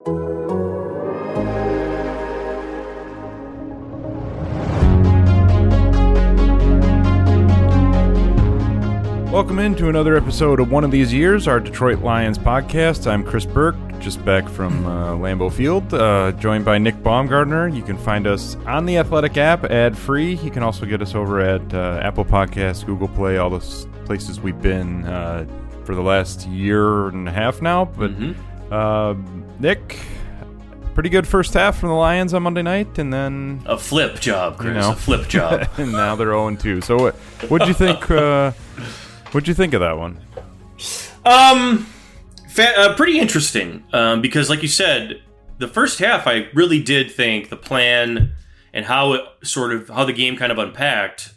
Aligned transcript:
Welcome 0.00 0.28
into 9.58 9.88
another 9.88 10.16
episode 10.16 10.60
of 10.60 10.70
One 10.70 10.84
of 10.84 10.92
These 10.92 11.12
Years, 11.12 11.48
our 11.48 11.58
Detroit 11.58 11.98
Lions 11.98 12.38
podcast. 12.38 13.10
I'm 13.10 13.24
Chris 13.24 13.44
Burke, 13.44 13.74
just 13.98 14.24
back 14.24 14.48
from 14.48 14.86
uh, 14.86 15.14
Lambeau 15.14 15.52
Field, 15.52 15.92
uh, 15.92 16.30
joined 16.30 16.64
by 16.64 16.78
Nick 16.78 16.94
Baumgardner. 16.98 17.74
You 17.74 17.82
can 17.82 17.98
find 17.98 18.28
us 18.28 18.54
on 18.66 18.86
the 18.86 18.98
Athletic 18.98 19.36
app, 19.36 19.64
ad 19.64 19.98
free. 19.98 20.34
You 20.36 20.52
can 20.52 20.62
also 20.62 20.86
get 20.86 21.02
us 21.02 21.16
over 21.16 21.40
at 21.40 21.74
uh, 21.74 21.98
Apple 22.04 22.24
Podcasts, 22.24 22.86
Google 22.86 23.08
Play, 23.08 23.38
all 23.38 23.50
those 23.50 23.88
places 24.04 24.40
we've 24.40 24.62
been 24.62 25.04
uh, 25.06 25.44
for 25.82 25.96
the 25.96 26.02
last 26.02 26.46
year 26.46 27.08
and 27.08 27.28
a 27.28 27.32
half 27.32 27.60
now. 27.60 27.86
But 27.86 28.12
uh, 28.70 29.14
Nick, 29.60 29.98
pretty 30.94 31.08
good 31.08 31.26
first 31.26 31.54
half 31.54 31.78
from 31.78 31.88
the 31.88 31.94
Lions 31.94 32.32
on 32.34 32.42
Monday 32.42 32.62
night, 32.62 32.98
and 32.98 33.12
then 33.12 33.62
A 33.66 33.76
flip 33.78 34.20
job, 34.20 34.58
Chris. 34.58 34.68
you 34.74 34.80
know 34.80 34.92
A 34.92 34.96
flip 34.96 35.28
job. 35.28 35.68
and 35.78 35.92
now 35.92 36.14
they're 36.16 36.28
0 36.28 36.56
2. 36.56 36.80
So 36.80 36.96
what? 36.96 37.14
What'd 37.50 37.68
you 37.68 37.74
think? 37.74 38.10
Uh, 38.10 38.52
what'd 39.32 39.48
you 39.48 39.54
think 39.54 39.74
of 39.74 39.80
that 39.80 39.98
one? 39.98 40.18
um, 41.24 41.86
fa- 42.48 42.78
uh, 42.78 42.94
pretty 42.96 43.18
interesting. 43.18 43.84
Um, 43.92 44.20
because 44.22 44.48
like 44.48 44.62
you 44.62 44.68
said, 44.68 45.22
the 45.58 45.68
first 45.68 45.98
half, 45.98 46.26
I 46.26 46.48
really 46.54 46.80
did 46.82 47.10
think 47.10 47.48
the 47.48 47.56
plan 47.56 48.32
and 48.72 48.84
how 48.86 49.14
it 49.14 49.22
sort 49.42 49.72
of 49.72 49.88
how 49.88 50.04
the 50.04 50.12
game 50.12 50.36
kind 50.36 50.52
of 50.52 50.58
unpacked 50.58 51.34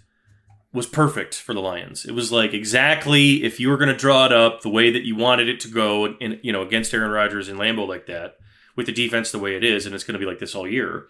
was 0.74 0.88
perfect 0.88 1.36
for 1.36 1.54
the 1.54 1.60
Lions. 1.60 2.06
It 2.06 2.14
was 2.14 2.32
like 2.32 2.54
exactly 2.54 3.44
if 3.44 3.60
you 3.60 3.70
were 3.70 3.78
going 3.78 3.90
to 3.90 3.98
draw 3.98 4.26
it 4.26 4.32
up 4.32 4.62
the 4.62 4.70
way 4.70 4.92
that 4.92 5.06
you 5.06 5.16
wanted 5.16 5.50
it 5.50 5.60
to 5.62 5.68
go, 5.68 6.06
in 6.06 6.40
you 6.44 6.52
know 6.52 6.62
against 6.62 6.94
Aaron 6.94 7.12
Rodgers 7.12 7.50
in 7.50 7.58
Lambeau 7.58 7.88
like 7.88 8.06
that, 8.08 8.38
with 8.76 8.86
the 8.86 8.92
defense 8.92 9.32
the 9.32 9.40
way 9.40 9.56
it 9.56 9.64
is, 9.64 9.86
and 9.86 9.94
it's 9.94 10.04
going 10.04 10.14
to 10.14 10.20
be 10.20 10.26
like 10.26 10.40
this 10.40 10.56
all 10.56 10.68
year. 10.68 11.08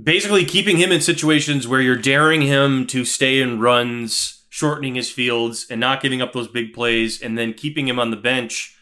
Basically, 0.00 0.44
keeping 0.44 0.76
him 0.76 0.92
in 0.92 1.00
situations 1.00 1.66
where 1.66 1.80
you're 1.80 1.96
daring 1.96 2.42
him 2.42 2.86
to 2.88 3.04
stay 3.04 3.40
in 3.40 3.58
runs, 3.58 4.44
shortening 4.48 4.94
his 4.94 5.10
fields, 5.10 5.66
and 5.68 5.80
not 5.80 6.02
giving 6.02 6.22
up 6.22 6.32
those 6.32 6.48
big 6.48 6.72
plays, 6.72 7.20
and 7.20 7.36
then 7.36 7.52
keeping 7.52 7.88
him 7.88 7.98
on 7.98 8.10
the 8.10 8.16
bench 8.16 8.76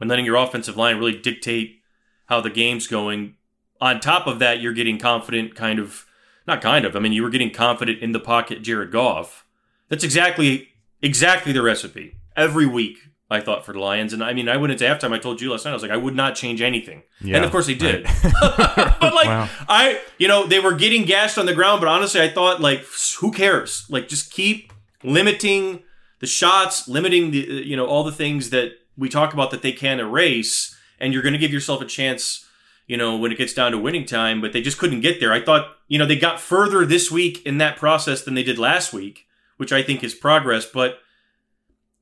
and 0.00 0.08
letting 0.08 0.24
your 0.24 0.36
offensive 0.36 0.76
line 0.76 0.96
really 0.96 1.16
dictate 1.16 1.80
how 2.26 2.40
the 2.40 2.50
game's 2.50 2.86
going. 2.86 3.34
On 3.80 3.98
top 3.98 4.26
of 4.26 4.38
that, 4.38 4.60
you're 4.60 4.72
getting 4.72 4.98
confident, 4.98 5.54
kind 5.54 5.78
of, 5.78 6.06
not 6.50 6.60
kind 6.62 6.84
of. 6.84 6.94
I 6.96 6.98
mean, 6.98 7.12
you 7.12 7.22
were 7.22 7.30
getting 7.30 7.50
confident 7.50 8.00
in 8.02 8.12
the 8.12 8.20
pocket, 8.20 8.62
Jared 8.62 8.90
Goff. 8.90 9.46
That's 9.88 10.04
exactly 10.04 10.68
exactly 11.02 11.52
the 11.52 11.62
recipe 11.62 12.16
every 12.36 12.66
week. 12.66 12.98
I 13.32 13.40
thought 13.40 13.64
for 13.64 13.72
the 13.72 13.78
Lions, 13.78 14.12
and 14.12 14.24
I 14.24 14.32
mean, 14.32 14.48
I 14.48 14.56
went 14.56 14.72
into 14.72 14.84
halftime. 14.84 15.12
I 15.12 15.18
told 15.18 15.40
you 15.40 15.52
last 15.52 15.64
night. 15.64 15.70
I 15.70 15.74
was 15.74 15.82
like, 15.82 15.92
I 15.92 15.96
would 15.96 16.16
not 16.16 16.34
change 16.34 16.60
anything, 16.60 17.04
Yeah, 17.20 17.36
and 17.36 17.44
of 17.44 17.52
course 17.52 17.66
they 17.68 17.74
did. 17.76 18.02
but 18.40 19.14
like, 19.14 19.28
Wow. 19.28 19.48
I, 19.68 20.00
you 20.18 20.26
know, 20.26 20.46
they 20.48 20.58
were 20.58 20.74
getting 20.74 21.04
gashed 21.04 21.38
on 21.38 21.46
the 21.46 21.54
ground, 21.54 21.80
but 21.80 21.86
honestly, 21.88 22.20
I 22.20 22.28
thought 22.28 22.60
like, 22.60 22.84
who 23.20 23.30
cares? 23.30 23.86
Like, 23.88 24.08
just 24.08 24.32
keep 24.32 24.72
limiting 25.04 25.84
the 26.18 26.26
shots, 26.26 26.88
limiting 26.88 27.30
the, 27.30 27.38
you 27.38 27.76
know, 27.76 27.86
all 27.86 28.02
the 28.02 28.10
things 28.10 28.50
that 28.50 28.72
we 28.98 29.08
talk 29.08 29.32
about 29.32 29.52
that 29.52 29.62
they 29.62 29.72
can 29.72 30.00
erase, 30.00 30.76
and 30.98 31.12
you're 31.12 31.22
going 31.22 31.32
to 31.32 31.38
give 31.38 31.52
yourself 31.52 31.80
a 31.80 31.86
chance, 31.86 32.44
you 32.90 32.96
know, 32.96 33.16
when 33.16 33.30
it 33.30 33.38
gets 33.38 33.54
down 33.54 33.70
to 33.70 33.78
winning 33.78 34.04
time. 34.04 34.40
But 34.40 34.52
they 34.52 34.60
just 34.60 34.78
couldn't 34.78 35.00
get 35.00 35.20
there. 35.20 35.32
I 35.32 35.40
thought, 35.40 35.76
you 35.86 35.96
know, 35.96 36.06
they 36.06 36.16
got 36.16 36.40
further 36.40 36.84
this 36.84 37.08
week 37.08 37.46
in 37.46 37.58
that 37.58 37.76
process 37.76 38.22
than 38.22 38.34
they 38.34 38.42
did 38.42 38.58
last 38.58 38.92
week, 38.92 39.28
which 39.58 39.72
I 39.72 39.80
think 39.80 40.02
is 40.02 40.12
progress. 40.12 40.66
But 40.66 40.98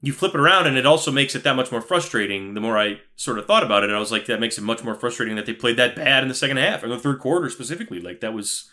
you 0.01 0.15
flip 0.15 0.35
it 0.35 0.41
around, 0.41 0.67
and 0.67 0.79
it 0.79 0.87
also 0.87 1.13
makes 1.13 1.35
it 1.35 1.45
that 1.45 1.57
much 1.57 1.71
more 1.71 1.83
frustrating. 1.83 2.55
The 2.55 2.63
more 2.63 2.79
I 2.79 3.01
sort 3.17 3.39
of 3.39 3.47
thought 3.47 3.65
about 3.65 3.85
it, 3.85 3.91
I 3.91 3.99
was 3.99 4.11
like, 4.11 4.25
that 4.27 4.41
makes 4.41 4.57
it 4.57 4.63
much 4.63 4.83
more 4.83 4.95
frustrating 4.95 5.37
that 5.37 5.45
they 5.45 5.53
played 5.53 5.77
that 5.77 5.95
bad 5.95 6.23
in 6.23 6.31
the 6.31 6.35
second 6.35 6.57
half, 6.57 6.83
in 6.83 6.89
the 6.89 6.99
third 6.99 7.19
quarter 7.19 7.51
specifically. 7.51 8.01
Like 8.01 8.21
that 8.21 8.33
was 8.33 8.71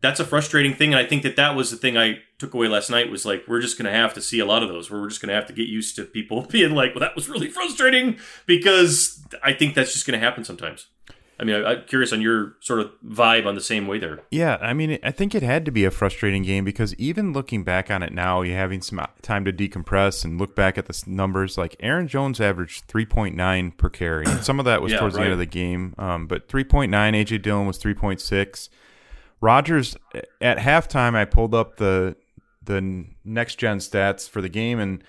that's 0.00 0.18
a 0.18 0.24
frustrating 0.24 0.74
thing, 0.74 0.92
and 0.92 0.98
I 0.98 1.06
think 1.06 1.22
that 1.22 1.36
that 1.36 1.54
was 1.54 1.70
the 1.70 1.76
thing 1.76 1.96
I 1.96 2.18
took 2.38 2.52
away 2.52 2.66
last 2.66 2.90
night 2.90 3.12
was 3.12 3.24
like 3.24 3.44
we're 3.46 3.60
just 3.60 3.78
going 3.78 3.90
to 3.90 3.96
have 3.96 4.12
to 4.14 4.20
see 4.20 4.40
a 4.40 4.44
lot 4.44 4.64
of 4.64 4.68
those. 4.68 4.90
Where 4.90 5.00
we're 5.00 5.08
just 5.08 5.22
going 5.22 5.28
to 5.28 5.36
have 5.36 5.46
to 5.46 5.52
get 5.52 5.68
used 5.68 5.94
to 5.96 6.04
people 6.04 6.42
being 6.50 6.74
like, 6.74 6.94
well, 6.94 7.00
that 7.00 7.14
was 7.14 7.28
really 7.28 7.48
frustrating 7.48 8.18
because 8.44 9.24
I 9.44 9.52
think 9.52 9.76
that's 9.76 9.92
just 9.92 10.04
going 10.04 10.18
to 10.18 10.26
happen 10.26 10.42
sometimes. 10.42 10.88
I 11.38 11.44
mean, 11.44 11.56
I, 11.56 11.72
I'm 11.72 11.84
curious 11.84 12.12
on 12.12 12.20
your 12.20 12.54
sort 12.60 12.80
of 12.80 12.92
vibe 13.04 13.46
on 13.46 13.54
the 13.54 13.60
same 13.60 13.86
way 13.86 13.98
there. 13.98 14.20
Yeah, 14.30 14.58
I 14.60 14.72
mean, 14.72 14.98
I 15.02 15.10
think 15.10 15.34
it 15.34 15.42
had 15.42 15.64
to 15.64 15.70
be 15.70 15.84
a 15.84 15.90
frustrating 15.90 16.42
game 16.42 16.64
because 16.64 16.94
even 16.94 17.32
looking 17.32 17.64
back 17.64 17.90
on 17.90 18.02
it 18.02 18.12
now, 18.12 18.42
you're 18.42 18.56
having 18.56 18.80
some 18.82 19.04
time 19.22 19.44
to 19.44 19.52
decompress 19.52 20.24
and 20.24 20.38
look 20.38 20.54
back 20.54 20.78
at 20.78 20.86
the 20.86 21.02
numbers. 21.06 21.58
Like 21.58 21.76
Aaron 21.80 22.08
Jones 22.08 22.40
averaged 22.40 22.86
3.9 22.88 23.76
per 23.76 23.90
carry, 23.90 24.26
and 24.26 24.44
some 24.44 24.58
of 24.58 24.64
that 24.64 24.80
was 24.82 24.92
Yeah, 24.92 24.98
towards 24.98 25.16
the 25.16 25.22
end 25.22 25.32
of 25.32 25.38
the 25.38 25.46
game. 25.46 25.94
Um, 25.98 26.26
but 26.26 26.48
3.9, 26.48 26.88
AJ 26.90 27.42
Dillon 27.42 27.66
was 27.66 27.78
3.6. 27.78 28.68
Rodgers 29.40 29.96
at 30.40 30.58
halftime, 30.58 31.14
I 31.14 31.24
pulled 31.24 31.54
up 31.54 31.76
the 31.76 32.16
the 32.62 33.04
next 33.24 33.56
gen 33.56 33.78
stats 33.78 34.28
for 34.28 34.40
the 34.40 34.48
game, 34.48 34.78
and 34.78 35.04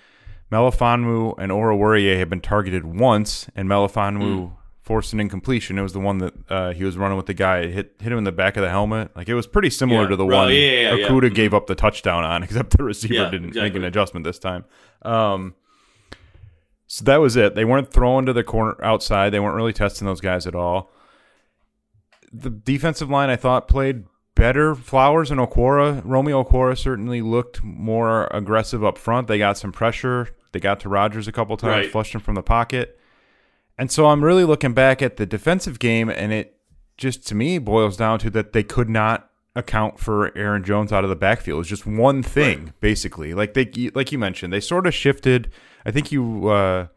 Melifonwu 0.52 1.36
and 1.38 1.52
Oruwariye 1.52 2.18
had 2.18 2.30
been 2.30 2.42
targeted 2.42 2.86
once, 2.86 3.48
and 3.56 3.70
Melifonwu 3.70 4.52
forced 4.86 5.14
an 5.14 5.20
incompletion. 5.20 5.78
It 5.80 5.82
was 5.82 5.94
the 5.94 6.00
one 6.00 6.20
that 6.20 6.34
uh, 6.48 6.72
he 6.74 6.84
was 6.84 6.96
running 6.96 7.18
with 7.18 7.26
the 7.26 7.34
guy, 7.34 7.60
it 7.62 7.72
hit 7.74 7.96
hit 8.00 8.12
him 8.12 8.20
in 8.20 8.24
the 8.24 8.32
back 8.32 8.56
of 8.56 8.62
the 8.64 8.70
helmet. 8.70 9.10
Like 9.16 9.28
it 9.28 9.34
was 9.34 9.48
pretty 9.48 9.72
similar 9.72 10.04
Yeah. 10.04 10.08
to 10.10 10.16
the 10.16 10.26
Right, 10.26 10.38
one 10.38 10.50
yeah, 10.54 10.94
yeah. 10.96 11.08
Okudah 11.10 11.34
gave 11.34 11.54
up 11.56 11.66
the 11.68 11.74
touchdown 11.76 12.24
on, 12.24 12.44
except 12.48 12.78
the 12.78 12.84
receiver 12.84 13.30
didn't 13.32 13.56
make 13.56 13.74
an 13.76 13.84
adjustment 13.84 14.24
this 14.24 14.38
time. 14.40 14.64
Um, 15.02 15.56
so 16.88 17.04
that 17.06 17.18
was 17.18 17.36
it. 17.36 17.56
They 17.56 17.66
weren't 17.66 17.92
throwing 17.92 18.28
to 18.28 18.34
the 18.34 18.44
corner 18.44 18.76
outside. 18.84 19.32
They 19.32 19.40
weren't 19.40 19.56
really 19.56 19.74
testing 19.74 20.06
those 20.06 20.22
guys 20.22 20.46
at 20.46 20.54
all. 20.56 20.92
The 22.32 22.52
defensive 22.52 23.10
line, 23.10 23.30
I 23.32 23.36
thought, 23.38 23.68
played 23.68 24.04
better. 24.36 24.76
Flowers 24.76 25.32
and 25.32 25.40
Okwara, 25.40 26.02
Romeo 26.06 26.44
Okwara 26.44 26.78
certainly 26.78 27.22
looked 27.24 27.64
more 27.64 28.28
aggressive 28.32 28.84
up 28.84 28.98
front. 29.00 29.28
They 29.28 29.38
got 29.40 29.58
some 29.58 29.72
pressure. 29.72 30.30
They 30.52 30.60
got 30.60 30.80
to 30.82 30.90
Rodgers 30.90 31.28
a 31.28 31.32
couple 31.32 31.58
times, 31.58 31.86
Right. 31.86 31.92
flushed 31.92 32.14
him 32.14 32.22
from 32.22 32.36
the 32.36 32.44
pocket. 32.44 33.00
And 33.78 33.92
so 33.92 34.08
I'm 34.08 34.24
really 34.24 34.46
looking 34.46 34.74
back 34.74 35.02
at 35.02 35.18
the 35.18 35.26
defensive 35.26 35.80
game, 35.80 36.10
and 36.10 36.32
it 36.32 36.58
just 36.98 37.28
to 37.28 37.36
me 37.36 37.58
boils 37.58 37.98
down 37.98 38.20
to 38.20 38.30
that 38.30 38.54
they 38.54 38.64
could 38.64 38.90
not 38.90 39.30
account 39.56 40.00
for 40.00 40.38
Aaron 40.38 40.64
Jones 40.64 40.92
out 40.92 41.04
of 41.04 41.10
the 41.10 41.16
backfield. 41.16 41.62
It's 41.62 41.70
just 41.70 41.86
one 41.86 42.24
thing, 42.24 42.74
basically. 42.80 43.34
Like 43.34 43.54
they, 43.54 43.92
like 43.94 44.12
you 44.12 44.18
mentioned, 44.18 44.52
they 44.52 44.60
sort 44.60 44.88
of 44.88 44.94
shifted. 44.94 45.52
I 45.86 45.92
think 45.92 46.12
you, 46.12 46.48
uh, 46.50 46.88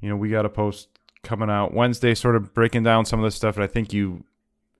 you 0.00 0.08
know, 0.08 0.16
we 0.16 0.30
got 0.30 0.46
a 0.46 0.48
post 0.48 0.88
coming 1.22 1.50
out 1.50 1.72
Wednesday, 1.72 2.14
sort 2.14 2.36
of 2.36 2.52
breaking 2.54 2.82
down 2.82 3.04
some 3.04 3.20
of 3.20 3.24
this 3.24 3.34
stuff, 3.34 3.56
and 3.56 3.64
I 3.64 3.66
think 3.66 3.92
you 3.92 4.24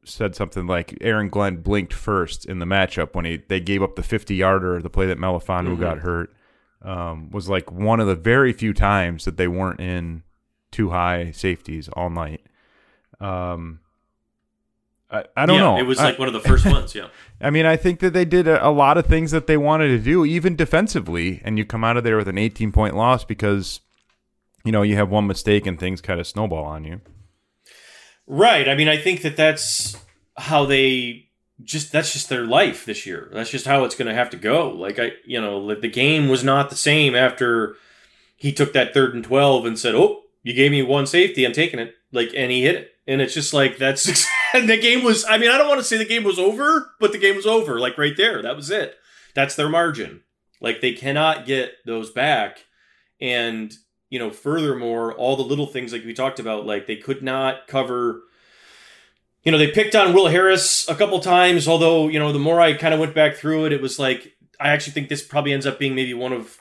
said 0.05 0.35
something 0.35 0.67
like 0.67 0.99
Aaron 1.01 1.29
Glenn 1.29 1.57
blinked 1.57 1.95
first 1.95 2.45
in 2.45 2.59
the 2.59 2.67
matchup 2.67 3.15
when 3.15 3.25
he 3.25 3.39
they 3.49 3.61
gave 3.61 3.83
up 3.83 3.97
the 3.97 4.03
50 4.03 4.35
yarder, 4.35 4.81
the 4.83 4.91
play 4.91 5.07
that 5.07 5.19
Melifonwu 5.19 5.79
got 5.81 5.99
hurt. 5.99 6.35
Um, 6.83 7.31
was 7.31 7.49
like 7.49 7.73
one 7.73 7.99
of 7.99 8.07
the 8.07 8.15
very 8.15 8.53
few 8.53 8.75
times 8.75 9.25
that 9.25 9.39
they 9.39 9.49
weren't 9.49 9.81
in 9.81 10.23
two 10.75 10.91
high 10.91 11.31
safeties 11.31 11.89
all 11.91 12.11
night. 12.11 12.41
Um, 13.21 13.79
I, 15.09 15.25
I 15.37 15.47
don't 15.47 15.57
yeah, 15.57 15.63
know. 15.63 15.79
It 15.79 15.87
was 15.87 16.01
I- 16.01 16.07
like 16.11 16.19
one 16.19 16.27
of 16.27 16.35
the 16.35 16.41
first 16.41 16.67
ones. 16.67 16.97
Yeah. 16.97 17.09
I 17.41 17.51
mean, 17.51 17.65
I 17.65 17.77
think 17.77 18.01
that 18.01 18.13
they 18.13 18.25
did 18.25 18.49
a, 18.49 18.67
a 18.67 18.71
lot 18.71 18.99
of 18.99 19.07
things 19.07 19.31
that 19.31 19.47
they 19.47 19.57
wanted 19.57 19.89
to 19.89 19.99
do, 19.99 20.25
even 20.25 20.57
defensively, 20.57 21.41
and 21.45 21.57
you 21.59 21.65
come 21.65 21.85
out 21.85 21.97
of 21.97 22.03
there 22.03 22.17
with 22.17 22.27
an 22.27 22.39
18 22.39 22.73
point 22.73 22.97
loss 22.97 23.25
because, 23.25 23.81
you 24.65 24.73
know, 24.73 24.83
you 24.83 24.97
have 24.97 25.11
one 25.11 25.29
mistake 25.29 25.65
and 25.65 25.79
things 25.79 26.01
kind 26.01 26.19
of 26.19 26.27
snowball 26.27 26.65
on 26.65 26.85
you. 26.85 27.01
Right. 28.27 28.69
I 28.69 28.75
mean, 28.75 28.89
I 28.89 28.97
think 28.97 29.23
that 29.23 29.37
that's 29.37 29.97
how 30.37 30.65
they 30.65 31.29
just 31.63 31.93
that's 31.93 32.13
just 32.13 32.29
their 32.29 32.45
life 32.47 32.85
this 32.85 33.07
year. 33.07 33.31
That's 33.33 33.51
just 33.51 33.67
how 33.67 33.85
it's 33.85 33.95
going 33.95 34.09
to 34.09 34.15
have 34.15 34.31
to 34.31 34.37
go. 34.37 34.71
Like 34.71 34.99
I, 34.99 35.13
you 35.25 35.41
know, 35.41 35.73
the 35.73 35.89
game 35.89 36.29
was 36.29 36.43
not 36.43 36.69
the 36.69 36.77
same 36.77 37.15
after 37.15 37.77
he 38.35 38.53
took 38.53 38.73
that 38.73 38.93
third 38.93 39.15
and 39.15 39.23
12 39.23 39.65
and 39.67 39.79
said, 39.79 39.95
"Oh, 39.95 40.24
you 40.45 40.53
gave 40.53 40.71
me 40.71 40.83
one 40.83 41.07
safety, 41.09 41.45
I'm 41.45 41.53
taking 41.53 41.81
it." 41.81 41.95
Like 42.13 42.31
and 42.37 42.53
he 42.53 42.63
hit 42.63 42.77
it. 42.77 42.91
And 43.07 43.21
it's 43.21 43.35
just 43.35 43.53
like 43.53 43.77
that's 43.77 44.27
and 44.55 44.69
the 44.69 44.77
game 44.77 45.03
was 45.03 45.25
I 45.25 45.39
mean, 45.39 45.51
I 45.51 45.59
don't 45.59 45.69
want 45.69 45.81
to 45.81 45.85
say 45.85 45.99
the 45.99 46.05
game 46.05 46.23
was 46.23 46.39
over, 46.39 46.93
but 47.01 47.11
the 47.11 47.19
game 47.19 47.35
was 47.35 47.47
over 47.47 47.81
like 47.81 47.99
right 47.99 48.17
there. 48.17 48.41
That 48.41 48.55
was 48.55 48.71
it. 48.71 48.95
That's 49.35 49.57
their 49.57 49.69
margin. 49.69 50.23
Like 50.61 50.81
they 50.81 50.93
cannot 50.93 51.45
get 51.45 51.73
those 51.85 52.11
back 52.11 52.65
and 53.21 53.75
you 54.15 54.21
know, 54.21 54.31
furthermore, 54.31 55.13
all 55.15 55.35
the 55.35 55.43
little 55.43 55.67
things 55.67 55.93
like 55.93 56.05
we 56.05 56.15
talked 56.15 56.39
about, 56.39 56.67
like 56.67 56.87
they 56.87 56.95
could 56.95 57.21
not 57.21 57.67
cover. 57.67 58.23
You 59.43 59.51
know, 59.51 59.59
they 59.59 59.73
picked 59.73 59.97
on 59.97 60.15
Will 60.15 60.29
Harris 60.29 60.89
a 60.89 60.95
couple 60.95 61.19
times, 61.19 61.67
although, 61.67 62.07
you 62.07 62.21
know, 62.21 62.33
the 62.33 62.39
more 62.39 62.61
I 62.61 62.75
kind 62.75 62.95
of 62.95 63.01
went 63.01 63.13
back 63.13 63.35
through 63.35 63.67
it, 63.67 63.73
it 63.73 63.83
was 63.83 63.99
like, 63.99 64.33
I 64.61 64.69
actually 64.69 64.93
think 64.93 65.09
this 65.09 65.25
probably 65.25 65.53
ends 65.53 65.67
up 65.67 65.81
being 65.81 65.97
maybe 65.97 66.15
one 66.15 66.33
of 66.33 66.61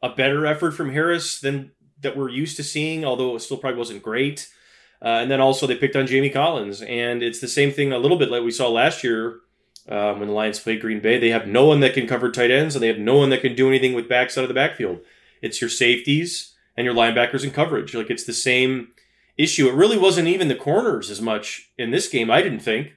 a 0.00 0.10
better 0.10 0.46
effort 0.46 0.72
from 0.72 0.92
Harris 0.92 1.40
than 1.40 1.72
that 2.02 2.16
we're 2.16 2.28
used 2.28 2.56
to 2.56 2.62
seeing, 2.62 3.04
although 3.04 3.36
it 3.36 3.40
still 3.40 3.56
probably 3.56 3.78
wasn't 3.78 4.02
great. 4.02 4.48
Uh, 5.00 5.18
and 5.20 5.30
then 5.30 5.40
also 5.40 5.66
they 5.66 5.74
picked 5.74 5.96
on 5.96 6.06
Jamie 6.06 6.30
Collins, 6.30 6.80
and 6.82 7.22
it's 7.22 7.40
the 7.40 7.48
same 7.48 7.72
thing 7.72 7.92
a 7.92 7.98
little 7.98 8.18
bit 8.18 8.30
like 8.30 8.42
we 8.42 8.52
saw 8.52 8.68
last 8.68 9.02
year 9.02 9.40
um, 9.88 10.20
when 10.20 10.28
the 10.28 10.34
Lions 10.34 10.60
played 10.60 10.80
Green 10.80 11.00
Bay. 11.00 11.18
They 11.18 11.30
have 11.30 11.48
no 11.48 11.64
one 11.66 11.80
that 11.80 11.94
can 11.94 12.06
cover 12.06 12.30
tight 12.30 12.52
ends, 12.52 12.76
and 12.76 12.82
they 12.82 12.88
have 12.88 12.98
no 12.98 13.16
one 13.16 13.30
that 13.30 13.40
can 13.40 13.56
do 13.56 13.68
anything 13.68 13.94
with 13.94 14.08
backs 14.08 14.38
out 14.38 14.44
of 14.44 14.48
the 14.48 14.54
backfield. 14.54 15.00
It's 15.40 15.60
your 15.60 15.70
safeties 15.70 16.54
and 16.76 16.84
your 16.84 16.94
linebackers 16.94 17.42
in 17.42 17.50
coverage. 17.50 17.94
Like 17.94 18.10
it's 18.10 18.24
the 18.24 18.32
same 18.32 18.88
issue. 19.36 19.68
It 19.68 19.74
really 19.74 19.98
wasn't 19.98 20.28
even 20.28 20.48
the 20.48 20.54
corners 20.54 21.10
as 21.10 21.20
much 21.20 21.70
in 21.76 21.90
this 21.90 22.08
game. 22.08 22.30
I 22.30 22.42
didn't 22.42 22.60
think 22.60 22.92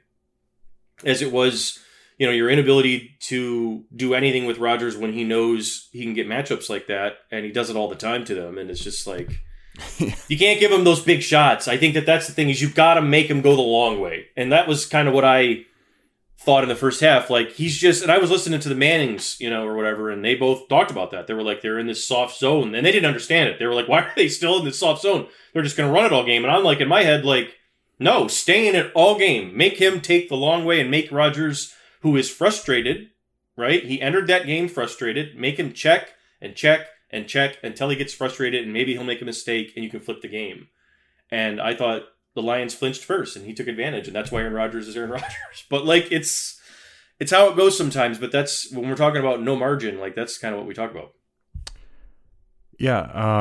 as 1.03 1.21
it 1.21 1.31
was. 1.31 1.79
You 2.17 2.27
know 2.27 2.33
your 2.33 2.49
inability 2.49 3.17
to 3.21 3.83
do 3.95 4.13
anything 4.13 4.45
with 4.45 4.57
Rodgers 4.57 4.95
when 4.95 5.13
he 5.13 5.23
knows 5.23 5.89
he 5.91 6.03
can 6.03 6.13
get 6.13 6.27
matchups 6.27 6.69
like 6.69 6.87
that, 6.87 7.13
and 7.31 7.45
he 7.45 7.51
does 7.51 7.69
it 7.69 7.75
all 7.75 7.89
the 7.89 7.95
time 7.95 8.23
to 8.25 8.35
them, 8.35 8.57
and 8.57 8.69
it's 8.69 8.83
just 8.83 9.05
like 9.05 9.39
you 10.27 10.37
can't 10.37 10.59
give 10.59 10.71
him 10.71 10.83
those 10.83 11.01
big 11.01 11.21
shots. 11.21 11.67
I 11.67 11.77
think 11.77 11.93
that 11.95 12.05
that's 12.05 12.27
the 12.27 12.33
thing 12.33 12.49
is 12.49 12.61
you've 12.61 12.75
got 12.75 12.95
to 12.95 13.01
make 13.01 13.27
him 13.27 13.41
go 13.41 13.55
the 13.55 13.61
long 13.61 13.99
way, 13.99 14.27
and 14.35 14.51
that 14.51 14.67
was 14.67 14.85
kind 14.85 15.07
of 15.07 15.13
what 15.13 15.25
I 15.25 15.65
thought 16.39 16.63
in 16.63 16.69
the 16.69 16.75
first 16.75 17.01
half. 17.01 17.29
Like 17.29 17.51
he's 17.51 17.77
just, 17.77 18.01
and 18.01 18.11
I 18.11 18.17
was 18.17 18.31
listening 18.31 18.59
to 18.61 18.69
the 18.69 18.75
Mannings, 18.75 19.37
you 19.39 19.49
know, 19.49 19.65
or 19.65 19.75
whatever, 19.75 20.09
and 20.09 20.23
they 20.23 20.35
both 20.35 20.67
talked 20.69 20.91
about 20.91 21.11
that. 21.11 21.27
They 21.27 21.33
were 21.33 21.43
like 21.43 21.61
they're 21.61 21.79
in 21.79 21.87
this 21.87 22.07
soft 22.07 22.37
zone, 22.37 22.75
and 22.75 22.85
they 22.85 22.91
didn't 22.91 23.07
understand 23.07 23.49
it. 23.49 23.59
They 23.59 23.65
were 23.65 23.73
like, 23.73 23.89
why 23.89 24.01
are 24.01 24.13
they 24.15 24.29
still 24.29 24.59
in 24.59 24.65
this 24.65 24.79
soft 24.79 25.01
zone? 25.01 25.27
They're 25.53 25.63
just 25.63 25.77
going 25.77 25.89
to 25.89 25.93
run 25.93 26.05
it 26.05 26.13
all 26.13 26.25
game, 26.25 26.43
and 26.43 26.53
I'm 26.53 26.63
like 26.63 26.79
in 26.79 26.87
my 26.87 27.03
head 27.03 27.25
like, 27.25 27.55
no, 27.99 28.27
stay 28.27 28.67
in 28.67 28.75
it 28.75 28.91
all 28.93 29.17
game. 29.17 29.55
Make 29.55 29.77
him 29.77 30.01
take 30.01 30.29
the 30.29 30.35
long 30.35 30.65
way 30.65 30.81
and 30.81 30.91
make 30.91 31.11
Rodgers, 31.11 31.73
who 32.05 32.15
is 32.15 32.29
frustrated, 32.29 33.09
right? 33.57 33.83
He 33.83 33.99
entered 33.99 34.27
that 34.27 34.45
game 34.45 34.67
frustrated. 34.67 35.35
Make 35.35 35.57
him 35.57 35.73
check 35.73 36.09
and 36.39 36.55
check 36.55 36.85
and 37.09 37.27
check 37.27 37.57
until 37.63 37.89
he 37.89 37.95
gets 37.95 38.13
frustrated 38.13 38.63
and 38.63 38.71
maybe 38.71 38.93
he'll 38.93 39.03
make 39.03 39.23
a 39.23 39.25
mistake 39.25 39.73
and 39.75 39.83
you 39.83 39.89
can 39.89 40.01
flip 40.01 40.21
the 40.21 40.27
game. 40.27 40.67
And 41.31 41.59
I 41.59 41.73
thought 41.73 42.03
the 42.35 42.43
Lions 42.43 42.75
flinched 42.75 43.03
first 43.03 43.35
and 43.35 43.43
he 43.43 43.55
took 43.55 43.67
advantage 43.67 44.05
and 44.05 44.15
that's 44.15 44.31
why 44.31 44.41
Aaron 44.41 44.53
Rodgers 44.53 44.87
is 44.87 44.95
Aaron 44.95 45.09
Rodgers. 45.13 45.65
But 45.67 45.83
like 45.83 46.11
it's 46.11 46.61
it's 47.19 47.31
how 47.31 47.49
it 47.49 47.57
goes 47.57 47.75
sometimes, 47.75 48.19
but 48.19 48.31
that's 48.31 48.71
when 48.71 48.87
we're 48.87 48.95
talking 48.95 49.19
about 49.19 49.41
no 49.41 49.55
margin, 49.55 49.99
like 49.99 50.13
that's 50.13 50.37
kind 50.37 50.53
of 50.53 50.59
what 50.59 50.67
we 50.67 50.75
talk 50.75 50.91
about. 50.91 51.13
Yeah, 52.77 52.99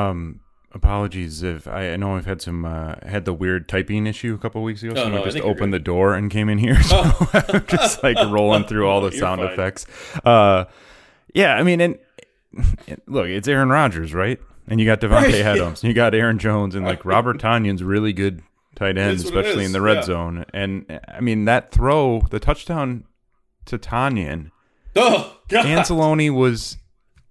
um 0.09 0.39
apologies 0.75 1.41
if 1.41 1.67
I, 1.67 1.93
I 1.93 1.95
know 1.95 2.17
I've 2.17 2.25
had 2.25 2.41
some 2.41 2.65
uh, 2.65 2.95
had 3.07 3.25
the 3.25 3.33
weird 3.33 3.67
typing 3.67 4.05
issue 4.05 4.35
a 4.35 4.37
couple 4.37 4.61
weeks 4.61 4.83
ago. 4.83 4.93
So 4.93 5.09
no, 5.09 5.17
I 5.17 5.21
I 5.21 5.29
just 5.29 5.37
opened 5.39 5.73
the 5.73 5.79
door 5.79 6.13
and 6.13 6.29
came 6.29 6.49
in 6.49 6.59
here. 6.59 6.77
So 6.83 7.01
Oh. 7.03 7.29
I'm 7.49 7.65
just 7.65 8.03
like 8.03 8.17
rolling 8.29 8.65
through 8.65 8.87
all 8.87 9.01
the 9.01 9.09
You're 9.09 9.19
sound 9.19 9.41
fine. 9.41 9.51
effects. 9.51 9.85
Uh 10.23 10.65
yeah, 11.33 11.55
I 11.55 11.63
mean 11.63 11.81
and, 11.81 11.97
and 12.87 13.01
look, 13.07 13.27
it's 13.27 13.47
Aaron 13.47 13.69
Rodgers, 13.69 14.13
right? 14.13 14.39
And 14.67 14.79
you 14.79 14.85
got 14.85 14.99
Davante 14.99 15.23
Right. 15.23 15.35
Adams, 15.35 15.83
and 15.83 15.89
you 15.89 15.93
got 15.93 16.13
Aaron 16.15 16.39
Jones, 16.39 16.75
and 16.75 16.85
like 16.85 17.05
Robert 17.05 17.37
Tonyan's 17.39 17.83
really 17.83 18.13
good 18.13 18.41
tight 18.75 18.97
end, 18.97 19.13
is 19.13 19.25
what 19.25 19.35
it 19.35 19.39
especially 19.39 19.65
in 19.65 19.71
the 19.71 19.81
red 19.81 19.97
yeah. 19.97 20.01
zone. 20.03 20.45
And 20.53 20.99
I 21.07 21.21
mean 21.21 21.45
that 21.45 21.71
throw, 21.71 22.21
the 22.31 22.39
touchdown 22.39 23.05
to 23.65 23.77
Tonyan, 23.77 24.51
Oh 24.95 25.37
God. 25.49 25.65
Anzalone 25.65 26.33
was 26.35 26.77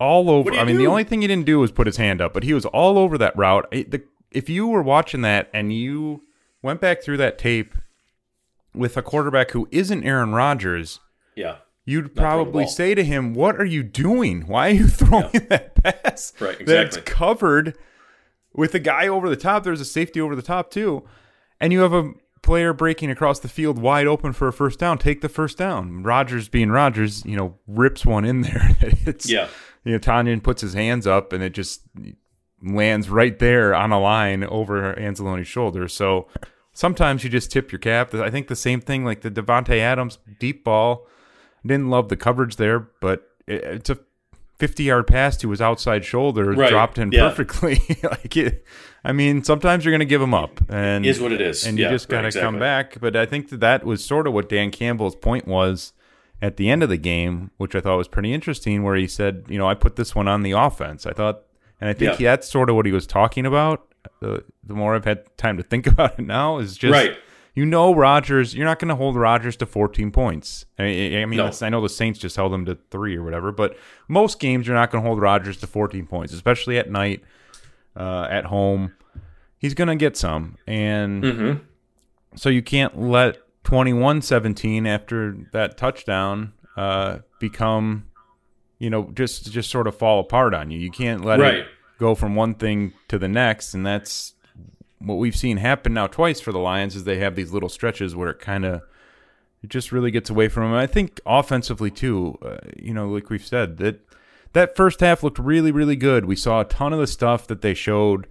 all 0.05 0.31
over. 0.31 0.53
I 0.53 0.65
mean, 0.65 0.77
do? 0.77 0.83
the 0.83 0.87
only 0.89 1.05
thing 1.05 1.23
he 1.23 1.27
didn't 1.29 1.47
do 1.47 1.59
was 1.59 1.73
put 1.73 1.87
his 1.87 1.97
hand 1.97 2.21
up, 2.21 2.33
but 2.33 2.43
he 2.45 2.55
was 2.55 2.65
all 2.67 2.99
over 2.99 3.19
that 3.19 3.37
route. 3.37 3.67
It- 3.73 3.91
the, 3.91 4.03
if 4.31 4.49
you 4.49 4.67
were 4.67 4.83
watching 4.83 5.23
that 5.23 5.49
and 5.55 5.73
you 5.73 6.23
went 6.63 6.81
back 6.81 7.03
through 7.03 7.17
that 7.19 7.39
tape 7.39 7.75
with 8.75 8.97
a 8.97 9.03
quarterback 9.03 9.53
who 9.53 9.69
isn't 9.71 10.03
Aaron 10.05 10.33
Rodgers, 10.33 11.01
yeah. 11.37 11.57
you'd 11.85 12.15
probably 12.17 12.67
say 12.67 12.95
to 12.95 13.05
him, 13.05 13.35
"What 13.35 13.57
are 13.61 13.65
you 13.65 13.83
doing? 13.85 14.47
Why 14.47 14.69
are 14.69 14.73
you 14.73 14.89
throwing 15.01 15.47
that 15.49 15.77
pass? 15.77 16.33
Right, 16.41 16.65
That's 16.67 16.97
covered 16.99 17.77
with 18.53 18.75
a 18.75 18.81
guy 18.81 19.07
over 19.07 19.29
the 19.29 19.37
top. 19.37 19.63
There's 19.63 19.81
a 19.81 19.85
safety 19.85 20.21
over 20.21 20.35
the 20.35 20.43
top 20.43 20.71
too, 20.71 21.05
and 21.61 21.73
you 21.73 21.81
have 21.81 21.93
a 21.93 22.13
player 22.43 22.73
breaking 22.73 23.11
across 23.11 23.39
the 23.41 23.49
field 23.49 23.79
wide 23.79 24.07
open 24.07 24.33
for 24.33 24.49
a 24.49 24.53
first 24.53 24.79
down. 24.79 24.99
Take 24.99 25.21
the 25.23 25.29
first 25.29 25.57
down. 25.57 26.03
Rodgers 26.03 26.49
being 26.49 26.71
Rodgers, 26.71 27.25
you 27.25 27.37
know, 27.37 27.55
rips 27.67 28.05
one 28.05 28.25
in 28.25 28.43
there. 28.43 28.77
it's 28.81 29.31
Yeah. 29.31 29.49
You 29.85 29.93
know, 29.93 29.99
Tonyan 29.99 30.43
puts 30.43 30.63
his 30.63 30.75
hands 30.75 31.07
up 31.07 31.33
and 31.33 31.43
it 31.43 31.53
just 31.53 31.83
lands 32.63 33.11
right 33.11 33.39
there 33.39 33.75
on 33.75 33.93
a 33.93 34.01
line 34.01 34.45
over 34.45 34.95
Anzalone's 34.95 35.47
shoulder. 35.47 35.89
So 35.89 36.27
sometimes 36.73 37.23
you 37.25 37.31
just 37.31 37.51
tip 37.53 37.71
your 37.71 37.79
cap. 37.79 38.15
I 38.15 38.31
think 38.31 38.49
the 38.49 38.57
same 38.57 38.81
thing 38.81 39.05
like 39.05 39.21
the 39.21 39.31
Davante 39.31 39.79
Adams 39.79 40.19
deep 40.39 40.65
ball. 40.65 41.07
Didn't 41.67 41.89
love 41.91 42.09
the 42.09 42.17
coverage 42.17 42.57
there, 42.57 42.81
but 43.01 43.27
it, 43.47 43.63
it's 43.65 43.91
a 43.91 43.99
50 44.59 44.83
yard 44.85 45.07
pass 45.07 45.37
to 45.39 45.51
his 45.51 45.61
outside 45.61 46.05
shoulder, 46.05 46.53
Right, 46.53 46.71
dropped 46.71 46.99
in 46.99 47.11
yeah. 47.13 47.29
perfectly. 47.29 47.81
like 48.03 48.37
it, 48.37 48.65
I 49.05 49.13
mean, 49.13 49.43
sometimes 49.45 49.85
you're 49.85 49.93
going 49.93 50.01
to 50.01 50.05
give 50.07 50.23
him 50.23 50.35
up, 50.35 50.61
and 50.71 51.05
Is 51.05 51.21
what 51.21 51.33
it 51.33 51.41
is. 51.41 51.67
and 51.67 51.79
you 51.79 51.89
just 51.89 52.09
got 52.09 52.21
to 52.23 52.27
right, 52.29 52.35
come 52.35 52.59
back. 52.59 52.99
But 53.01 53.17
I 53.17 53.27
think 53.27 53.49
that 53.51 53.61
that 53.61 53.85
was 53.85 54.05
sort 54.05 54.27
of 54.27 54.33
what 54.33 54.49
Dan 54.49 54.71
Campbell's 54.71 55.17
point 55.17 55.47
was 55.47 55.93
at 56.43 56.57
the 56.57 56.69
end 56.69 56.83
of 56.83 56.89
the 56.89 56.97
game, 56.97 57.51
which 57.57 57.75
I 57.75 57.81
thought 57.81 57.97
was 57.97 58.09
pretty 58.09 58.33
interesting, 58.33 58.83
where 58.83 58.97
he 58.97 59.07
said, 59.07 59.45
you 59.49 59.59
know, 59.59 59.69
I 59.69 59.75
put 59.75 59.97
this 59.97 60.15
one 60.15 60.29
on 60.29 60.43
the 60.43 60.53
offense. 60.53 61.07
I 61.07 61.13
thought, 61.13 61.43
and 61.81 61.89
I 61.89 61.93
think 61.93 62.19
Yeah. 62.21 62.31
that's 62.33 62.49
sort 62.51 62.69
of 62.71 62.77
what 62.77 62.87
he 62.87 62.93
was 62.93 63.07
talking 63.07 63.47
about. 63.47 63.93
The, 64.21 64.45
the 64.63 64.75
more 64.75 64.95
I've 64.95 65.05
had 65.07 65.25
time 65.39 65.57
to 65.57 65.63
think 65.63 65.87
about 65.93 66.19
it 66.19 66.27
now, 66.27 66.59
is 66.59 66.77
just 66.77 66.93
Right. 66.93 67.17
you 67.55 67.65
know, 67.65 67.95
Rodgers, 67.95 68.55
you're 68.55 68.67
not 68.67 68.79
going 68.79 68.89
to 68.91 68.95
hold 68.97 69.17
Rodgers 69.17 69.57
to 69.59 69.67
14 69.67 70.11
points. 70.11 70.67
I 70.79 70.83
mean, 70.83 71.23
I, 71.23 71.25
mean, 71.27 71.39
No. 71.39 71.51
I 71.63 71.69
know 71.71 71.81
the 71.81 71.89
Saints 71.89 72.19
just 72.19 72.37
held 72.37 72.53
him 72.53 72.65
to 72.67 72.77
three 72.91 73.17
or 73.17 73.23
whatever, 73.23 73.51
but 73.53 73.79
most 74.09 74.39
games 74.41 74.67
you're 74.67 74.77
not 74.77 74.91
going 74.91 75.03
to 75.03 75.09
hold 75.09 75.21
Rodgers 75.23 75.57
to 75.59 75.67
14 75.67 76.07
points, 76.07 76.33
especially 76.35 76.77
at 76.79 76.91
night, 76.91 77.23
uh, 77.97 78.27
at 78.31 78.47
home. 78.47 78.93
He's 79.57 79.73
going 79.73 79.89
to 79.89 79.97
get 79.97 80.17
some, 80.17 80.57
and 80.67 81.23
Mm-hmm. 81.25 81.59
so 82.37 82.51
you 82.51 82.61
can't 82.61 83.01
let 83.01 83.39
21-17 83.65 84.87
after 84.87 85.37
that 85.53 85.77
touchdown 85.77 86.53
uh, 86.77 87.19
become, 87.41 88.07
you 88.79 88.91
know, 88.91 89.11
just 89.15 89.51
just 89.51 89.71
sort 89.71 89.87
of 89.87 89.97
fall 89.97 90.21
apart 90.21 90.55
on 90.55 90.71
you. 90.71 90.79
You 90.79 90.91
can't 90.91 91.25
let 91.25 91.41
Right. 91.41 91.55
it 91.57 91.67
go 91.99 92.15
from 92.15 92.35
one 92.35 92.55
thing 92.55 92.93
to 93.09 93.19
the 93.19 93.29
next, 93.29 93.75
and 93.75 93.85
that's 93.85 94.35
what 94.99 95.17
we've 95.17 95.37
seen 95.37 95.59
happen 95.59 95.93
now 95.95 96.07
twice 96.07 96.41
for 96.41 96.53
the 96.53 96.59
Lions 96.59 96.97
is 96.97 97.05
they 97.05 97.19
have 97.19 97.35
these 97.37 97.53
little 97.53 97.69
stretches 97.69 98.15
where 98.17 98.31
it 98.31 98.39
kind 98.39 98.65
of 98.65 98.83
it 99.63 99.71
just 99.71 99.93
really 99.93 100.11
gets 100.11 100.29
away 100.31 100.49
from 100.49 100.65
them. 100.65 100.75
I 100.75 100.87
think 100.87 101.21
offensively 101.27 101.91
too, 101.91 102.39
uh, 102.43 102.59
you 102.77 102.93
know, 102.95 103.09
like 103.09 103.31
we've 103.31 103.45
said 103.45 103.79
that 103.79 104.01
that 104.53 104.77
first 104.77 105.01
half 105.01 105.23
looked 105.23 105.39
really 105.39 105.73
really 105.73 105.97
good. 105.97 106.25
We 106.27 106.37
saw 106.37 106.61
a 106.61 106.65
ton 106.65 106.93
of 106.93 106.99
the 106.99 107.07
stuff 107.07 107.47
that 107.47 107.63
they 107.63 107.75
showed 107.75 108.27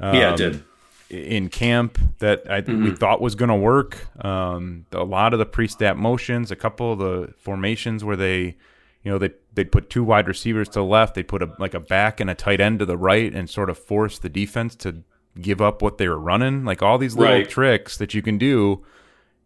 yeah, 0.00 0.28
um, 0.28 0.34
it 0.34 0.36
did. 0.36 0.64
In 1.10 1.48
camp 1.48 1.98
that 2.18 2.50
I 2.50 2.60
we 2.60 2.90
thought 2.90 3.20
was 3.20 3.34
going 3.34 3.48
to 3.48 3.54
work. 3.54 4.08
Um, 4.24 4.86
a 4.92 5.04
lot 5.04 5.32
of 5.32 5.38
the 5.38 5.46
pre-snap 5.46 5.96
motions, 5.96 6.50
a 6.50 6.56
couple 6.56 6.92
of 6.92 6.98
the 6.98 7.32
formations 7.38 8.02
where 8.02 8.16
they, 8.16 8.56
you 9.02 9.12
know, 9.12 9.18
they 9.18 9.30
they 9.54 9.64
put 9.64 9.88
two 9.88 10.02
wide 10.04 10.26
receivers 10.28 10.68
to 10.70 10.80
the 10.80 10.84
left, 10.84 11.14
they 11.14 11.22
put 11.22 11.42
a 11.42 11.50
like 11.58 11.74
a 11.74 11.80
back 11.80 12.18
and 12.20 12.28
a 12.28 12.34
tight 12.34 12.60
end 12.60 12.80
to 12.80 12.84
the 12.86 12.96
right, 12.96 13.32
and 13.32 13.48
sort 13.48 13.70
of 13.70 13.78
force 13.78 14.18
the 14.18 14.28
defense 14.28 14.74
to 14.76 15.02
give 15.40 15.60
up 15.60 15.82
what 15.82 15.98
they 15.98 16.08
were 16.08 16.18
running. 16.18 16.64
Like 16.64 16.82
all 16.82 16.98
these 16.98 17.14
little 17.14 17.34
Right. 17.34 17.48
tricks 17.48 17.96
that 17.98 18.12
you 18.14 18.22
can 18.22 18.36
do, 18.38 18.84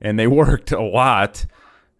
and 0.00 0.18
they 0.18 0.26
worked 0.42 0.72
a 0.72 0.80
lot. 0.82 1.44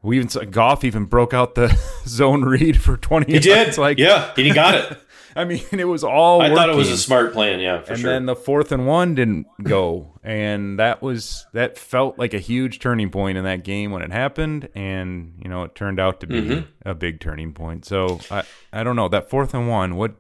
We 0.03 0.17
even 0.17 0.31
saw 0.31 0.45
Goff 0.45 0.83
even 0.85 1.05
broke 1.05 1.35
out 1.35 1.55
the 1.55 1.79
zone 2.07 2.43
read 2.43 2.81
for 2.81 2.97
twenty. 2.97 3.33
He 3.35 3.39
did. 3.41 3.57
yards. 3.65 3.77
Like 3.79 3.99
yeah, 3.99 4.33
and 4.37 4.47
he 4.47 4.53
got 4.55 4.75
it. 4.75 4.99
I 5.37 5.45
mean, 5.45 5.63
it 5.73 5.85
was 5.85 6.03
all. 6.05 6.41
I 6.43 6.55
thought 6.55 6.69
it 6.71 6.77
was 6.77 6.91
a 6.91 6.99
smart 6.99 7.33
plan. 7.33 7.61
Yeah, 7.61 7.81
for 7.83 7.93
and 7.93 8.01
sure. 8.01 8.11
then 8.13 8.27
the 8.27 8.35
fourth 8.37 8.73
and 8.73 8.87
one 8.87 9.15
didn't 9.15 9.47
go 9.63 10.19
and 10.23 10.79
that 10.79 11.01
was 11.01 11.47
that 11.55 11.79
felt 11.79 12.19
like 12.19 12.35
a 12.35 12.39
huge 12.39 12.79
turning 12.79 13.09
point 13.11 13.39
in 13.39 13.45
that 13.45 13.65
game 13.65 13.91
when 13.91 14.03
it 14.03 14.13
happened 14.13 14.69
and 14.75 15.33
you 15.43 15.49
know 15.49 15.63
it 15.63 15.75
turned 15.75 15.99
out 15.99 16.21
to 16.21 16.27
be 16.27 16.41
Mm-hmm. 16.43 16.89
a 16.89 16.95
big 16.95 17.21
turning 17.21 17.55
point 17.55 17.87
so 17.87 18.21
i 18.31 18.43
i 18.71 18.85
don't 18.85 18.97
know 18.97 19.09
that 19.09 19.31
fourth 19.31 19.55
and 19.55 19.67
one 19.67 19.97
what 19.97 20.13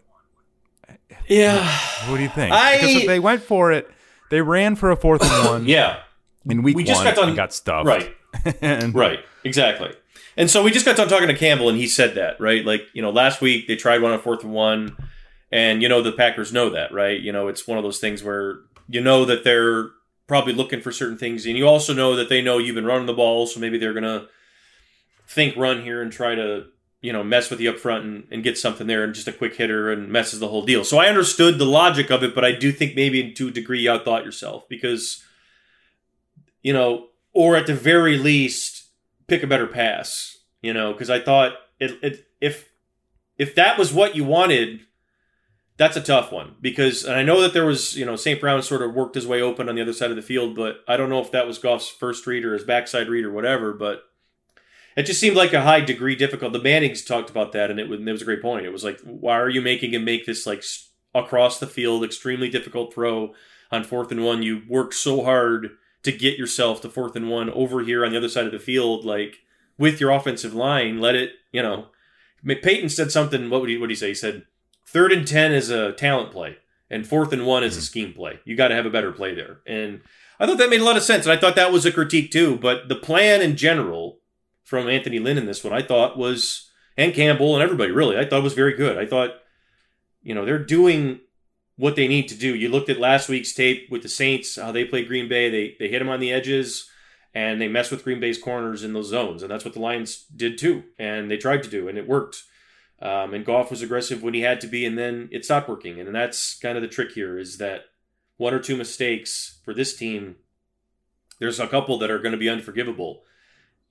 yeah, 1.29 1.69
what 2.09 2.17
do 2.17 2.23
you 2.23 2.29
think 2.31 2.53
I- 2.53 2.77
because 2.77 2.97
if 2.97 3.07
they 3.07 3.21
went 3.21 3.43
for 3.43 3.73
it 3.73 3.91
they 4.31 4.41
ran 4.41 4.75
for 4.77 4.91
a 4.91 4.97
fourth 4.97 5.23
and 5.23 5.45
one 5.47 5.67
yeah. 5.67 6.01
in 6.49 6.63
week 6.63 6.77
We 6.77 6.85
just 6.85 6.99
one 7.05 7.07
got 7.13 7.17
done 7.17 7.29
and 7.29 7.37
got 7.37 7.53
stuffed 7.53 7.87
Right. 7.87 8.15
and 8.63 8.95
Right, 8.95 9.21
exactly. 9.45 9.93
And 10.41 10.51
so 10.51 10.63
we 10.63 10.71
just 10.71 10.87
got 10.87 10.97
done 10.97 11.07
talking 11.07 11.29
to 11.29 11.37
Campbell, 11.37 11.69
and 11.69 11.77
he 11.77 11.87
said 11.87 12.15
that, 12.15 12.41
right? 12.41 12.65
Like, 12.65 12.81
you 12.95 13.03
know, 13.03 13.11
last 13.11 13.43
week 13.43 13.69
they 13.69 13.77
tried 13.77 14.01
one 14.01 14.11
on 14.11 14.23
fourth 14.23 14.43
and 14.43 14.55
one, 14.55 14.97
and, 15.53 15.83
you 15.83 15.89
know, 15.91 16.01
the 16.01 16.13
Packers 16.13 16.51
know 16.51 16.71
that, 16.71 16.95
right? 16.95 17.21
You 17.21 17.31
know, 17.31 17.49
it's 17.49 17.69
one 17.69 17.77
of 17.77 17.85
those 17.85 17.99
things 17.99 18.25
where 18.25 18.61
you 18.89 19.03
know 19.03 19.27
that 19.27 19.45
they're 19.45 19.91
probably 20.29 20.55
looking 20.55 20.81
for 20.81 20.93
certain 20.93 21.19
things, 21.19 21.45
and 21.45 21.59
you 21.59 21.69
also 21.69 21.93
know 21.93 22.17
that 22.17 22.31
they 22.31 22.41
know 22.41 22.57
you've 22.57 22.75
been 22.75 22.87
running 22.87 23.05
the 23.05 23.13
ball, 23.13 23.47
so 23.47 23.61
maybe 23.61 23.77
they're 23.77 23.93
going 23.93 24.03
to 24.03 24.29
think 25.29 25.59
run 25.59 25.83
here 25.83 26.01
and 26.01 26.11
try 26.11 26.35
to, 26.35 26.69
you 27.03 27.13
know, 27.13 27.23
mess 27.23 27.51
with 27.51 27.61
you 27.61 27.69
up 27.69 27.79
front 27.79 28.07
and, 28.07 28.27
and 28.31 28.43
get 28.43 28.57
something 28.57 28.87
there 28.87 29.05
and 29.05 29.13
just 29.13 29.29
a 29.29 29.33
quick 29.35 29.57
hitter 29.57 29.93
and 29.93 30.09
messes 30.09 30.41
the 30.41 30.49
whole 30.49 30.65
deal. 30.65 30.85
So 30.85 30.97
I 30.97 31.09
understood 31.09 31.59
the 31.59 31.67
logic 31.67 32.11
of 32.11 32.23
it, 32.23 32.35
but 32.35 32.47
I 32.47 32.53
do 32.53 32.73
think 32.73 32.97
maybe 32.97 33.31
to 33.33 33.49
a 33.49 33.51
degree 33.51 33.81
you 33.81 33.91
outthought 33.91 34.25
yourself 34.25 34.67
because, 34.71 35.23
you 36.63 36.73
know, 36.73 37.09
or 37.35 37.57
at 37.57 37.67
the 37.67 37.75
very 37.75 38.17
least, 38.17 38.80
pick 39.31 39.43
a 39.43 39.47
better 39.47 39.67
pass, 39.67 40.37
you 40.61 40.75
know, 40.75 40.93
because 40.93 41.09
I 41.09 41.21
thought 41.21 41.53
it, 41.79 41.99
it, 42.03 42.27
if 42.41 42.69
if 43.39 43.55
that 43.55 43.79
was 43.79 43.95
what 43.95 44.15
you 44.15 44.25
wanted, 44.25 44.81
that's 45.79 45.97
a 45.97 46.03
tough 46.03 46.31
one 46.31 46.57
because 46.61 47.05
and 47.05 47.15
I 47.15 47.23
know 47.23 47.41
that 47.41 47.55
there 47.55 47.65
was 47.65 47.97
you 47.97 48.05
know 48.05 48.17
St. 48.17 48.41
Brown 48.41 48.61
sort 48.63 48.83
of 48.83 48.93
worked 48.93 49.15
his 49.15 49.27
way 49.27 49.41
open 49.41 49.69
on 49.69 49.77
the 49.77 49.83
other 49.83 49.95
side 49.95 50.11
of 50.11 50.17
the 50.17 50.23
field, 50.23 50.57
but 50.57 50.81
I 50.87 50.99
don't 50.99 51.09
know 51.09 51.21
if 51.21 51.31
that 51.31 51.47
was 51.47 51.59
Goff's 51.59 51.89
first 51.89 52.27
read 52.27 52.45
or 52.45 52.53
his 52.53 52.65
backside 52.65 53.09
read 53.09 53.25
or 53.25 53.33
whatever. 53.33 53.73
But 53.73 54.03
it 54.97 55.05
just 55.05 55.21
seemed 55.21 55.37
like 55.37 55.53
a 55.53 55.63
high 55.63 55.81
degree 55.81 56.17
difficult. 56.17 56.53
The 56.53 56.59
Mannings 56.59 57.05
talked 57.05 57.31
about 57.31 57.53
that, 57.53 57.71
and 57.71 57.79
it 57.79 57.89
was, 57.89 58.01
it 58.01 58.13
was 58.13 58.23
a 58.23 58.27
great 58.27 58.43
point. 58.43 58.67
It 58.67 58.73
was 58.73 58.85
like, 58.85 59.01
why 59.05 59.39
are 59.39 59.49
you 59.49 59.63
making 59.63 59.95
him 59.95 60.05
make 60.05 60.27
this 60.27 60.45
like 60.45 60.65
across 61.15 61.61
the 61.61 61.67
field, 61.69 62.05
extremely 62.05 62.51
difficult 62.51 62.93
throw 62.93 63.33
on 63.71 63.85
fourth 63.85 64.11
and 64.11 64.25
one? 64.25 64.43
You 64.43 64.63
worked 64.69 64.95
so 64.95 65.23
hard 65.23 65.71
to 66.03 66.13
get 66.13 66.39
yourself 66.39 66.81
to 66.83 66.89
fourth 66.89 67.17
and 67.17 67.29
one 67.29 67.51
over 67.51 67.83
here 67.83 68.05
on 68.05 68.13
the 68.13 68.19
other 68.19 68.29
side 68.29 68.47
of 68.47 68.53
the 68.53 68.59
field, 68.59 69.05
like 69.05 69.39
with 69.79 70.01
your 70.01 70.11
offensive 70.11 70.55
line. 70.55 71.01
Let 71.01 71.15
it, 71.15 71.33
you 71.53 71.63
know. 71.63 71.87
Peyton 72.47 72.89
said 72.89 73.11
something. 73.11 73.51
What 73.51 73.61
would 73.61 73.71
he? 73.71 73.77
What 73.77 73.91
he 73.91 73.97
say? 73.97 74.09
He 74.09 74.15
said 74.15 74.47
Third 74.87 75.13
and 75.13 75.27
10 75.27 75.53
is 75.53 75.71
a 75.71 75.93
talent 75.93 76.33
play, 76.33 76.57
and 76.91 77.07
fourth 77.07 77.33
and 77.33 77.47
one 77.47 77.63
is 77.63 77.77
a 77.77 77.79
Mm-hmm. 77.79 77.85
scheme 77.85 78.13
play. 78.13 78.41
You 78.45 78.57
got 78.57 78.69
to 78.69 78.75
have 78.75 78.87
a 78.87 78.91
better 78.91 79.13
play 79.13 79.35
there. 79.35 79.61
And 79.67 80.01
I 80.41 80.47
thought 80.47 80.59
that 80.59 80.71
made 80.71 80.81
a 80.81 80.85
lot 80.85 80.97
of 80.97 81.03
sense. 81.03 81.27
And 81.27 81.33
I 81.33 81.37
thought 81.41 81.55
that 81.57 81.71
was 81.73 81.87
a 81.87 81.93
critique 81.93 82.31
too. 82.33 82.57
But 82.57 82.89
the 82.89 82.97
plan 82.97 83.41
in 83.43 83.57
general 83.57 84.19
from 84.65 84.89
Anthony 84.89 85.19
Lynn 85.19 85.39
in 85.39 85.47
this 85.47 85.63
one, 85.63 85.73
I 85.73 85.83
thought 85.83 86.19
was, 86.19 86.71
and 86.97 87.15
Campbell 87.15 87.55
and 87.55 87.63
everybody 87.63 87.93
really, 87.93 88.17
I 88.17 88.25
thought 88.25 88.43
was 88.43 88.55
very 88.55 88.75
good. 88.75 88.99
I 88.99 89.07
thought, 89.07 89.31
you 90.23 90.35
know, 90.35 90.45
they're 90.45 90.59
doing 90.65 91.21
what 91.81 91.97
they 91.97 92.07
need 92.07 92.29
to 92.29 92.35
do. 92.35 92.55
You 92.55 92.69
looked 92.69 92.91
at 92.91 93.01
last 93.01 93.31
week's 93.31 93.55
tape 93.55 93.91
with 93.91 94.03
the 94.03 94.09
Saints, 94.09 94.57
how 94.57 94.71
they 94.71 94.85
played 94.85 95.09
Green 95.09 95.31
Bay. 95.31 95.49
They, 95.49 95.77
they 95.79 95.89
hit 95.89 96.01
them 96.01 96.11
on 96.11 96.21
the 96.21 96.31
edges 96.31 96.91
and 97.33 97.59
they 97.59 97.69
mess 97.69 97.91
with 97.91 98.05
Green 98.05 98.21
Bay's 98.21 98.37
corners 98.37 98.85
in 98.85 98.93
those 98.93 99.09
zones. 99.09 99.43
And 99.43 99.51
that's 99.51 99.65
what 99.65 99.73
the 99.73 99.81
Lions 99.81 100.27
did 100.37 100.59
too. 100.59 100.85
And 100.99 101.31
they 101.31 101.39
tried 101.39 101.63
to 101.63 101.71
do, 101.71 101.89
and 101.89 101.97
it 101.97 102.07
worked. 102.07 102.43
Um, 103.01 103.33
and 103.33 103.47
Goff 103.47 103.71
was 103.71 103.81
aggressive 103.81 104.23
when 104.23 104.35
he 104.35 104.43
had 104.43 104.61
to 104.61 104.67
be, 104.67 104.85
and 104.85 104.99
then 104.99 105.31
it 105.33 105.47
stopped 105.47 105.71
working. 105.71 105.99
And 105.99 106.15
that's 106.15 106.59
kind 106.59 106.77
of 106.77 106.83
the 106.83 106.89
trick 106.89 107.13
here 107.13 107.39
is 107.39 107.57
that 107.59 107.85
one 108.37 108.53
or 108.53 108.59
two 108.59 108.77
mistakes 108.77 109.61
for 109.65 109.73
this 109.73 109.97
team, 109.97 110.37
there's 111.39 111.61
a 111.61 111.67
couple 111.67 111.99
that 111.99 112.11
are 112.11 112.19
going 112.19 112.33
to 112.33 112.39
be 112.39 112.51
unforgivable. 112.51 113.23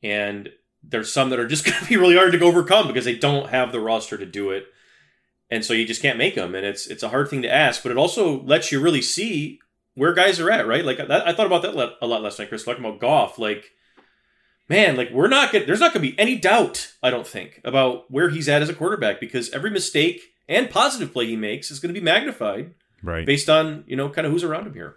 And 0.03 0.49
there's 0.83 1.11
some 1.11 1.31
that 1.31 1.39
are 1.39 1.47
just 1.47 1.65
going 1.65 1.79
to 1.79 1.89
be 1.89 1.97
really 1.97 2.17
hard 2.17 2.33
to 2.33 2.43
overcome 2.43 2.87
because 2.87 3.05
they 3.05 3.15
don't 3.15 3.49
have 3.49 3.71
the 3.71 3.79
roster 3.79 4.17
to 4.17 4.27
do 4.27 4.51
it. 4.51 4.67
And 5.51 5.65
so 5.65 5.73
you 5.73 5.85
just 5.85 6.01
can't 6.01 6.17
make 6.17 6.35
them. 6.35 6.53
And 6.55 6.65
it's 6.65 6.85
it's 6.87 7.03
a 7.03 7.09
hard 7.09 7.29
thing 7.29 7.41
to 7.41 7.51
ask, 7.53 7.81
but 7.83 7.91
it 7.91 7.97
also 7.97 8.41
lets 8.43 8.71
you 8.71 8.79
really 8.79 9.01
see 9.01 9.59
where 9.95 10.13
guys 10.13 10.39
are 10.39 10.51
at, 10.51 10.67
right? 10.67 10.85
Like 10.85 10.97
that, 10.97 11.27
I 11.27 11.33
thought 11.33 11.47
about 11.47 11.63
that 11.63 11.75
le- 11.75 11.95
a 12.01 12.07
lot 12.07 12.21
last 12.21 12.37
night, 12.39 12.49
Chris, 12.49 12.63
talking 12.63 12.85
about 12.85 12.99
Goff. 12.99 13.39
Like, 13.39 13.71
man, 14.69 14.95
like 14.95 15.09
we're 15.11 15.27
not 15.27 15.51
gonna 15.51 15.65
there's 15.65 15.79
not 15.79 15.93
going 15.93 16.05
to 16.05 16.11
be 16.11 16.19
any 16.19 16.37
doubt, 16.37 16.93
I 17.01 17.09
don't 17.09 17.25
think, 17.27 17.59
about 17.63 18.09
where 18.11 18.29
he's 18.29 18.47
at 18.47 18.61
as 18.61 18.69
a 18.69 18.73
quarterback 18.75 19.19
because 19.19 19.49
every 19.49 19.71
mistake 19.71 20.21
and 20.47 20.69
positive 20.69 21.11
play 21.13 21.25
he 21.25 21.35
makes 21.35 21.71
is 21.71 21.79
going 21.79 21.93
to 21.93 21.99
be 21.99 22.03
magnified 22.03 22.73
Right. 23.01 23.25
based 23.25 23.49
on, 23.49 23.83
you 23.87 23.95
know, 23.95 24.09
kind 24.09 24.27
of 24.27 24.33
who's 24.33 24.43
around 24.43 24.67
him 24.67 24.73
here. 24.73 24.95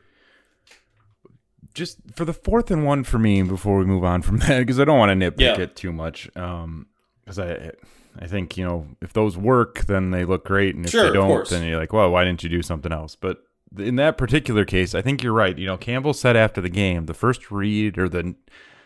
just 1.75 1.99
for 2.15 2.25
the 2.25 2.33
fourth 2.35 2.71
and 2.71 2.85
one 2.85 3.05
for 3.05 3.19
me 3.19 3.43
before 3.43 3.79
we 3.79 3.85
move 3.85 4.05
on 4.05 4.23
from 4.23 4.37
that 4.45 4.59
because 4.61 4.79
I 4.79 4.85
don't 4.85 4.99
want 4.99 5.19
to 5.19 5.31
nitpick 5.31 5.41
Yeah. 5.41 5.61
it 5.61 5.77
too 5.77 5.93
much. 5.93 6.29
Um, 6.37 6.87
because 7.25 7.39
I 7.39 7.71
I 8.19 8.27
think 8.27 8.57
you 8.57 8.65
know 8.65 8.87
if 9.01 9.13
those 9.13 9.37
work 9.37 9.87
then 9.87 10.11
they 10.11 10.25
look 10.25 10.45
great 10.45 10.75
and 10.75 10.85
if 10.85 10.91
Sure, 10.91 11.05
they 11.05 11.13
don't 11.13 11.49
then 11.49 11.67
you're 11.67 11.79
like 11.79 11.93
well 11.93 12.11
why 12.11 12.25
didn't 12.25 12.43
you 12.43 12.49
do 12.49 12.63
something 12.63 12.93
else? 12.93 13.17
But 13.17 13.43
in 13.79 13.97
that 13.97 14.19
particular 14.19 14.67
case, 14.67 14.95
I 14.95 15.01
think 15.01 15.23
you're 15.23 15.33
right. 15.33 15.57
You 15.57 15.67
know 15.67 15.77
Campbell 15.77 16.15
said 16.15 16.37
after 16.37 16.61
the 16.61 16.69
game 16.69 17.07
the 17.07 17.15
first 17.15 17.51
read 17.51 17.99
or 17.99 18.09
the 18.09 18.35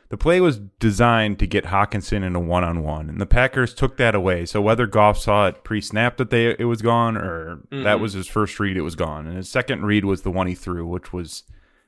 the 0.09 0.17
play 0.17 0.41
was 0.41 0.59
designed 0.59 1.39
to 1.41 1.47
get 1.47 1.65
Hockenson 1.65 2.23
in 2.23 2.37
a 2.37 2.41
one 2.41 2.63
on 2.63 2.83
one, 2.83 3.09
and 3.09 3.21
the 3.21 3.27
Packers 3.27 3.75
took 3.75 3.97
that 3.97 4.15
away. 4.15 4.47
So 4.47 4.61
whether 4.61 4.87
Goff 4.87 5.19
saw 5.19 5.49
it 5.49 5.65
pre 5.65 5.81
snap 5.81 6.17
that 6.19 6.31
they 6.31 6.55
it 6.59 6.67
was 6.67 6.81
gone, 6.81 7.17
or 7.17 7.63
that 7.71 7.77
mm-hmm. 7.77 8.03
was 8.03 8.13
his 8.13 8.29
first 8.29 8.61
read, 8.61 8.77
it 8.77 8.83
was 8.83 8.95
gone, 8.95 9.27
and 9.27 9.37
his 9.37 9.49
second 9.49 9.85
read 9.85 10.05
was 10.05 10.23
the 10.23 10.31
one 10.31 10.47
he 10.47 10.55
threw, 10.55 10.87
which 10.87 11.13
was 11.13 11.43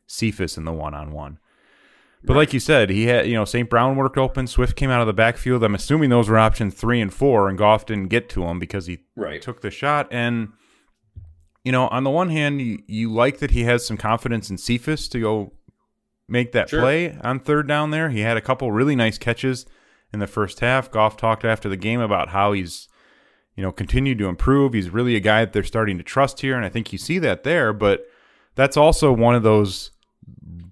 Cephus 0.07 0.57
in 0.57 0.65
the 0.65 0.73
one 0.73 0.95
on 0.95 1.13
one. 1.13 1.39
But 2.25 2.37
like 2.37 2.53
you 2.53 2.59
said, 2.61 2.91
he 2.91 3.05
had 3.07 3.27
you 3.29 3.35
know 3.35 3.45
St. 3.45 3.71
Brown 3.71 3.97
worked 3.97 4.19
open. 4.19 4.47
Swift 4.47 4.75
came 4.77 4.91
out 4.91 5.01
of 5.01 5.07
the 5.07 5.13
backfield. 5.13 5.63
I'm 5.63 5.75
assuming 5.75 6.11
those 6.11 6.29
were 6.29 6.39
options 6.39 6.75
three 6.75 7.01
and 7.01 7.13
four, 7.15 7.49
and 7.49 7.57
Goff 7.57 7.87
didn't 7.87 8.09
get 8.09 8.29
to 8.31 8.45
him 8.45 8.59
because 8.59 8.87
he 8.87 8.99
Right. 9.17 9.41
took 9.41 9.61
the 9.61 9.71
shot. 9.71 10.09
And 10.11 10.49
you 11.65 11.73
know, 11.73 11.89
on 11.89 12.03
the 12.05 12.11
one 12.11 12.31
hand, 12.31 12.61
you, 12.61 12.79
you 12.87 13.13
like 13.13 13.39
that 13.39 13.51
he 13.53 13.65
has 13.65 13.87
some 13.87 13.97
confidence 13.97 14.49
in 14.51 14.57
Cephus 14.59 15.07
to 15.09 15.21
go 15.21 15.53
make 16.29 16.53
that 16.53 16.69
Sure. 16.71 16.81
play 16.81 17.17
on 17.23 17.39
third 17.41 17.69
down. 17.69 17.91
There, 17.91 18.11
he 18.11 18.21
had 18.21 18.37
a 18.37 18.41
couple 18.41 18.71
really 18.73 18.97
nice 18.97 19.19
catches 19.19 19.67
in 20.13 20.19
the 20.19 20.27
first 20.27 20.61
half. 20.61 20.91
Goff 20.91 21.17
talked 21.17 21.45
after 21.45 21.69
the 21.69 21.77
game 21.77 22.01
about 22.01 22.31
how 22.31 22.53
he's 22.53 22.89
you 23.57 23.63
know 23.63 23.71
continued 23.73 24.19
to 24.19 24.27
improve. 24.29 24.73
He's 24.73 24.91
really 24.91 25.15
a 25.15 25.21
guy 25.21 25.45
that 25.45 25.53
they're 25.53 25.63
starting 25.63 25.99
to 25.99 26.05
trust 26.05 26.41
here, 26.41 26.57
and 26.57 26.65
I 26.65 26.69
think 26.69 26.93
you 26.93 26.99
see 26.99 27.19
that 27.21 27.45
there. 27.45 27.73
But 27.73 28.07
that's 28.57 28.77
also 28.77 29.13
one 29.13 29.35
of 29.37 29.43
those 29.45 29.91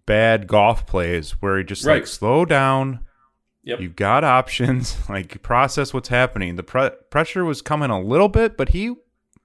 bad 0.07 0.47
Goff 0.47 0.87
plays 0.87 1.33
where 1.43 1.59
he 1.59 1.65
just 1.65 1.85
like 1.85 2.07
slow 2.07 2.45
down. 2.45 3.01
Yep. 3.65 3.81
You've 3.81 3.97
got 3.97 4.23
options, 4.39 4.97
like 5.09 5.43
process 5.43 5.93
what's 5.93 6.09
happening. 6.09 6.57
The 6.57 6.63
pre- 6.63 6.91
pressure 7.11 7.45
was 7.45 7.61
coming 7.63 7.91
a 7.91 8.01
little 8.01 8.29
bit, 8.29 8.57
but 8.57 8.71
he 8.71 8.95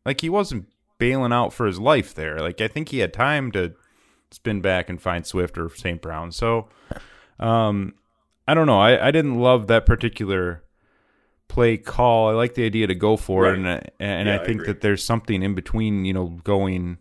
like 0.06 0.22
he 0.22 0.30
wasn't 0.30 0.68
bailing 1.00 1.34
out 1.34 1.52
for 1.54 1.66
his 1.66 1.80
life 1.80 2.14
there. 2.14 2.38
Like 2.40 2.62
I 2.62 2.68
think 2.68 2.90
he 2.90 3.00
had 3.00 3.14
time 3.14 3.52
to 3.54 3.74
spin 4.30 4.62
back 4.62 4.90
and 4.90 5.02
find 5.02 5.26
Swift 5.26 5.58
or 5.58 5.70
St. 5.76 6.02
Brown. 6.02 6.32
So 6.32 6.70
um 7.40 7.96
I 8.48 8.54
don't 8.54 8.68
know. 8.68 8.80
I, 8.80 9.08
I 9.08 9.12
didn't 9.12 9.40
love 9.40 9.68
that 9.68 9.86
particular 9.86 10.64
play 11.48 11.78
call. 11.78 12.30
I 12.30 12.34
like 12.34 12.56
the 12.56 12.66
idea 12.66 12.88
to 12.88 12.96
go 12.96 13.16
for 13.18 13.48
it, 13.48 13.58
and 13.58 13.68
I, 13.70 13.84
and 14.00 14.28
Yeah, 14.28 14.38
I 14.38 14.42
I 14.42 14.46
think 14.46 14.62
agree. 14.62 14.68
that 14.68 14.82
there's 14.82 15.04
something 15.04 15.42
in 15.44 15.54
between. 15.54 16.06
You 16.06 16.14
know, 16.14 16.28
going, 16.44 16.98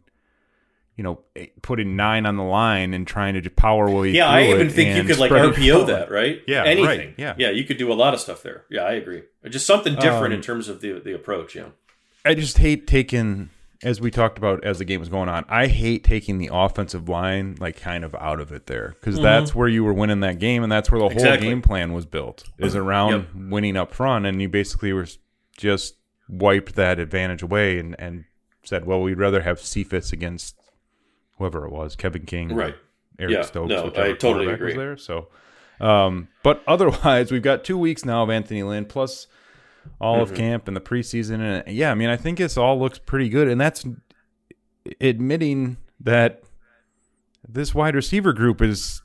you 1.00 1.04
know, 1.04 1.18
eh, 1.34 1.46
putting 1.62 1.96
nine 1.96 2.26
on 2.26 2.36
the 2.36 2.42
line 2.42 2.92
and 2.92 3.06
trying 3.06 3.32
to 3.32 3.40
just 3.40 3.56
power 3.56 3.88
way. 3.88 4.10
Yeah, 4.10 4.28
I 4.28 4.42
even 4.48 4.68
think 4.68 4.94
you 4.98 5.04
could 5.04 5.18
like 5.18 5.32
RPO 5.32 5.86
that, 5.86 6.10
right? 6.10 6.42
Yeah, 6.46 6.62
anything. 6.64 6.84
right, 6.84 7.14
yeah. 7.16 7.34
yeah, 7.38 7.48
you 7.48 7.64
could 7.64 7.78
do 7.78 7.90
a 7.90 7.94
lot 7.94 8.12
of 8.12 8.20
stuff 8.20 8.42
there. 8.42 8.64
Yeah, 8.68 8.82
I 8.82 8.92
agree. 8.92 9.22
Just 9.48 9.64
something 9.66 9.94
different 9.94 10.26
Um, 10.26 10.32
in 10.32 10.42
terms 10.42 10.68
of 10.68 10.82
the 10.82 11.00
the 11.00 11.14
approach. 11.14 11.56
Yeah, 11.56 11.68
I 12.26 12.34
just 12.34 12.58
hate 12.58 12.86
taking, 12.86 13.48
as 13.82 13.98
we 13.98 14.10
talked 14.10 14.36
about 14.36 14.62
as 14.62 14.76
the 14.76 14.84
game 14.84 15.00
was 15.00 15.08
going 15.08 15.30
on. 15.30 15.46
I 15.48 15.68
hate 15.68 16.04
taking 16.04 16.36
the 16.36 16.50
offensive 16.52 17.08
line 17.08 17.56
like 17.58 17.80
kind 17.80 18.04
of 18.04 18.14
out 18.16 18.38
of 18.38 18.52
it 18.52 18.66
there 18.66 18.94
because 19.00 19.18
that's 19.18 19.54
where 19.54 19.68
you 19.68 19.82
were 19.84 19.94
winning 19.94 20.20
that 20.20 20.38
game, 20.38 20.62
and 20.62 20.70
that's 20.70 20.90
where 20.90 20.98
the 20.98 21.04
whole 21.04 21.10
Mm-hmm. 21.12 21.18
Exactly. 21.26 21.48
game 21.48 21.62
plan 21.62 21.94
was 21.94 22.04
built 22.04 22.44
is 22.58 22.76
around 22.76 23.50
winning 23.50 23.78
up 23.78 23.94
front, 23.94 24.26
and 24.26 24.42
you 24.42 24.50
basically 24.50 24.92
were 24.92 25.06
just 25.56 25.94
wiped 26.28 26.74
that 26.74 26.98
advantage 26.98 27.40
away 27.42 27.78
and 27.78 27.96
and 27.98 28.24
said, 28.62 28.84
well, 28.84 29.00
we'd 29.00 29.18
rather 29.18 29.40
have 29.40 29.58
Cephus 29.58 30.12
against 30.12 30.54
whoever 31.40 31.66
it 31.66 31.72
was, 31.72 31.96
Kevin 31.96 32.24
King, 32.26 32.54
Right. 32.54 32.76
Eric 33.18 33.32
Yeah, 33.34 33.42
Stokes, 33.42 33.70
no, 33.70 33.86
I 33.96 34.12
totally 34.12 34.46
agree. 34.46 34.74
there. 34.76 34.96
So, 34.96 35.28
um, 35.80 36.28
but 36.44 36.62
otherwise, 36.68 37.32
we've 37.32 37.42
got 37.42 37.64
two 37.64 37.76
weeks 37.76 38.04
now 38.04 38.22
of 38.22 38.30
Anthony 38.30 38.62
Lynn 38.62 38.84
plus 38.84 39.26
all 40.00 40.16
Mm-hmm. 40.22 40.32
of 40.32 40.38
camp 40.38 40.68
and 40.68 40.76
the 40.76 40.80
preseason, 40.80 41.40
and 41.40 41.74
yeah, 41.74 41.90
I 41.90 41.94
mean, 41.94 42.08
I 42.10 42.16
think 42.16 42.38
this 42.38 42.56
all 42.56 42.78
looks 42.78 42.98
pretty 42.98 43.28
good, 43.28 43.48
and 43.48 43.60
that's 43.60 43.84
admitting 45.00 45.76
that 46.00 46.42
this 47.48 47.74
wide 47.74 47.94
receiver 47.94 48.32
group 48.32 48.60
is 48.62 49.02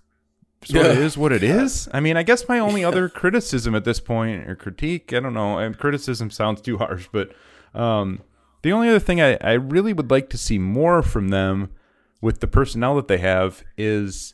sort 0.63 0.85
of 0.85 0.97
Yeah. 0.97 1.03
is 1.03 1.17
what 1.17 1.31
it 1.31 1.43
is. 1.61 1.87
I 1.93 1.99
mean, 1.99 2.17
I 2.17 2.23
guess 2.23 2.47
my 2.47 2.59
only 2.59 2.83
other 2.83 3.09
criticism 3.09 3.75
at 3.75 3.85
this 3.85 3.99
point 3.99 4.47
or 4.49 4.55
critique, 4.55 5.13
I 5.13 5.19
don't 5.19 5.33
know, 5.33 5.57
and 5.57 5.77
criticism 5.77 6.29
sounds 6.29 6.61
too 6.61 6.77
harsh, 6.77 7.07
but 7.11 7.31
um, 7.73 8.21
the 8.61 8.71
only 8.71 8.89
other 8.89 8.99
thing 8.99 9.21
I, 9.21 9.37
I 9.41 9.53
really 9.53 9.93
would 9.93 10.11
like 10.11 10.29
to 10.31 10.37
see 10.37 10.57
more 10.57 11.01
from 11.01 11.29
them 11.29 11.69
with 12.21 12.39
the 12.39 12.47
personnel 12.47 12.95
that 12.95 13.07
they 13.07 13.17
have 13.17 13.63
is 13.77 14.33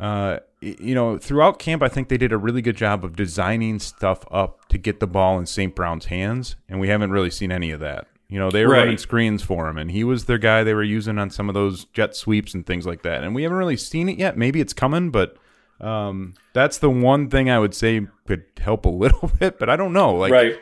uh, 0.00 0.38
you 0.60 0.94
know, 0.94 1.18
throughout 1.18 1.58
camp, 1.58 1.82
I 1.82 1.88
think 1.88 2.08
they 2.08 2.16
did 2.18 2.32
a 2.32 2.36
really 2.38 2.62
good 2.62 2.76
job 2.76 3.04
of 3.04 3.14
designing 3.14 3.78
stuff 3.78 4.24
up 4.30 4.66
to 4.68 4.78
get 4.78 4.98
the 4.98 5.06
ball 5.06 5.38
in 5.38 5.46
St. 5.46 5.74
Brown's 5.74 6.06
hands, 6.06 6.56
and 6.68 6.80
we 6.80 6.88
haven't 6.88 7.10
really 7.12 7.30
seen 7.30 7.52
any 7.52 7.70
of 7.70 7.80
that. 7.80 8.08
You 8.28 8.38
know, 8.40 8.50
they 8.50 8.64
were 8.66 8.72
Right. 8.72 8.80
running 8.80 8.98
screens 8.98 9.42
for 9.42 9.68
him, 9.68 9.78
and 9.78 9.90
he 9.90 10.02
was 10.02 10.24
their 10.24 10.38
guy 10.38 10.64
they 10.64 10.74
were 10.74 10.82
using 10.82 11.18
on 11.18 11.30
some 11.30 11.48
of 11.48 11.54
those 11.54 11.84
jet 11.86 12.16
sweeps 12.16 12.54
and 12.54 12.66
things 12.66 12.86
like 12.86 13.02
that. 13.02 13.22
And 13.22 13.34
we 13.34 13.44
haven't 13.44 13.58
really 13.58 13.76
seen 13.76 14.08
it 14.08 14.18
yet. 14.18 14.36
Maybe 14.36 14.60
it's 14.60 14.72
coming, 14.72 15.10
but 15.10 15.36
um, 15.80 16.34
that's 16.54 16.78
the 16.78 16.90
one 16.90 17.28
thing 17.30 17.48
I 17.48 17.58
would 17.60 17.74
say 17.74 18.06
could 18.26 18.44
help 18.58 18.86
a 18.86 18.88
little 18.90 19.30
bit. 19.38 19.58
But 19.60 19.70
I 19.70 19.76
don't 19.76 19.92
know, 19.92 20.14
like 20.14 20.32
right. 20.32 20.58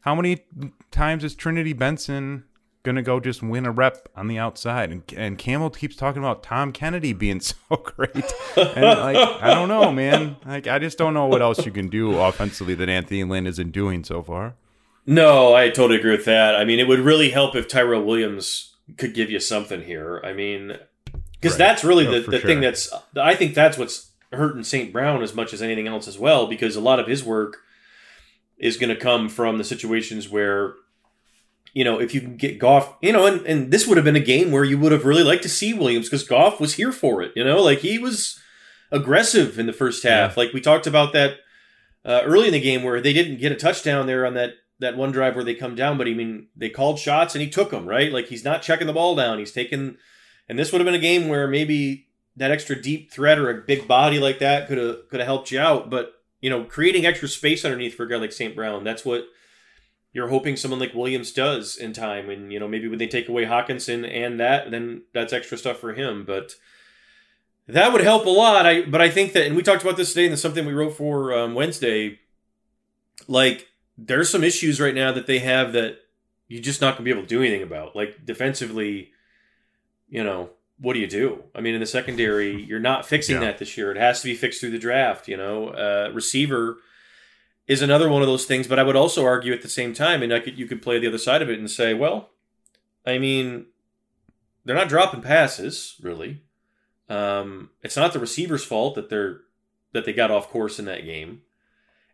how 0.00 0.14
many 0.16 0.38
times 0.90 1.22
is 1.22 1.34
Trinity 1.36 1.74
Benson 1.74 2.44
gonna 2.84 3.02
go 3.02 3.18
just 3.18 3.42
win 3.42 3.66
a 3.66 3.72
rep 3.72 4.08
on 4.14 4.28
the 4.28 4.38
outside? 4.38 4.92
And 4.92 5.02
and 5.16 5.36
Campbell 5.36 5.70
keeps 5.70 5.96
talking 5.96 6.22
about 6.22 6.42
Tom 6.44 6.70
Kennedy 6.72 7.12
being 7.12 7.40
so 7.40 7.54
great, 7.76 8.14
and 8.56 8.84
like 9.00 9.16
I 9.42 9.52
don't 9.52 9.68
know, 9.68 9.90
man. 9.90 10.36
Like 10.46 10.68
I 10.68 10.78
just 10.78 10.96
don't 10.98 11.14
know 11.14 11.26
what 11.26 11.42
else 11.42 11.66
you 11.66 11.72
can 11.72 11.88
do 11.88 12.16
offensively 12.18 12.74
that 12.76 12.88
Anthony 12.88 13.24
Lynn 13.24 13.46
isn't 13.48 13.72
doing 13.72 14.04
so 14.04 14.22
far. 14.22 14.54
No, 15.06 15.54
I 15.54 15.68
totally 15.68 15.98
agree 15.98 16.12
with 16.12 16.24
that. 16.26 16.54
I 16.56 16.64
mean, 16.64 16.78
it 16.78 16.88
would 16.88 17.00
really 17.00 17.30
help 17.30 17.54
if 17.56 17.68
Tyrell 17.68 18.04
Williams 18.04 18.74
could 18.96 19.12
give 19.14 19.30
you 19.30 19.38
something 19.40 19.82
here. 19.82 20.20
I 20.24 20.32
mean, 20.32 20.78
because 21.32 21.52
Right. 21.52 21.58
that's 21.58 21.84
really 21.84 22.04
No, 22.04 22.20
the, 22.20 22.30
the 22.30 22.38
sure. 22.40 22.48
thing 22.48 22.60
that's, 22.62 22.90
I 23.20 23.34
think 23.34 23.54
that's 23.54 23.76
what's 23.76 24.12
hurting 24.32 24.62
St. 24.64 24.94
Brown 24.94 25.22
as 25.22 25.34
much 25.34 25.52
as 25.52 25.60
anything 25.60 25.86
else 25.86 26.08
as 26.08 26.18
well, 26.18 26.46
because 26.46 26.74
a 26.74 26.80
lot 26.80 27.00
of 27.00 27.06
his 27.06 27.22
work 27.22 27.58
is 28.56 28.78
going 28.78 28.88
to 28.94 28.96
come 29.00 29.28
from 29.28 29.58
the 29.58 29.64
situations 29.64 30.30
where, 30.30 30.74
you 31.74 31.82
know, 31.84 32.00
if 32.00 32.14
you 32.14 32.20
can 32.20 32.36
get 32.36 32.58
Goff, 32.58 32.96
you 33.02 33.12
know, 33.12 33.26
and, 33.26 33.44
and 33.46 33.72
this 33.72 33.86
would 33.86 33.96
have 33.96 34.04
been 34.04 34.16
a 34.16 34.20
game 34.20 34.52
where 34.52 34.64
you 34.64 34.78
would 34.78 34.92
have 34.92 35.04
really 35.04 35.24
liked 35.24 35.42
to 35.42 35.48
see 35.48 35.74
Williams 35.74 36.08
because 36.08 36.26
Goff 36.26 36.60
was 36.60 36.74
here 36.74 36.92
for 36.92 37.20
it, 37.20 37.32
you 37.34 37.44
know, 37.44 37.60
like 37.60 37.80
he 37.80 37.98
was 37.98 38.40
aggressive 38.92 39.58
in 39.58 39.66
the 39.66 39.72
first 39.72 40.04
half. 40.04 40.36
Like 40.36 40.52
we 40.52 40.60
talked 40.60 40.86
about 40.86 41.12
that 41.12 41.38
uh, 42.04 42.22
early 42.24 42.46
in 42.46 42.52
the 42.52 42.60
game 42.60 42.84
where 42.84 43.00
they 43.00 43.12
didn't 43.12 43.40
get 43.40 43.52
a 43.52 43.56
touchdown 43.56 44.06
there 44.06 44.24
on 44.24 44.34
that 44.34 44.54
that 44.80 44.96
one 44.96 45.12
drive 45.12 45.34
where 45.34 45.44
they 45.44 45.54
come 45.54 45.74
down, 45.74 45.98
but 45.98 46.06
I 46.06 46.14
mean 46.14 46.48
they 46.56 46.70
called 46.70 46.98
shots 46.98 47.34
and 47.34 47.42
he 47.42 47.50
took 47.50 47.70
them 47.70 47.86
right. 47.86 48.12
Like 48.12 48.26
he's 48.26 48.44
not 48.44 48.62
checking 48.62 48.86
the 48.86 48.92
ball 48.92 49.14
down. 49.14 49.38
He's 49.38 49.52
taking, 49.52 49.96
and 50.48 50.58
this 50.58 50.72
would 50.72 50.80
have 50.80 50.86
been 50.86 50.94
a 50.94 50.98
game 50.98 51.28
where 51.28 51.48
maybe 51.48 52.08
that 52.36 52.50
extra 52.50 52.80
deep 52.80 53.12
threat 53.12 53.38
or 53.38 53.50
a 53.50 53.62
big 53.62 53.86
body 53.88 54.18
like 54.18 54.40
that 54.40 54.68
could 54.68 54.78
have 54.78 55.08
could 55.08 55.20
have 55.20 55.26
helped 55.26 55.50
you 55.50 55.60
out. 55.60 55.90
But 55.90 56.12
you 56.40 56.50
know, 56.50 56.64
creating 56.64 57.06
extra 57.06 57.28
space 57.28 57.64
underneath 57.64 57.94
for 57.94 58.04
a 58.04 58.08
guy 58.08 58.16
like 58.16 58.32
St. 58.32 58.54
Brown, 58.54 58.84
that's 58.84 59.04
what 59.04 59.24
you're 60.14 60.28
hoping 60.28 60.56
someone 60.56 60.80
like 60.80 60.94
Williams 60.94 61.32
does 61.32 61.76
in 61.76 61.92
time. 61.92 62.30
And 62.30 62.50
you 62.52 62.58
know, 62.58 62.68
maybe 62.68 62.88
when 62.88 62.98
they 62.98 63.06
take 63.08 63.28
away 63.28 63.44
Hockenson 63.44 64.08
and 64.10 64.40
that, 64.40 64.70
then 64.70 65.02
that's 65.12 65.32
extra 65.34 65.58
stuff 65.58 65.78
for 65.78 65.92
him. 65.92 66.24
But 66.24 66.54
that 67.66 67.92
would 67.92 68.00
help 68.02 68.24
a 68.24 68.30
lot. 68.30 68.64
I 68.64 68.82
but 68.82 69.02
I 69.02 69.10
think 69.10 69.32
that, 69.34 69.46
and 69.46 69.56
we 69.56 69.62
talked 69.62 69.82
about 69.82 69.96
this 69.98 70.10
today, 70.14 70.24
and 70.24 70.32
it's 70.32 70.40
something 70.40 70.64
we 70.64 70.72
wrote 70.72 70.96
for 70.96 71.36
um, 71.36 71.54
Wednesday. 71.54 72.20
Like, 73.28 73.68
there's 73.98 74.30
some 74.30 74.44
issues 74.44 74.80
right 74.80 74.94
now 74.94 75.12
that 75.12 75.26
they 75.26 75.40
have 75.40 75.72
that 75.72 75.98
you're 76.48 76.62
just 76.62 76.80
not 76.80 76.96
going 76.96 76.98
to 76.98 77.02
be 77.04 77.10
able 77.10 77.22
to 77.22 77.28
do 77.28 77.40
anything 77.40 77.62
about. 77.62 77.96
Like 77.96 78.24
defensively, 78.24 79.10
you 80.08 80.22
know, 80.22 80.50
what 80.78 80.92
do 80.92 80.98
you 81.00 81.06
do? 81.06 81.42
I 81.54 81.60
mean, 81.60 81.74
in 81.74 81.80
the 81.80 81.86
secondary, 81.86 82.62
you're 82.62 82.80
not 82.80 83.06
fixing 83.06 83.36
Yeah. 83.36 83.40
that 83.42 83.58
this 83.58 83.76
year. 83.76 83.90
It 83.90 83.96
has 83.96 84.20
to 84.20 84.26
be 84.26 84.34
fixed 84.34 84.60
through 84.60 84.70
the 84.72 84.78
draft. 84.78 85.26
You 85.26 85.36
know, 85.36 85.68
uh, 85.68 86.10
receiver 86.12 86.78
is 87.66 87.82
another 87.82 88.08
one 88.08 88.22
of 88.22 88.28
those 88.28 88.44
things. 88.44 88.66
But 88.66 88.78
I 88.78 88.82
would 88.82 88.96
also 88.96 89.24
argue 89.24 89.52
at 89.52 89.62
the 89.62 89.68
same 89.68 89.94
time, 89.94 90.22
and 90.22 90.32
I 90.32 90.40
could 90.40 90.58
you 90.58 90.66
could 90.66 90.82
play 90.82 90.98
the 90.98 91.08
other 91.08 91.18
side 91.18 91.42
of 91.42 91.50
it 91.50 91.58
and 91.58 91.70
say, 91.70 91.94
well, 91.94 92.30
I 93.06 93.18
mean, 93.18 93.66
they're 94.64 94.76
not 94.76 94.88
dropping 94.88 95.22
passes 95.22 95.96
really. 96.02 96.42
Um, 97.08 97.70
it's 97.82 97.96
not 97.96 98.12
the 98.12 98.18
receiver's 98.18 98.64
fault 98.64 98.94
that 98.94 99.10
they're 99.10 99.40
that 99.92 100.04
they 100.04 100.12
got 100.12 100.30
off 100.30 100.50
course 100.50 100.78
in 100.78 100.84
that 100.86 101.04
game. 101.04 101.42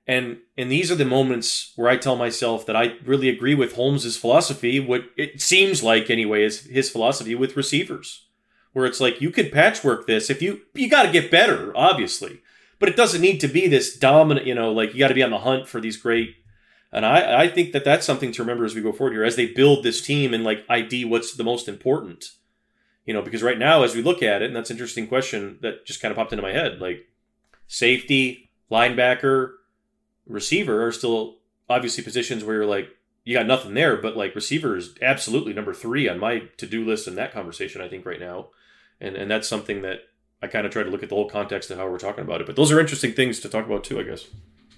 And 0.06 0.38
and 0.56 0.70
these 0.70 0.90
are 0.90 0.96
the 0.96 1.04
moments 1.04 1.72
where 1.76 1.88
I 1.88 1.96
tell 1.96 2.16
myself 2.16 2.66
that 2.66 2.76
I 2.76 2.94
really 3.04 3.28
agree 3.28 3.54
with 3.54 3.76
Holmes's 3.76 4.16
philosophy. 4.16 4.80
What 4.80 5.04
it 5.16 5.40
seems 5.40 5.82
like 5.82 6.10
anyway 6.10 6.42
is 6.44 6.66
his 6.66 6.90
philosophy 6.90 7.34
with 7.34 7.56
receivers, 7.56 8.26
where 8.72 8.86
it's 8.86 9.00
like 9.00 9.20
you 9.20 9.30
could 9.30 9.52
patchwork 9.52 10.06
this 10.06 10.28
if 10.28 10.42
you 10.42 10.62
you 10.74 10.88
got 10.88 11.04
to 11.04 11.12
get 11.12 11.30
better, 11.30 11.72
obviously, 11.76 12.40
but 12.80 12.88
it 12.88 12.96
doesn't 12.96 13.20
need 13.20 13.38
to 13.40 13.48
be 13.48 13.68
this 13.68 13.96
dominant. 13.96 14.46
You 14.46 14.56
know, 14.56 14.72
like 14.72 14.92
you 14.92 14.98
got 14.98 15.08
to 15.08 15.14
be 15.14 15.22
on 15.22 15.30
the 15.30 15.38
hunt 15.38 15.68
for 15.68 15.80
these 15.80 15.96
great. 15.96 16.34
And 16.90 17.06
I 17.06 17.42
I 17.42 17.48
think 17.48 17.72
that 17.72 17.84
that's 17.84 18.06
something 18.06 18.32
to 18.32 18.42
remember 18.42 18.64
as 18.64 18.74
we 18.74 18.82
go 18.82 18.90
forward 18.90 19.12
here, 19.12 19.22
as 19.22 19.36
they 19.36 19.46
build 19.46 19.84
this 19.84 20.02
team 20.02 20.34
and 20.34 20.42
like 20.42 20.64
ID 20.68 21.04
what's 21.04 21.34
the 21.34 21.44
most 21.44 21.68
important. 21.68 22.32
You 23.04 23.14
know, 23.14 23.22
because 23.22 23.42
right 23.42 23.58
now 23.58 23.84
as 23.84 23.94
we 23.94 24.02
look 24.02 24.22
at 24.22 24.42
it, 24.42 24.46
and 24.46 24.56
that's 24.56 24.70
an 24.70 24.76
interesting 24.76 25.06
question 25.06 25.58
that 25.62 25.86
just 25.86 26.02
kind 26.02 26.10
of 26.10 26.16
popped 26.16 26.32
into 26.32 26.42
my 26.42 26.52
head, 26.52 26.80
like 26.80 27.06
safety, 27.66 28.50
linebacker, 28.70 29.52
receiver 30.26 30.84
are 30.84 30.92
still 30.92 31.38
obviously 31.68 32.02
positions 32.02 32.42
where 32.44 32.56
you're 32.56 32.66
like 32.66 32.88
you 33.24 33.36
got 33.36 33.46
nothing 33.46 33.74
there, 33.74 33.96
but 33.96 34.16
like 34.16 34.34
receiver 34.34 34.76
is 34.76 34.94
absolutely 35.02 35.52
number 35.52 35.74
three 35.74 36.08
on 36.08 36.18
my 36.18 36.44
to 36.56 36.66
do 36.66 36.84
list 36.84 37.06
in 37.06 37.14
that 37.16 37.32
conversation. 37.32 37.82
I 37.82 37.88
think 37.88 38.06
right 38.06 38.20
now, 38.20 38.48
and 39.00 39.16
and 39.16 39.30
that's 39.30 39.48
something 39.48 39.82
that 39.82 40.00
I 40.42 40.46
kind 40.46 40.66
of 40.66 40.72
try 40.72 40.82
to 40.82 40.90
look 40.90 41.02
at 41.02 41.08
the 41.10 41.14
whole 41.14 41.28
context 41.28 41.70
of 41.70 41.76
how 41.78 41.88
we're 41.88 41.98
talking 41.98 42.24
about 42.24 42.40
it. 42.40 42.46
But 42.46 42.56
those 42.56 42.72
are 42.72 42.80
interesting 42.80 43.12
things 43.12 43.40
to 43.40 43.48
talk 43.48 43.66
about 43.66 43.84
too, 43.84 44.00
I 44.00 44.04
guess. 44.04 44.26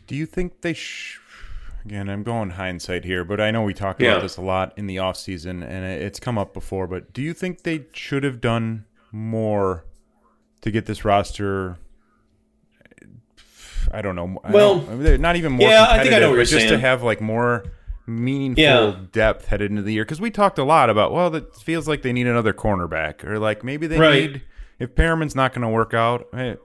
Do 0.07 0.16
you 0.16 0.26
think 0.26 0.61
they 0.62 0.73
sh- 0.75 1.21
again, 1.85 2.09
I'm 2.09 2.22
going 2.25 2.51
hindsight 2.51 3.05
here, 3.05 3.25
but 3.25 3.40
I 3.40 3.51
know 3.53 3.62
we 3.62 3.72
talked 3.75 4.01
Yeah. 4.03 4.12
about 4.12 4.22
this 4.22 4.37
a 4.37 4.42
lot 4.42 4.72
in 4.77 4.87
the 4.88 4.98
off 4.98 5.16
season 5.16 5.62
and 5.62 5.85
it's 5.85 6.18
come 6.18 6.37
up 6.37 6.53
before, 6.53 6.87
but 6.88 7.12
do 7.12 7.22
you 7.22 7.33
think 7.33 7.62
they 7.62 7.87
should 7.92 8.25
have 8.25 8.40
done 8.40 8.87
more 9.12 9.85
to 10.62 10.70
get 10.70 10.87
this 10.87 11.05
roster 11.05 11.79
I 13.92 14.01
don't 14.01 14.14
know. 14.14 14.40
I 14.44 14.53
Well, 14.53 14.79
don't- 14.79 15.20
not 15.20 15.35
even 15.37 15.53
more 15.53 15.68
yeah, 15.68 15.87
I 15.90 16.01
think 16.03 16.14
I 16.14 16.20
know 16.20 16.29
what 16.31 16.37
you're 16.37 16.44
just 16.44 16.68
to 16.68 16.79
have 16.79 17.03
like 17.03 17.20
more 17.20 17.64
meaningful 18.07 18.62
Yeah. 18.62 18.94
depth 19.11 19.46
headed 19.46 19.70
into 19.70 19.83
the 19.83 19.92
year 19.92 20.05
because 20.05 20.20
we 20.20 20.31
talked 20.31 20.59
a 20.59 20.64
lot 20.64 20.88
about 20.88 21.12
well, 21.12 21.35
it 21.35 21.55
feels 21.57 21.87
like 21.88 22.03
they 22.03 22.12
need 22.12 22.27
another 22.29 22.53
cornerback 22.53 23.25
or 23.25 23.38
like 23.40 23.62
maybe 23.64 23.87
they 23.88 23.98
Right. 23.98 24.33
need 24.33 24.42
if 24.83 24.95
Perriman's 24.95 25.35
not 25.37 25.53
going 25.53 25.62
to 25.62 25.68
work 25.68 25.95
out. 25.95 26.27
Hey, 26.33 26.57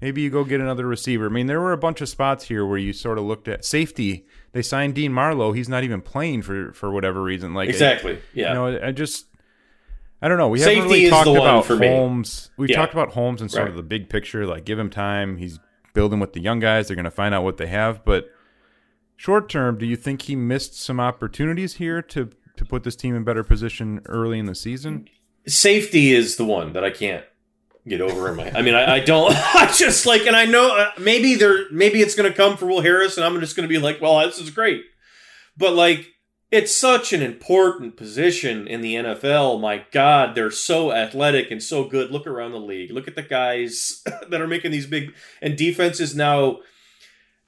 maybe 0.00 0.22
you 0.22 0.30
go 0.30 0.44
get 0.44 0.60
another 0.60 0.86
receiver. 0.86 1.26
I 1.26 1.28
mean, 1.28 1.46
there 1.46 1.60
were 1.60 1.72
a 1.72 1.78
bunch 1.78 2.00
of 2.00 2.08
spots 2.08 2.44
here 2.48 2.66
where 2.66 2.78
you 2.78 2.92
sort 2.92 3.18
of 3.18 3.24
looked 3.24 3.48
at 3.48 3.64
safety. 3.64 4.26
They 4.52 4.62
signed 4.62 4.94
Dean 4.94 5.12
Marlowe. 5.12 5.52
He's 5.52 5.68
not 5.68 5.84
even 5.84 6.00
playing 6.00 6.42
for 6.42 6.72
for 6.72 6.90
whatever 6.90 7.22
reason. 7.22 7.54
Like 7.54 7.68
Exactly. 7.68 8.18
Yeah. 8.34 8.48
You 8.48 8.54
know, 8.54 8.86
I 8.86 8.92
just. 8.92 9.26
I 10.22 10.28
don't 10.28 10.36
know. 10.36 10.48
We 10.48 10.58
Safety 10.58 10.74
haven't 10.74 10.90
really 10.90 11.08
talked 11.08 11.28
about 11.28 11.80
me. 11.80 11.86
Holmes. 11.88 12.50
We've 12.58 12.68
Yeah. 12.68 12.76
talked 12.76 12.92
about 12.92 13.12
Holmes 13.12 13.40
and 13.40 13.50
sort 13.50 13.62
Right. 13.62 13.70
of 13.70 13.76
the 13.76 13.82
big 13.82 14.10
picture. 14.10 14.44
Like, 14.46 14.66
give 14.66 14.78
him 14.78 14.90
time. 14.90 15.38
He's 15.38 15.58
building 15.94 16.20
with 16.20 16.34
the 16.34 16.40
young 16.40 16.60
guys. 16.60 16.88
They're 16.88 16.94
going 16.94 17.04
to 17.06 17.10
find 17.10 17.34
out 17.34 17.42
what 17.42 17.56
they 17.56 17.68
have. 17.68 18.04
But 18.04 18.28
short 19.16 19.48
term, 19.48 19.78
do 19.78 19.86
you 19.86 19.96
think 19.96 20.22
he 20.22 20.36
missed 20.36 20.78
some 20.78 21.00
opportunities 21.00 21.74
here 21.76 22.02
to 22.02 22.30
to 22.56 22.64
put 22.66 22.82
this 22.82 22.96
team 22.96 23.14
in 23.16 23.24
better 23.24 23.42
position 23.42 24.00
early 24.06 24.38
in 24.38 24.44
the 24.46 24.54
season? 24.54 25.06
safety 25.46 26.12
is 26.12 26.36
the 26.36 26.44
one 26.44 26.74
that 26.74 26.84
I 26.84 26.90
can't 26.90 27.24
get 27.86 28.00
over 28.00 28.28
in 28.28 28.36
my. 28.36 28.50
I 28.50 28.62
mean, 28.62 28.74
I, 28.74 28.96
I 28.96 29.00
don't. 29.00 29.32
I 29.54 29.72
just 29.72 30.06
like, 30.06 30.26
and 30.26 30.36
I 30.36 30.44
know 30.44 30.76
uh, 30.76 30.90
maybe 30.98 31.34
there, 31.34 31.70
maybe 31.70 32.00
it's 32.00 32.14
to 32.30 32.36
come 32.36 32.56
for 32.56 32.66
Will 32.66 32.80
Harris, 32.80 33.16
and 33.16 33.24
I'm 33.24 33.38
just 33.40 33.56
to 33.56 33.66
be 33.66 33.78
like, 33.78 34.00
well, 34.00 34.18
this 34.26 34.40
is 34.40 34.50
great, 34.50 34.82
but 35.56 35.74
like, 35.74 36.08
it's 36.50 36.74
such 36.74 37.12
an 37.12 37.22
important 37.22 37.96
position 37.96 38.66
in 38.66 38.80
the 38.80 38.96
NFL. 38.96 39.60
My 39.60 39.84
God, 39.92 40.34
they're 40.34 40.50
so 40.50 40.92
athletic 40.92 41.50
and 41.50 41.62
so 41.62 41.84
good. 41.84 42.10
Look 42.10 42.26
around 42.26 42.52
the 42.52 42.58
league. 42.58 42.90
Look 42.90 43.06
at 43.06 43.14
the 43.14 43.22
guys 43.22 44.02
that 44.28 44.40
are 44.40 44.48
making 44.48 44.72
these 44.72 44.86
big 44.86 45.14
and 45.40 45.56
defenses 45.56 46.14
now. 46.14 46.58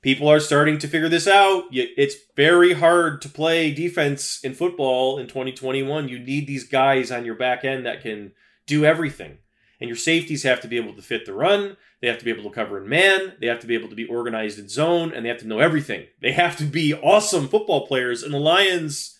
People 0.02 0.28
are 0.28 0.40
starting 0.40 0.78
to 0.78 0.88
figure 0.88 1.08
this 1.08 1.28
out. 1.28 1.64
It's 1.70 2.16
very 2.34 2.72
hard 2.72 3.22
to 3.22 3.28
play 3.28 3.72
defense 3.72 4.40
in 4.42 4.52
football 4.52 5.16
in 5.16 5.28
2021. 5.28 6.08
You 6.08 6.18
need 6.18 6.48
these 6.48 6.64
guys 6.64 7.12
on 7.12 7.24
your 7.24 7.36
back 7.36 7.64
end 7.64 7.86
that 7.86 8.02
can 8.02 8.32
do 8.66 8.84
everything. 8.84 9.38
And 9.82 9.88
your 9.88 9.96
safeties 9.96 10.44
have 10.44 10.60
to 10.60 10.68
be 10.68 10.76
able 10.76 10.94
to 10.94 11.02
fit 11.02 11.26
the 11.26 11.34
run. 11.34 11.76
They 12.00 12.06
have 12.06 12.18
to 12.18 12.24
be 12.24 12.30
able 12.30 12.44
to 12.44 12.50
cover 12.50 12.80
in 12.80 12.88
man. 12.88 13.32
They 13.40 13.48
have 13.48 13.58
to 13.62 13.66
be 13.66 13.74
able 13.74 13.88
to 13.88 13.96
be 13.96 14.06
organized 14.06 14.60
in 14.60 14.68
zone, 14.68 15.12
and 15.12 15.24
they 15.24 15.28
have 15.28 15.40
to 15.40 15.48
know 15.48 15.58
everything. 15.58 16.06
They 16.20 16.30
have 16.30 16.56
to 16.58 16.64
be 16.64 16.94
awesome 16.94 17.48
football 17.48 17.88
players. 17.88 18.22
And 18.22 18.32
the 18.32 18.38
Lions, 18.38 19.18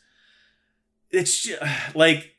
it's 1.11 1.42
ju- 1.42 1.57
like 1.96 2.37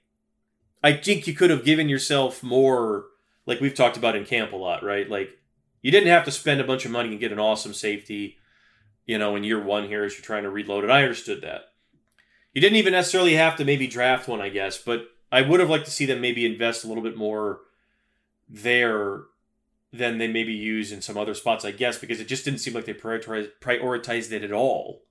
I 0.81 0.93
think 0.93 1.27
you 1.27 1.33
could 1.33 1.49
have 1.49 1.65
given 1.65 1.89
yourself 1.89 2.41
more, 2.41 3.07
like 3.45 3.59
we've 3.59 3.75
talked 3.75 3.97
about 3.97 4.15
in 4.15 4.23
camp 4.23 4.53
a 4.53 4.55
lot, 4.55 4.83
right? 4.83 5.09
Like 5.09 5.31
you 5.81 5.91
didn't 5.91 6.07
have 6.07 6.23
to 6.23 6.31
spend 6.31 6.61
a 6.61 6.65
bunch 6.65 6.85
of 6.85 6.91
money 6.91 7.09
and 7.09 7.19
get 7.19 7.33
an 7.33 7.39
awesome 7.39 7.73
safety, 7.73 8.37
you 9.05 9.17
know, 9.17 9.35
in 9.35 9.43
year 9.43 9.61
one 9.61 9.89
here 9.89 10.05
as 10.05 10.13
you're 10.13 10.23
trying 10.23 10.43
to 10.43 10.49
reload 10.49 10.85
it. 10.85 10.89
I 10.89 11.01
understood 11.03 11.41
that. 11.41 11.63
You 12.53 12.61
didn't 12.61 12.77
even 12.77 12.93
necessarily 12.93 13.33
have 13.33 13.57
to 13.57 13.65
maybe 13.65 13.85
draft 13.85 14.29
one, 14.29 14.39
I 14.39 14.47
guess, 14.47 14.77
but 14.77 15.07
I 15.29 15.41
would 15.41 15.59
have 15.59 15.69
liked 15.69 15.85
to 15.85 15.91
see 15.91 16.05
them 16.05 16.21
maybe 16.21 16.45
invest 16.45 16.85
a 16.85 16.87
little 16.87 17.03
bit 17.03 17.17
more 17.17 17.59
there 18.49 19.21
than 19.91 20.17
they 20.17 20.27
maybe 20.27 20.53
use 20.53 20.91
in 20.91 21.01
some 21.01 21.17
other 21.17 21.35
spots, 21.35 21.63
I 21.63 21.71
guess, 21.71 21.99
because 21.99 22.19
it 22.19 22.27
just 22.27 22.43
didn't 22.43 22.59
seem 22.59 22.73
like 22.73 22.85
they 22.85 22.93
prioritized, 22.93 23.51
prioritized 23.61 24.31
it 24.31 24.43
at 24.43 24.51
all. 24.51 25.03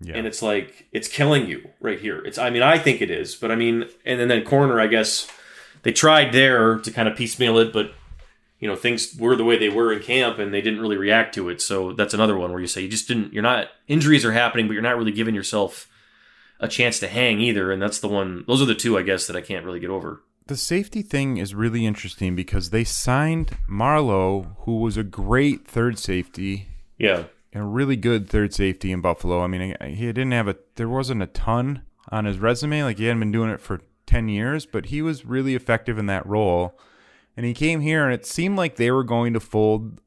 Yeah. 0.00 0.14
And 0.16 0.26
it's 0.26 0.40
like 0.40 0.88
it's 0.92 1.08
killing 1.08 1.46
you 1.46 1.70
right 1.78 2.00
here. 2.00 2.24
It's 2.24 2.38
I 2.38 2.48
mean 2.48 2.62
I 2.62 2.78
think 2.78 3.02
it 3.02 3.10
is, 3.10 3.34
but 3.34 3.50
I 3.50 3.54
mean 3.54 3.84
and 4.06 4.18
then 4.18 4.28
then 4.28 4.44
corner 4.44 4.80
I 4.80 4.86
guess 4.86 5.28
they 5.82 5.92
tried 5.92 6.32
there 6.32 6.78
to 6.78 6.90
kind 6.90 7.06
of 7.06 7.16
piecemeal 7.16 7.58
it, 7.58 7.70
but 7.70 7.92
you 8.58 8.66
know 8.66 8.76
things 8.76 9.14
were 9.18 9.36
the 9.36 9.44
way 9.44 9.58
they 9.58 9.68
were 9.68 9.92
in 9.92 10.00
camp 10.00 10.38
and 10.38 10.54
they 10.54 10.62
didn't 10.62 10.80
really 10.80 10.96
react 10.96 11.34
to 11.34 11.50
it. 11.50 11.60
So 11.60 11.92
that's 11.92 12.14
another 12.14 12.38
one 12.38 12.50
where 12.50 12.62
you 12.62 12.66
say 12.66 12.80
you 12.80 12.88
just 12.88 13.08
didn't. 13.08 13.34
You're 13.34 13.42
not 13.42 13.68
injuries 13.88 14.24
are 14.24 14.32
happening, 14.32 14.66
but 14.66 14.72
you're 14.72 14.82
not 14.82 14.96
really 14.96 15.12
giving 15.12 15.34
yourself 15.34 15.86
a 16.60 16.68
chance 16.68 16.98
to 17.00 17.08
hang 17.08 17.40
either. 17.40 17.70
And 17.70 17.82
that's 17.82 18.00
the 18.00 18.08
one. 18.08 18.44
Those 18.46 18.62
are 18.62 18.66
the 18.66 18.74
two 18.74 18.96
I 18.96 19.02
guess 19.02 19.26
that 19.26 19.36
I 19.36 19.42
can't 19.42 19.66
really 19.66 19.80
get 19.80 19.90
over. 19.90 20.22
The 20.50 20.56
safety 20.56 21.00
thing 21.00 21.36
is 21.36 21.54
really 21.54 21.86
interesting 21.86 22.34
because 22.34 22.70
they 22.70 22.82
signed 22.82 23.56
Marlowe, 23.68 24.56
who 24.62 24.80
was 24.80 24.96
a 24.96 25.04
great 25.04 25.64
third 25.64 25.96
safety 25.96 26.66
Yeah, 26.98 27.26
and 27.52 27.62
a 27.62 27.66
really 27.66 27.94
good 27.94 28.28
third 28.28 28.52
safety 28.52 28.90
in 28.90 29.00
Buffalo. 29.00 29.42
I 29.42 29.46
mean, 29.46 29.76
he 29.80 30.06
didn't 30.06 30.32
have 30.32 30.48
a 30.48 30.56
there 30.74 30.88
wasn't 30.88 31.22
a 31.22 31.28
ton 31.28 31.82
on 32.08 32.24
his 32.24 32.38
resume. 32.38 32.82
Like 32.82 32.98
he 32.98 33.04
hadn't 33.04 33.20
been 33.20 33.30
doing 33.30 33.48
it 33.48 33.60
for 33.60 33.80
ten 34.06 34.28
years, 34.28 34.66
but 34.66 34.86
he 34.86 35.02
was 35.02 35.24
really 35.24 35.54
effective 35.54 35.98
in 35.98 36.06
that 36.06 36.26
role. 36.26 36.76
And 37.36 37.46
he 37.46 37.54
came 37.54 37.80
here, 37.80 38.04
and 38.04 38.12
it 38.12 38.26
seemed 38.26 38.56
like 38.56 38.74
they 38.74 38.90
were 38.90 39.04
going 39.04 39.32
to 39.34 39.40
fold 39.40 40.00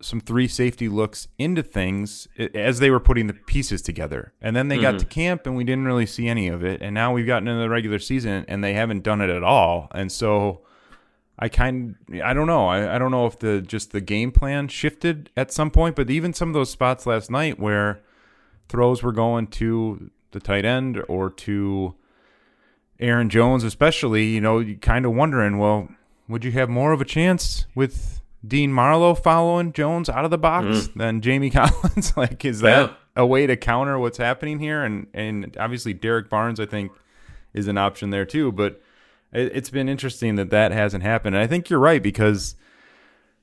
some 0.00 0.20
three 0.20 0.48
safety 0.48 0.88
looks 0.88 1.28
into 1.38 1.62
things 1.62 2.26
as 2.54 2.78
they 2.78 2.90
were 2.90 3.00
putting 3.00 3.26
the 3.26 3.34
pieces 3.34 3.82
together. 3.82 4.32
And 4.40 4.56
then 4.56 4.68
they 4.68 4.78
got 4.78 4.94
mm-hmm. 4.94 4.98
to 4.98 5.04
camp 5.06 5.46
and 5.46 5.56
we 5.56 5.64
didn't 5.64 5.84
really 5.84 6.06
see 6.06 6.28
any 6.28 6.48
of 6.48 6.64
it. 6.64 6.80
And 6.80 6.94
now 6.94 7.12
we've 7.12 7.26
gotten 7.26 7.48
into 7.48 7.60
the 7.60 7.68
regular 7.68 7.98
season 7.98 8.44
and 8.48 8.64
they 8.64 8.72
haven't 8.74 9.02
done 9.02 9.20
it 9.20 9.30
at 9.30 9.42
all. 9.42 9.88
And 9.92 10.10
so 10.10 10.62
I 11.38 11.48
kind 11.48 11.96
I 12.22 12.34
don't 12.34 12.46
know. 12.46 12.68
I, 12.68 12.96
I 12.96 12.98
don't 12.98 13.10
know 13.10 13.26
if 13.26 13.38
the 13.38 13.60
just 13.60 13.92
the 13.92 14.00
game 14.00 14.32
plan 14.32 14.68
shifted 14.68 15.30
at 15.36 15.52
some 15.52 15.70
point, 15.70 15.96
but 15.96 16.10
even 16.10 16.32
some 16.32 16.48
of 16.48 16.54
those 16.54 16.70
spots 16.70 17.06
last 17.06 17.30
night 17.30 17.58
where 17.58 18.02
throws 18.68 19.02
were 19.02 19.12
going 19.12 19.46
to 19.48 20.10
the 20.32 20.40
tight 20.40 20.64
end 20.64 21.02
or 21.08 21.30
to 21.30 21.94
Aaron 23.00 23.30
Jones, 23.30 23.64
especially, 23.64 24.26
you 24.26 24.40
know, 24.40 24.58
you 24.58 24.76
kind 24.76 25.06
of 25.06 25.14
wondering, 25.14 25.58
well, 25.58 25.88
would 26.28 26.44
you 26.44 26.52
have 26.52 26.68
more 26.68 26.92
of 26.92 27.00
a 27.00 27.04
chance 27.04 27.66
with 27.74 28.20
Dean 28.46 28.72
Marlowe 28.72 29.14
following 29.14 29.72
Jones 29.72 30.08
out 30.08 30.24
of 30.24 30.30
the 30.30 30.38
box 30.38 30.66
mm. 30.88 30.94
than 30.94 31.20
Jamie 31.20 31.50
Collins? 31.54 32.16
like, 32.16 32.44
is 32.44 32.60
that 32.60 32.90
Yeah. 32.90 32.94
a 33.16 33.26
way 33.26 33.46
to 33.46 33.56
counter 33.56 33.98
what's 33.98 34.18
happening 34.18 34.58
here? 34.58 34.82
And 34.82 35.06
and 35.12 35.56
obviously 35.58 35.92
Derrick 35.92 36.30
Barnes, 36.30 36.58
I 36.60 36.66
think, 36.66 36.92
is 37.52 37.68
an 37.68 37.76
option 37.78 38.10
there 38.10 38.24
too. 38.24 38.50
But 38.52 38.80
it, 39.32 39.52
it's 39.54 39.70
been 39.70 39.88
interesting 39.88 40.36
that 40.36 40.50
that 40.50 40.72
hasn't 40.72 41.02
happened. 41.02 41.34
And 41.36 41.44
I 41.44 41.46
think 41.46 41.68
you're 41.68 41.78
right 41.80 42.02
because 42.02 42.54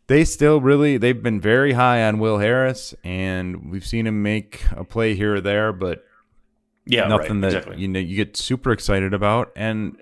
they 0.07 0.23
still 0.23 0.61
really 0.61 0.97
they've 0.97 1.21
been 1.21 1.39
very 1.41 1.73
high 1.73 2.01
on 2.03 2.17
Will 2.19 2.39
Harris, 2.39 2.95
and 3.03 3.69
we've 3.69 3.85
seen 3.85 4.07
him 4.07 4.23
make 4.23 4.63
a 4.71 4.83
play 4.83 5.13
here 5.15 5.35
or 5.35 5.41
there, 5.41 5.71
but 5.73 6.05
Yeah, 6.85 7.07
nothing 7.07 7.41
right, 7.41 7.51
that 7.51 7.57
exactly. 7.57 7.77
you 7.81 7.87
know 7.89 7.99
you 7.99 8.15
get 8.15 8.35
super 8.37 8.71
excited 8.71 9.13
about. 9.13 9.51
And 9.55 9.97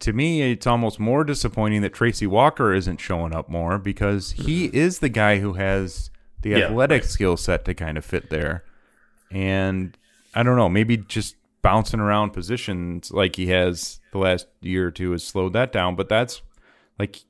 to 0.00 0.12
me, 0.12 0.52
it's 0.52 0.66
almost 0.66 0.98
more 0.98 1.24
disappointing 1.24 1.82
that 1.82 1.94
Tracy 1.94 2.26
Walker 2.26 2.72
isn't 2.74 3.00
showing 3.00 3.34
up 3.34 3.48
more 3.48 3.78
because 3.78 4.32
he 4.32 4.66
is 4.66 4.98
the 4.98 5.08
guy 5.08 5.38
who 5.38 5.54
has 5.54 6.10
the 6.42 6.50
Mm-hmm. 6.50 6.58
Yeah, 6.58 6.66
athletic 6.66 7.04
skill 7.04 7.36
set 7.36 7.64
to 7.64 7.74
kind 7.74 7.96
of 7.98 8.04
fit 8.04 8.30
there. 8.30 8.64
And 9.30 9.96
I 10.34 10.42
don't 10.42 10.56
know, 10.56 10.68
maybe 10.68 10.98
just 10.98 11.36
bouncing 11.62 12.00
around 12.00 12.30
positions 12.32 13.10
like 13.10 13.36
he 13.36 13.46
has 13.46 14.00
the 14.12 14.18
last 14.18 14.46
year 14.60 14.88
or 14.88 14.90
two 14.90 15.12
has 15.12 15.24
slowed 15.24 15.54
that 15.54 15.72
down. 15.72 15.96
But 15.96 16.08
that's 16.10 16.42
like 16.98 17.24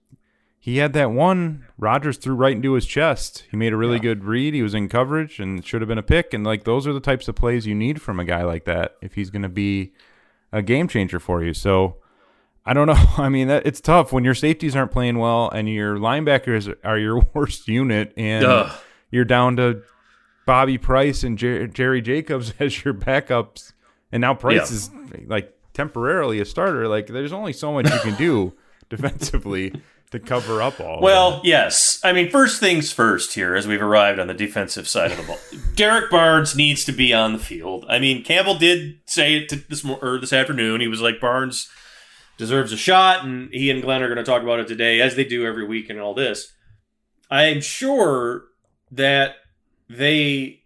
he 0.59 0.79
had 0.79 0.93
that 0.95 1.13
one 1.13 1.67
Rodgers 1.79 2.17
threw 2.17 2.35
right 2.35 2.57
into 2.57 2.73
his 2.73 2.87
chest. 2.87 3.45
He 3.51 3.57
made 3.57 3.73
a 3.73 3.77
really 3.77 4.01
good 4.01 4.25
read. 4.25 4.55
He 4.55 4.63
was 4.63 4.75
in 4.75 4.89
coverage 4.89 5.39
and 5.39 5.65
should 5.65 5.81
have 5.81 5.89
been 5.89 5.99
a 5.99 6.03
pick. 6.03 6.35
And 6.35 6.45
like 6.45 6.65
those 6.65 6.87
are 6.87 6.93
the 6.93 7.01
types 7.01 7.29
of 7.29 7.37
plays 7.37 7.67
you 7.67 7.75
need 7.75 8.03
from 8.03 8.19
a 8.19 8.25
guy 8.25 8.43
like 8.43 8.65
that 8.65 8.97
if 9.01 9.15
he's 9.15 9.31
going 9.31 9.43
to 9.43 9.49
be 9.49 9.93
a 10.53 10.63
game 10.63 10.89
changer 10.89 11.21
for 11.21 11.43
you. 11.43 11.55
So 11.55 11.99
I 12.67 12.73
don't 12.73 12.87
know. 12.87 12.95
I 13.19 13.29
mean, 13.29 13.49
that, 13.49 13.67
it's 13.67 13.81
tough 13.81 14.13
when 14.13 14.25
your 14.25 14.35
safeties 14.35 14.75
aren't 14.77 14.91
playing 14.93 15.19
well 15.19 15.51
and 15.51 15.69
your 15.69 15.97
linebackers 15.97 16.75
are 16.85 16.99
your 16.99 17.21
worst 17.35 17.69
unit, 17.69 18.13
and 18.17 18.45
Ugh. 18.45 18.73
you're 19.11 19.25
down 19.25 19.57
to 19.57 19.83
Bobby 20.47 20.79
Price 20.79 21.23
and 21.25 21.39
Jer- 21.39 21.67
Jerry 21.67 22.01
Jacobs 22.03 22.53
as 22.61 22.85
your 22.85 22.95
backups, 22.95 23.73
and 24.13 24.21
now 24.21 24.35
Price 24.35 24.71
Yeah. 24.71 24.77
is 24.77 24.91
like 25.27 25.55
temporarily 25.73 26.41
a 26.41 26.45
starter. 26.45 26.87
Like, 26.89 27.07
there's 27.09 27.33
only 27.33 27.53
so 27.53 27.73
much 27.73 27.91
you 27.93 27.99
can 28.01 28.15
do 28.17 28.53
defensively 28.89 29.73
to 30.11 30.21
cover 30.21 30.63
up 30.63 30.79
all. 30.81 30.97
of 30.99 31.03
Well, 31.03 31.41
yes. 31.43 31.99
I 32.05 32.13
mean, 32.13 32.31
first 32.31 32.61
things 32.61 32.93
first 32.93 33.35
here, 33.35 33.55
as 33.57 33.67
we've 33.67 33.83
arrived 33.83 34.21
on 34.21 34.29
the 34.29 34.35
defensive 34.35 34.87
side 34.87 35.11
of 35.11 35.17
the 35.17 35.25
ball. 35.25 35.39
Derrick 35.75 36.11
Barnes 36.11 36.55
needs 36.55 36.85
to 36.85 36.93
be 36.93 37.13
on 37.13 37.33
the 37.33 37.39
field. 37.41 37.85
I 37.89 37.99
mean, 37.99 38.23
Campbell 38.23 38.55
did 38.57 39.01
say 39.07 39.35
it 39.39 39.49
to 39.49 39.57
this 39.57 39.83
mor- 39.83 39.99
or 40.01 40.21
this 40.21 40.33
afternoon. 40.33 40.81
He 40.81 40.87
was 40.87 41.01
like, 41.01 41.19
Barnes 41.21 41.69
deserves 42.37 42.73
a 42.73 42.77
shot, 42.77 43.25
and 43.25 43.53
he 43.53 43.71
and 43.71 43.83
Glenn 43.83 44.03
are 44.03 44.09
going 44.09 44.19
to 44.19 44.25
talk 44.25 44.43
about 44.43 44.61
it 44.61 44.69
today, 44.69 45.01
as 45.01 45.17
they 45.17 45.25
do 45.25 45.47
every 45.47 45.67
week 45.67 45.91
and 45.91 46.01
all 46.01 46.15
this. 46.15 46.53
I'm 47.31 47.61
sure 47.61 48.45
that 48.91 49.37
they 49.89 50.63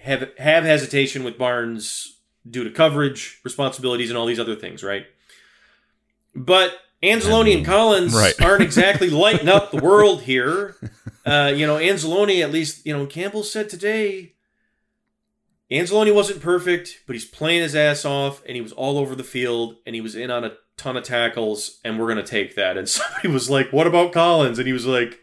have 0.00 0.30
have 0.38 0.64
hesitation 0.64 1.24
with 1.24 1.38
Barnes 1.38 2.20
due 2.48 2.64
to 2.64 2.70
coverage, 2.70 3.40
responsibilities, 3.44 4.10
and 4.10 4.18
all 4.18 4.26
these 4.26 4.40
other 4.40 4.56
things, 4.56 4.82
right? 4.82 5.06
But 6.34 6.78
Anzalone 7.02 7.56
and 7.56 7.66
Collins 7.66 8.14
right. 8.14 8.40
aren't 8.42 8.62
exactly 8.62 9.10
lighting 9.10 9.48
up 9.48 9.70
the 9.70 9.82
world 9.82 10.22
here. 10.22 10.76
Uh, 11.24 11.52
you 11.54 11.66
know, 11.66 11.76
Anzalone, 11.76 12.42
at 12.42 12.50
least, 12.50 12.86
you 12.86 12.96
know, 12.96 13.06
Campbell 13.06 13.42
said 13.42 13.68
today, 13.68 14.34
Anzalone 15.70 16.14
wasn't 16.14 16.40
perfect, 16.40 17.00
but 17.06 17.14
he's 17.14 17.24
playing 17.24 17.62
his 17.62 17.76
ass 17.76 18.04
off, 18.04 18.42
and 18.46 18.54
he 18.54 18.60
was 18.60 18.72
all 18.72 18.98
over 18.98 19.14
the 19.14 19.24
field, 19.24 19.76
and 19.86 19.94
he 19.94 20.00
was 20.00 20.14
in 20.14 20.30
on 20.30 20.44
a 20.44 20.52
ton 20.80 20.96
of 20.96 21.04
tackles, 21.04 21.78
and 21.84 21.98
we're 21.98 22.06
going 22.12 22.24
to 22.24 22.30
take 22.30 22.54
that. 22.56 22.76
And 22.76 22.88
somebody 22.88 23.28
was 23.28 23.48
like, 23.50 23.72
what 23.72 23.86
about 23.86 24.12
Collins? 24.12 24.58
And 24.58 24.66
he 24.66 24.72
was 24.72 24.86
like, 24.86 25.18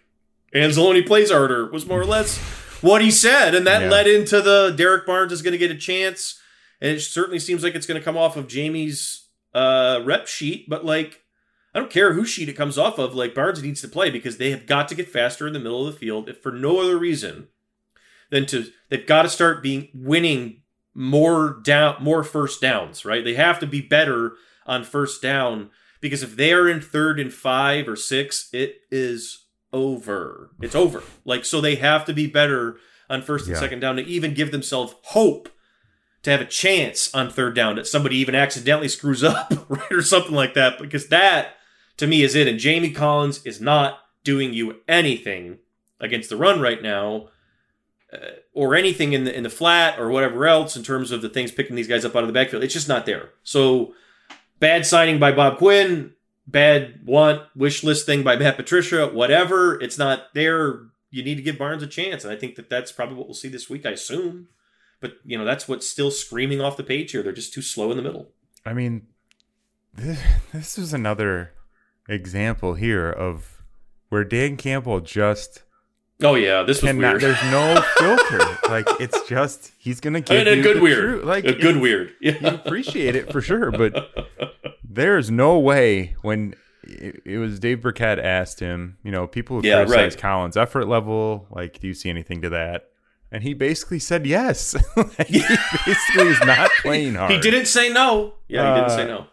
Anzalone 0.53 1.05
plays 1.05 1.31
harder, 1.31 1.69
was 1.71 1.85
more 1.85 1.99
or 2.01 2.05
less 2.05 2.37
what 2.81 3.01
he 3.01 3.11
said. 3.11 3.53
And 3.55 3.67
that 3.67 3.81
Yeah. 3.83 3.89
led 3.89 4.07
into 4.07 4.41
the 4.41 4.73
Derrick 4.75 5.05
Barnes 5.05 5.31
is 5.31 5.41
going 5.41 5.51
to 5.53 5.57
get 5.57 5.71
a 5.71 5.75
chance. 5.75 6.39
And 6.79 6.91
it 6.95 7.01
certainly 7.01 7.39
seems 7.39 7.63
like 7.63 7.75
it's 7.75 7.87
going 7.87 7.99
to 7.99 8.05
come 8.05 8.17
off 8.17 8.37
of 8.37 8.47
Jamie's 8.47 9.27
uh, 9.53 10.01
rep 10.05 10.27
sheet. 10.27 10.69
But, 10.69 10.85
like, 10.85 11.21
I 11.73 11.79
don't 11.79 11.91
care 11.91 12.13
whose 12.13 12.29
sheet 12.29 12.49
it 12.49 12.53
comes 12.53 12.77
off 12.77 12.97
of. 12.99 13.13
Like, 13.15 13.33
Barnes 13.35 13.61
needs 13.63 13.81
to 13.81 13.87
play 13.87 14.09
because 14.09 14.37
they 14.37 14.51
have 14.51 14.65
got 14.67 14.87
to 14.89 14.95
get 14.95 15.09
faster 15.09 15.47
in 15.47 15.53
the 15.53 15.59
middle 15.59 15.85
of 15.87 15.93
the 15.93 15.99
field, 15.99 16.29
if 16.29 16.41
for 16.41 16.51
no 16.51 16.79
other 16.79 16.97
reason 16.97 17.47
than 18.29 18.45
to, 18.47 18.65
they've 18.89 19.05
got 19.07 19.23
to 19.23 19.29
start 19.29 19.63
being 19.63 19.89
winning 19.93 20.61
more 20.93 21.59
down, 21.63 21.95
more 22.01 22.23
first 22.23 22.61
downs, 22.61 23.05
right? 23.05 23.23
They 23.23 23.35
have 23.35 23.59
to 23.59 23.67
be 23.67 23.81
better 23.81 24.33
on 24.67 24.83
first 24.83 25.21
down 25.21 25.69
because 26.01 26.21
if 26.23 26.35
they 26.35 26.53
are 26.53 26.67
in 26.69 26.81
third 26.81 27.19
and 27.19 27.33
five 27.33 27.87
or 27.87 27.95
six, 27.95 28.49
it 28.53 28.81
is 28.91 29.45
over. 29.73 30.51
It's 30.61 30.75
over. 30.75 31.03
Like, 31.25 31.45
so 31.45 31.59
they 31.61 31.75
have 31.75 32.05
to 32.05 32.13
be 32.13 32.27
better 32.27 32.77
on 33.09 33.21
first 33.21 33.45
and 33.47 33.55
Yeah. 33.55 33.59
second 33.61 33.79
down 33.79 33.95
to 33.95 34.03
even 34.05 34.33
give 34.33 34.51
themselves 34.51 34.95
hope 35.03 35.49
to 36.23 36.31
have 36.31 36.41
a 36.41 36.45
chance 36.45 37.13
on 37.13 37.29
third 37.29 37.55
down 37.55 37.75
that 37.75 37.87
somebody 37.87 38.17
even 38.17 38.35
accidentally 38.35 38.89
screws 38.89 39.23
up, 39.23 39.51
right? 39.69 39.91
Or 39.91 40.01
something 40.01 40.33
like 40.33 40.53
that. 40.55 40.77
Because 40.79 41.07
that, 41.07 41.55
to 41.97 42.07
me, 42.07 42.21
is 42.23 42.35
it. 42.35 42.47
And 42.47 42.59
Jamie 42.59 42.91
Collins 42.91 43.41
is 43.45 43.61
not 43.61 43.99
doing 44.23 44.53
you 44.53 44.77
anything 44.87 45.59
against 45.99 46.29
the 46.29 46.35
run 46.37 46.59
right 46.59 46.81
now. 46.81 47.29
Uh, 48.11 48.17
or 48.53 48.73
anything 48.73 49.11
in 49.11 49.25
the 49.25 49.35
in 49.35 49.43
the 49.43 49.49
flat 49.49 49.99
or 49.99 50.09
whatever 50.09 50.45
else 50.47 50.77
in 50.77 50.83
terms 50.83 51.11
of 51.11 51.21
the 51.21 51.27
things 51.27 51.51
picking 51.51 51.75
these 51.75 51.89
guys 51.89 52.05
up 52.05 52.15
out 52.15 52.23
of 52.23 52.27
the 52.27 52.33
backfield. 52.33 52.63
It's 52.63 52.73
just 52.73 52.87
not 52.87 53.05
there. 53.05 53.31
So 53.43 53.93
bad 54.59 54.85
signing 54.85 55.19
by 55.19 55.31
Bob 55.31 55.57
Quinn, 55.57 56.13
bad 56.45 57.01
want 57.05 57.41
wish 57.55 57.83
list 57.83 58.05
thing 58.05 58.23
by 58.23 58.35
Matt 58.35 58.57
Patricia, 58.57 59.07
whatever. 59.07 59.79
It's 59.81 59.97
not 59.97 60.33
there. 60.33 60.81
You 61.09 61.23
need 61.23 61.35
to 61.35 61.41
give 61.41 61.57
Barnes 61.57 61.83
a 61.83 61.87
chance, 61.87 62.23
and 62.23 62.33
I 62.33 62.35
think 62.35 62.55
that 62.55 62.69
that's 62.69 62.91
probably 62.91 63.15
what 63.15 63.27
we'll 63.27 63.33
see 63.33 63.47
this 63.47 63.69
week. 63.69 63.85
I 63.85 63.91
assume, 63.91 64.49
but 64.99 65.13
you 65.23 65.37
know 65.37 65.45
that's 65.45 65.67
what's 65.67 65.87
still 65.87 66.11
screaming 66.11 66.61
off 66.61 66.77
the 66.77 66.83
page 66.83 67.11
here. 67.11 67.23
They're 67.23 67.31
just 67.31 67.53
too 67.53 67.61
slow 67.61 67.91
in 67.91 67.97
the 67.97 68.03
middle. 68.03 68.29
I 68.65 68.73
mean, 68.73 69.07
this, 69.93 70.19
this 70.53 70.77
is 70.77 70.93
another 70.93 71.53
example 72.09 72.73
here 72.75 73.09
of 73.09 73.61
where 74.09 74.23
Dan 74.23 74.57
Campbell 74.57 75.01
just 75.01 75.63
Oh 76.23 76.33
yeah, 76.35 76.63
this 76.63 76.81
was 76.81 76.89
cannot. 76.91 77.09
weird. 77.09 77.21
There's 77.21 77.43
no 77.51 77.81
filter. 77.97 78.57
like 78.69 78.87
it's 78.99 79.21
just 79.29 79.71
he's 79.77 79.99
gonna 79.99 80.17
I 80.17 80.21
give 80.21 80.45
mean, 80.47 80.59
a 80.59 80.61
good 80.63 80.81
weird, 80.81 81.01
truth. 81.03 81.25
Like 81.25 81.45
a 81.45 81.53
good 81.53 81.77
weird. 81.77 82.13
You 82.19 82.35
appreciate 82.43 83.15
it 83.15 83.31
for 83.31 83.41
sure, 83.41 83.69
but 83.71 83.93
there's 84.83 85.29
no 85.29 85.59
way 85.59 86.15
when 86.23 86.55
it, 86.83 87.21
it 87.25 87.37
was 87.37 87.59
Dave 87.59 87.81
Birkett 87.81 88.17
asked 88.17 88.59
him. 88.59 88.97
You 89.03 89.11
know, 89.11 89.27
people 89.27 89.63
Yeah, 89.63 89.85
criticize 89.85 90.13
right. 90.13 90.21
Collins' 90.21 90.57
effort 90.57 90.87
level. 90.87 91.45
Like, 91.51 91.79
do 91.79 91.87
you 91.87 91.93
see 91.93 92.09
anything 92.09 92.41
to 92.41 92.49
that? 92.49 92.89
And 93.31 93.43
he 93.43 93.53
basically 93.53 93.99
said 93.99 94.25
yes. 94.25 94.73
Like, 94.95 95.27
he 95.27 95.41
basically 95.85 96.29
is 96.29 96.39
not 96.45 96.71
playing 96.81 97.15
hard. 97.15 97.29
he 97.31 97.39
didn't 97.39 97.65
say 97.65 97.89
no. 97.91 98.35
Yeah, 98.47 98.73
he 98.73 98.79
didn't 98.79 98.91
Uh, 98.91 98.95
say 98.95 99.05
no. 99.05 99.27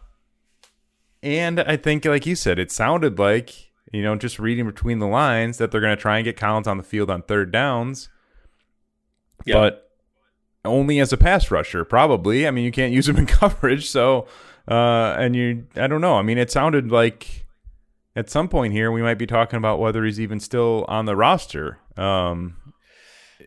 And 1.23 1.61
I 1.61 1.77
think, 1.77 2.05
like 2.05 2.27
you 2.27 2.35
said, 2.35 2.59
it 2.59 2.71
sounded 2.71 3.19
like, 3.19 3.64
you 3.95 4.03
know, 4.03 4.17
just 4.17 4.39
reading 4.39 4.67
between 4.67 4.99
the 4.99 5.07
lines 5.07 5.59
that 5.59 5.71
they're 5.71 5.81
going 5.81 5.97
to 5.97 6.01
try 6.01 6.19
and 6.19 6.25
get 6.25 6.37
Collins 6.37 6.67
on 6.67 6.77
the 6.77 6.83
field 6.83 7.11
on 7.11 7.23
third 7.23 7.51
downs, 7.53 8.09
Yeah. 9.45 9.55
but 9.57 9.91
only 10.65 10.99
as 10.99 11.13
a 11.13 11.17
pass 11.17 11.51
rusher, 11.51 11.85
probably. 11.85 12.47
I 12.47 12.51
mean, 12.51 12.65
you 12.65 12.73
can't 12.73 12.93
use 12.93 13.09
him 13.09 13.17
in 13.19 13.27
coverage. 13.27 13.87
So, 13.89 14.27
uh, 14.69 15.15
and 15.19 15.37
you, 15.37 15.67
I 15.77 15.87
don't 15.87 16.01
know. 16.01 16.17
I 16.17 16.23
mean, 16.23 16.39
it 16.39 16.51
sounded 16.51 16.91
like 16.91 17.45
at 18.17 18.31
some 18.31 18.49
point 18.49 18.73
here 18.73 18.91
we 18.93 19.03
might 19.03 19.19
be 19.19 19.27
talking 19.27 19.57
about 19.59 19.79
whether 19.79 20.05
he's 20.05 20.21
even 20.21 20.41
still 20.41 20.85
on 20.89 21.05
the 21.05 21.17
roster. 21.17 21.79
Um, 21.97 22.57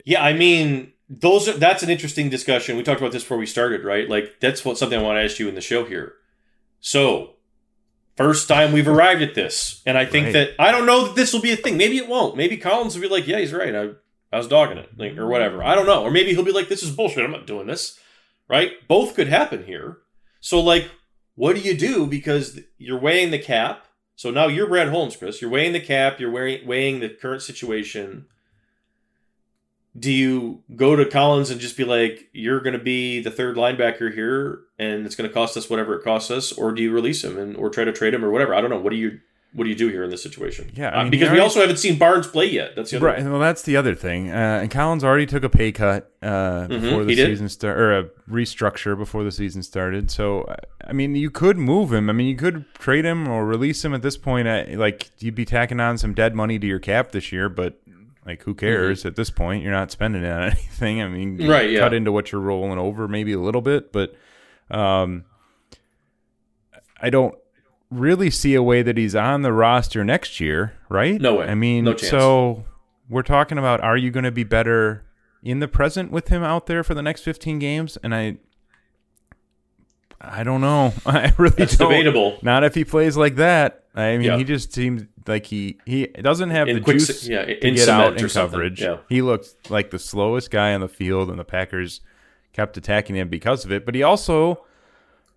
Yeah, 0.06 0.24
I 0.24 0.34
mean, 0.34 0.94
those 1.10 1.48
are 1.48 1.54
that's 1.54 1.84
an 1.84 1.90
interesting 1.90 2.30
discussion. 2.30 2.76
We 2.78 2.84
talked 2.84 3.00
about 3.02 3.14
this 3.14 3.24
before 3.24 3.38
we 3.38 3.46
started, 3.46 3.84
right? 3.86 4.10
Like 4.10 4.40
that's 4.42 4.64
what 4.66 4.78
something 4.78 5.00
I 5.00 5.02
want 5.02 5.18
to 5.18 5.24
ask 5.24 5.40
you 5.40 5.48
in 5.50 5.56
the 5.56 5.62
show 5.62 5.86
here. 5.86 6.14
So, 6.82 7.37
first 8.18 8.48
time 8.48 8.72
we've 8.74 8.88
arrived 8.88 9.22
at 9.22 9.36
this, 9.36 9.82
and 9.86 9.98
I 9.98 10.06
think 10.06 10.26
Right. 10.26 10.34
that 10.34 10.50
I 10.60 10.72
don't 10.72 10.86
know 10.86 11.06
that 11.08 11.16
this 11.16 11.32
will 11.34 11.42
be 11.42 11.52
a 11.52 11.56
thing. 11.56 11.78
Maybe 11.78 11.98
it 11.98 12.08
won't. 12.08 12.36
Maybe 12.36 12.58
Collins 12.58 12.96
will 12.96 13.04
be 13.04 13.08
like, 13.08 13.28
"Yeah, 13.28 13.40
he's 13.40 13.54
right. 13.54 13.74
I, 13.74 13.90
I 14.34 14.38
was 14.38 14.48
dogging 14.48 14.78
it," 14.78 14.90
like, 14.98 15.18
or 15.18 15.28
whatever. 15.28 15.64
I 15.64 15.76
don't 15.76 15.86
know. 15.86 16.04
Or 16.04 16.12
maybe 16.12 16.32
he'll 16.34 16.44
be 16.44 16.52
like, 16.52 16.68
"This 16.70 16.84
is 16.84 16.92
bullshit. 16.96 17.24
I'm 17.24 17.32
not 17.32 17.48
doing 17.48 17.68
this." 17.68 18.00
Right? 18.50 18.72
Both 18.88 19.16
could 19.16 19.28
happen 19.28 19.66
here. 19.66 19.98
So, 20.40 20.60
like, 20.62 20.90
what 21.36 21.56
do 21.56 21.62
you 21.62 21.76
do? 21.78 22.06
Because 22.08 22.60
you're 22.78 23.00
weighing 23.00 23.32
the 23.32 23.40
cap. 23.40 23.86
So 24.16 24.32
now 24.32 24.48
you're 24.48 24.68
Brad 24.68 24.88
Holmes, 24.90 25.16
Chris. 25.16 25.42
You're 25.42 25.52
weighing 25.52 25.74
the 25.74 25.80
cap. 25.80 26.20
You're 26.20 26.32
weighing 26.32 26.66
weighing 26.66 27.00
the 27.02 27.10
current 27.10 27.42
situation 27.44 28.26
do 29.98 30.12
you 30.12 30.64
go 30.76 30.96
to 30.96 31.06
Collins 31.06 31.50
and 31.50 31.60
just 31.60 31.78
be 31.78 31.84
like, 31.84 32.28
"You're 32.34 32.60
going 32.60 32.78
to 32.78 32.84
be 32.84 33.22
the 33.22 33.32
third 33.32 33.56
linebacker 33.56 34.14
here, 34.14 34.60
and 34.78 35.06
it's 35.06 35.16
going 35.16 35.30
to 35.30 35.34
cost 35.34 35.58
us 35.58 35.70
whatever 35.70 35.96
it 35.96 36.04
costs 36.04 36.30
us," 36.32 36.52
or 36.52 36.72
do 36.72 36.82
you 36.82 36.92
release 36.92 37.24
him 37.24 37.38
and 37.38 37.56
or 37.56 37.70
try 37.70 37.84
to 37.84 37.92
trade 37.94 38.14
him 38.14 38.24
or 38.24 38.32
whatever? 38.32 38.54
I 38.54 38.62
don't 38.62 38.70
know. 38.70 38.80
What 38.80 38.92
do 38.92 38.98
you 38.98 39.20
what 39.54 39.64
do 39.64 39.70
you 39.70 39.76
do 39.76 39.88
here 39.88 40.04
in 40.04 40.10
this 40.12 40.22
situation? 40.22 40.70
Yeah, 40.76 40.90
I 40.90 41.06
Uh, 41.06 41.10
because 41.10 41.30
he 41.30 41.34
we 41.34 41.40
also 41.40 41.62
haven't 41.62 41.78
seen 41.78 41.98
Barnes 41.98 42.28
play 42.28 42.46
yet. 42.46 42.76
That's 42.76 42.92
the 42.92 42.98
other. 42.98 43.06
Right. 43.08 43.24
Well, 43.24 43.40
that's 43.40 43.64
the 43.64 43.76
other 43.76 43.96
thing. 43.96 44.30
Uh, 44.30 44.60
and 44.62 44.70
Collins 44.70 45.04
already 45.04 45.26
took 45.26 45.44
a 45.44 45.50
pay 45.50 45.72
cut 45.72 46.12
uh, 46.22 46.68
before 46.68 47.04
the 47.06 47.16
season 47.16 47.50
start, 47.50 47.78
or 47.78 47.98
a 47.98 48.04
restructure 48.30 48.96
before 48.96 49.24
the 49.24 49.32
season 49.32 49.64
started. 49.64 50.12
So, 50.12 50.42
uh, 50.42 50.58
I 50.86 50.94
mean, 50.94 51.16
you 51.16 51.32
could 51.32 51.58
move 51.58 51.92
him. 51.92 52.10
I 52.10 52.14
mean, 52.14 52.28
you 52.28 52.36
could 52.36 52.66
trade 52.74 53.06
him 53.06 53.28
or 53.28 53.46
release 53.46 53.84
him 53.84 53.94
at 53.94 54.02
this 54.02 54.18
point. 54.18 54.48
Uh, 54.48 54.66
like, 54.72 55.10
you'd 55.20 55.34
be 55.34 55.46
tacking 55.46 55.80
on 55.80 55.98
some 55.98 56.14
dead 56.14 56.36
money 56.36 56.60
to 56.60 56.68
your 56.68 56.80
cap 56.80 57.12
this 57.12 57.32
year, 57.32 57.50
but 57.50 57.80
like, 58.28 58.44
who 58.44 58.54
cares 58.54 59.06
at 59.06 59.16
this 59.16 59.30
point? 59.32 59.64
You're 59.64 59.72
not 59.72 59.90
spending 59.90 60.24
it 60.24 60.32
on 60.32 60.42
anything. 60.52 61.02
I 61.02 61.08
mean, 61.08 61.38
Mm-hmm. 61.38 61.50
Right, 61.50 61.70
yeah. 61.72 61.80
Cut 61.80 61.94
into 61.94 62.12
what 62.12 62.32
you're 62.32 62.42
rolling 62.42 62.78
over, 62.78 63.08
maybe 63.08 63.32
a 63.34 63.40
little 63.40 63.62
bit, 63.62 63.92
but 63.92 64.14
um, 64.70 65.24
I 67.02 67.10
don't 67.10 67.36
really 67.90 68.30
see 68.30 68.54
a 68.54 68.62
way 68.62 68.82
that 68.82 68.98
he's 68.98 69.16
on 69.16 69.42
the 69.44 69.54
roster 69.54 70.04
next 70.04 70.40
year, 70.42 70.74
right? 70.90 71.20
No 71.22 71.36
way. 71.36 71.48
I 71.48 71.56
mean, 71.56 71.86
No 71.86 71.94
chance. 71.94 72.12
so 72.12 72.66
we're 73.10 73.22
talking 73.24 73.58
about 73.58 73.80
are 73.82 73.96
you 73.98 74.12
going 74.12 74.26
to 74.26 74.32
be 74.32 74.44
better 74.44 75.06
in 75.42 75.60
the 75.60 75.68
present 75.70 76.12
with 76.12 76.28
him 76.28 76.44
out 76.44 76.66
there 76.66 76.84
for 76.84 76.94
the 76.94 77.02
next 77.02 77.22
15 77.22 77.60
games? 77.60 77.98
And 78.04 78.14
I 78.14 78.38
I 80.20 80.44
don't 80.44 80.62
know. 80.62 80.94
I 81.06 81.34
really 81.38 81.56
That's 81.58 81.78
don't. 81.78 81.90
debatable. 81.92 82.40
Not 82.42 82.64
if 82.64 82.76
he 82.76 82.84
plays 82.84 83.16
like 83.16 83.36
that. 83.36 83.84
I 83.98 84.18
mean, 84.18 84.22
Yeah. 84.28 84.38
he 84.38 84.44
just 84.44 84.72
seems 84.74 85.06
like 85.26 85.48
he 85.48 85.80
he 85.86 86.06
doesn't 86.08 86.52
have 86.52 86.68
In 86.70 86.76
the 86.76 86.82
quick 86.82 86.98
juice 86.98 87.28
yeah, 87.28 87.46
to 87.46 87.72
get 87.72 87.90
out 87.90 88.22
in 88.22 88.30
coverage. 88.30 88.82
Yeah. 88.82 88.98
He 89.10 89.22
looks 89.22 89.56
like 89.70 89.90
the 89.90 90.00
slowest 90.00 90.52
guy 90.52 90.74
on 90.74 90.82
the 90.82 90.88
field, 90.88 91.30
and 91.30 91.40
the 91.40 91.44
Packers 91.44 92.02
kept 92.54 92.78
attacking 92.78 93.16
him 93.16 93.28
because 93.28 93.66
of 93.66 93.72
it. 93.72 93.86
But 93.86 93.96
he 93.96 94.04
also, 94.04 94.64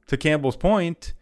to 0.09 0.17
Campbell's 0.17 0.57
point, 0.57 1.15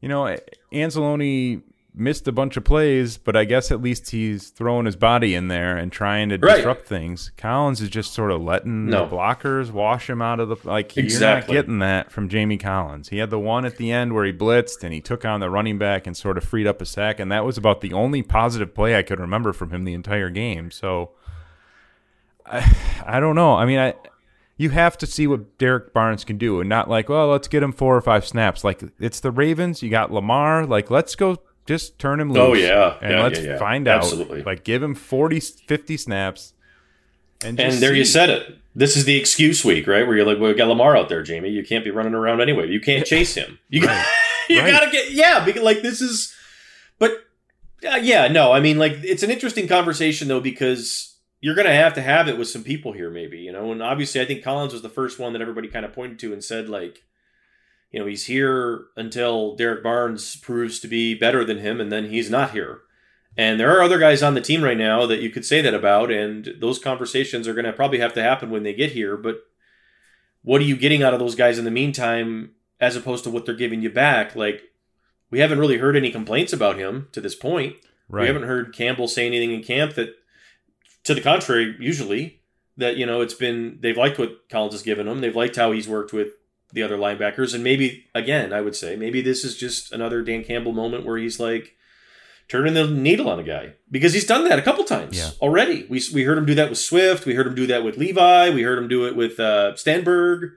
you 0.00 0.08
know, 0.08 0.36
Anzalone 0.72 1.62
missed 1.94 2.28
a 2.28 2.32
bunch 2.32 2.56
of 2.56 2.62
plays, 2.64 3.16
but 3.18 3.34
I 3.34 3.44
guess 3.44 3.72
at 3.72 3.82
least 3.82 4.10
he's 4.10 4.50
throwing 4.50 4.86
his 4.86 4.94
body 4.94 5.34
in 5.34 5.48
there 5.48 5.76
and 5.76 5.90
trying 5.90 6.28
to 6.28 6.38
Right. 6.38 6.56
disrupt 6.56 6.86
things. 6.86 7.32
Collins 7.36 7.80
is 7.80 7.88
just 7.88 8.12
sort 8.14 8.30
of 8.30 8.40
letting 8.40 8.86
No. 8.86 9.04
the 9.06 9.16
blockers 9.16 9.72
wash 9.72 10.08
him 10.08 10.22
out 10.22 10.38
of 10.38 10.48
the 10.48 10.56
like. 10.62 10.96
Exactly. 10.96 11.54
You're 11.54 11.62
not 11.62 11.62
getting 11.66 11.78
that 11.80 12.12
from 12.12 12.28
Jamie 12.28 12.58
Collins. 12.58 13.08
He 13.08 13.18
had 13.18 13.30
the 13.30 13.38
one 13.38 13.64
at 13.64 13.78
the 13.78 13.90
end 13.90 14.12
where 14.14 14.24
he 14.24 14.32
blitzed 14.32 14.84
and 14.84 14.94
he 14.94 15.00
took 15.00 15.24
on 15.24 15.40
the 15.40 15.50
running 15.50 15.76
back 15.78 16.06
and 16.06 16.16
sort 16.16 16.38
of 16.38 16.44
freed 16.44 16.66
up 16.68 16.80
a 16.80 16.86
sack, 16.86 17.18
and 17.18 17.32
that 17.32 17.44
was 17.44 17.58
about 17.58 17.80
the 17.80 17.92
only 17.92 18.22
positive 18.22 18.74
play 18.74 18.96
I 18.96 19.02
could 19.02 19.18
remember 19.18 19.52
from 19.52 19.70
him 19.70 19.84
the 19.84 19.94
entire 19.94 20.30
game. 20.30 20.70
So. 20.70 21.10
I, 22.46 22.76
I 23.06 23.20
don't 23.20 23.34
know. 23.34 23.54
I 23.54 23.64
mean, 23.66 23.78
I 23.78 23.94
you 24.56 24.70
have 24.70 24.98
to 24.98 25.06
see 25.06 25.26
what 25.26 25.56
Derrick 25.58 25.92
Barnes 25.92 26.24
can 26.24 26.36
do, 26.38 26.60
and 26.60 26.68
not 26.68 26.88
like, 26.90 27.08
well, 27.08 27.28
let's 27.28 27.46
get 27.48 27.62
him 27.62 27.72
four 27.72 27.96
or 27.96 28.00
five 28.00 28.26
snaps. 28.26 28.64
Like 28.64 28.82
it's 28.98 29.20
the 29.20 29.30
Ravens. 29.30 29.82
You 29.82 29.90
got 29.90 30.12
Lamar. 30.12 30.64
Like 30.66 30.90
let's 30.90 31.14
go, 31.14 31.36
just 31.68 31.98
turn 31.98 32.18
him 32.18 32.32
loose. 32.32 32.40
Oh, 32.42 32.54
yeah. 32.54 32.96
and 33.00 33.12
Yeah, 33.12 33.22
let's 33.22 33.38
yeah, 33.40 33.46
yeah. 33.52 33.58
find 33.58 33.86
out. 33.86 33.98
Absolutely. 33.98 34.42
Like 34.42 34.64
give 34.64 34.82
him 34.82 34.94
40, 34.94 35.38
50 35.38 35.96
snaps, 35.96 36.54
and 37.44 37.60
And 37.60 37.74
there 37.74 37.94
you 37.94 38.04
said 38.04 38.30
it. 38.30 38.58
This 38.74 38.96
is 38.96 39.04
the 39.04 39.16
excuse 39.16 39.64
week, 39.64 39.86
right? 39.86 40.06
Where 40.06 40.16
you're 40.16 40.26
like, 40.26 40.38
"Well, 40.40 40.50
we 40.50 40.56
got 40.56 40.68
Lamar 40.68 40.96
out 40.96 41.08
there, 41.08 41.22
Jamie. 41.22 41.50
You 41.50 41.64
can't 41.64 41.84
be 41.84 41.90
running 41.90 42.14
around 42.14 42.40
anyway. 42.40 42.68
You 42.68 42.80
can't 42.80 43.04
chase 43.06 43.34
him. 43.34 43.58
You 43.68 43.82
got, 43.82 44.06
you 44.48 44.60
Right. 44.60 44.70
gotta 44.70 44.90
get 44.90 45.10
yeah. 45.12 45.44
Because 45.44 45.62
like 45.62 45.82
this 45.82 46.00
is, 46.00 46.34
but 46.98 47.12
uh, 47.88 47.96
yeah, 47.96 48.28
no. 48.28 48.52
I 48.52 48.60
mean, 48.60 48.78
like 48.78 48.92
it's 49.04 49.22
an 49.22 49.30
interesting 49.30 49.68
conversation 49.68 50.26
though 50.28 50.40
because 50.40 51.16
you're 51.40 51.54
gonna 51.54 51.74
have 51.74 51.94
to 51.94 52.02
have 52.02 52.28
it 52.28 52.38
with 52.38 52.48
some 52.48 52.64
people 52.64 52.92
here, 52.92 53.10
maybe 53.10 53.38
you 53.38 53.52
know. 53.52 53.70
And 53.72 53.82
obviously, 53.82 54.20
I 54.20 54.24
think 54.24 54.42
Collins 54.42 54.72
was 54.72 54.82
the 54.82 54.88
first 54.88 55.18
one 55.18 55.32
that 55.34 55.42
everybody 55.42 55.68
kind 55.68 55.84
of 55.84 55.92
pointed 55.92 56.18
to 56.20 56.32
and 56.32 56.42
said 56.42 56.68
like, 56.68 57.02
you 57.90 58.00
know, 58.00 58.06
he's 58.06 58.26
here 58.26 58.86
until 58.96 59.56
Derrick 59.56 59.82
Barnes 59.82 60.36
proves 60.36 60.78
to 60.80 60.88
be 60.88 61.14
better 61.14 61.44
than 61.44 61.58
him, 61.58 61.80
and 61.80 61.90
then 61.90 62.10
he's 62.10 62.30
not 62.30 62.52
here. 62.52 62.80
And 63.36 63.58
there 63.58 63.76
are 63.76 63.82
other 63.82 63.98
guys 63.98 64.22
on 64.22 64.34
the 64.34 64.40
team 64.40 64.62
right 64.62 64.76
now 64.76 65.06
that 65.06 65.20
you 65.20 65.30
could 65.30 65.44
say 65.44 65.60
that 65.60 65.74
about, 65.74 66.10
and 66.10 66.54
those 66.60 66.78
conversations 66.78 67.46
are 67.46 67.54
going 67.54 67.64
to 67.64 67.72
probably 67.72 68.00
have 68.00 68.12
to 68.14 68.22
happen 68.22 68.50
when 68.50 68.62
they 68.62 68.74
get 68.74 68.92
here. 68.92 69.16
But 69.16 69.38
what 70.42 70.60
are 70.60 70.64
you 70.64 70.76
getting 70.76 71.02
out 71.02 71.14
of 71.14 71.20
those 71.20 71.34
guys 71.34 71.58
in 71.58 71.64
the 71.64 71.70
meantime, 71.70 72.50
as 72.80 72.96
opposed 72.96 73.24
to 73.24 73.30
what 73.30 73.46
they're 73.46 73.54
giving 73.54 73.80
you 73.80 73.90
back? 73.90 74.34
Like, 74.34 74.62
we 75.30 75.40
haven't 75.40 75.60
really 75.60 75.78
heard 75.78 75.96
any 75.96 76.10
complaints 76.10 76.52
about 76.52 76.78
him 76.78 77.08
to 77.12 77.20
this 77.20 77.34
point. 77.34 77.76
Right. 78.08 78.22
We 78.22 78.26
haven't 78.28 78.48
heard 78.48 78.74
Campbell 78.74 79.08
say 79.08 79.26
anything 79.26 79.52
in 79.52 79.62
camp 79.62 79.94
that, 79.94 80.14
to 81.04 81.14
the 81.14 81.20
contrary, 81.20 81.76
usually 81.78 82.40
that 82.76 82.96
you 82.96 83.04
know 83.04 83.20
it's 83.20 83.34
been 83.34 83.78
they've 83.80 83.96
liked 83.96 84.18
what 84.18 84.48
Collins 84.48 84.72
has 84.72 84.82
given 84.82 85.06
them. 85.06 85.20
They've 85.20 85.34
liked 85.34 85.56
how 85.56 85.72
he's 85.72 85.88
worked 85.88 86.12
with 86.12 86.28
the 86.72 86.82
other 86.82 86.96
linebackers, 86.98 87.54
and 87.54 87.64
maybe 87.64 88.06
again, 88.14 88.52
I 88.52 88.60
would 88.60 88.76
say 88.76 88.96
maybe 88.96 89.20
this 89.22 89.44
is 89.44 89.56
just 89.56 89.92
another 89.92 90.22
Dan 90.22 90.44
Campbell 90.44 90.72
moment 90.72 91.04
where 91.06 91.16
he's 91.16 91.40
like 91.40 91.74
turning 92.48 92.74
the 92.74 92.86
needle 92.86 93.28
on 93.28 93.38
a 93.38 93.42
guy 93.42 93.74
because 93.90 94.14
he's 94.14 94.24
done 94.26 94.48
that 94.48 94.58
a 94.58 94.62
couple 94.62 94.84
times 94.84 95.16
Yeah. 95.18 95.30
already. 95.40 95.86
We 95.88 96.02
we 96.14 96.24
heard 96.24 96.38
him 96.38 96.46
do 96.46 96.54
that 96.56 96.70
with 96.70 96.78
Swift. 96.78 97.26
We 97.26 97.34
heard 97.34 97.46
him 97.46 97.54
do 97.54 97.66
that 97.66 97.84
with 97.84 97.96
Levi. 97.96 98.50
We 98.50 98.62
heard 98.62 98.78
him 98.78 98.88
do 98.88 99.06
it 99.06 99.16
with 99.16 99.38
uh, 99.40 99.72
Stenberg. 99.74 100.52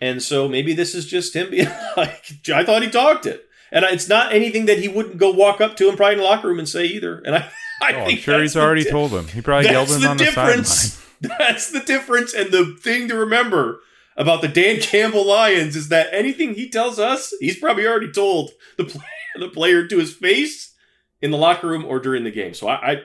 And 0.00 0.22
so 0.22 0.46
maybe 0.48 0.74
this 0.74 0.94
is 0.94 1.06
just 1.06 1.34
him 1.34 1.50
being 1.52 1.68
like, 1.96 2.24
I 2.52 2.64
thought 2.64 2.82
he 2.82 2.90
talked 2.90 3.26
it. 3.26 3.42
And 3.72 3.84
it's 3.84 4.08
not 4.08 4.32
anything 4.32 4.66
that 4.66 4.78
he 4.78 4.86
wouldn't 4.88 5.18
go 5.18 5.30
walk 5.32 5.60
up 5.60 5.76
to 5.76 5.88
him 5.88 5.96
probably 5.96 6.14
in 6.14 6.18
the 6.18 6.24
locker 6.24 6.48
room 6.48 6.58
and 6.60 6.68
say 6.68 6.84
either. 6.84 7.18
And 7.18 7.34
I, 7.34 7.50
I 7.82 7.92
Oh, 7.94 7.98
I'm 8.04 8.16
sure 8.16 8.40
he's 8.40 8.56
already 8.56 8.84
di- 8.84 8.90
told 8.90 9.10
him. 9.12 9.26
He 9.28 9.40
probably 9.42 9.70
yelled 9.70 9.88
him 9.90 10.00
the 10.02 10.08
on 10.08 10.16
the 10.16 10.26
sideline. 10.26 10.46
difference. 10.58 11.02
That's 11.20 11.70
the 11.72 11.80
difference. 11.80 12.32
And 12.34 12.52
the 12.52 12.76
thing 12.80 13.08
to 13.08 13.16
remember 13.16 13.80
about 14.16 14.40
the 14.40 14.48
Dan 14.48 14.80
Campbell 14.80 15.26
Lions 15.26 15.76
is 15.76 15.88
that 15.88 16.08
anything 16.12 16.54
he 16.54 16.68
tells 16.68 16.98
us, 16.98 17.34
he's 17.40 17.58
probably 17.58 17.86
already 17.86 18.10
told 18.10 18.50
the 18.76 18.84
player, 18.86 19.02
the 19.38 19.48
player 19.48 19.86
to 19.86 19.98
his 19.98 20.14
face 20.14 20.74
in 21.20 21.30
the 21.30 21.36
locker 21.36 21.68
room 21.68 21.84
or 21.84 22.00
during 22.00 22.24
the 22.24 22.30
game. 22.30 22.54
So 22.54 22.68
I, 22.68 22.92
I 22.92 23.02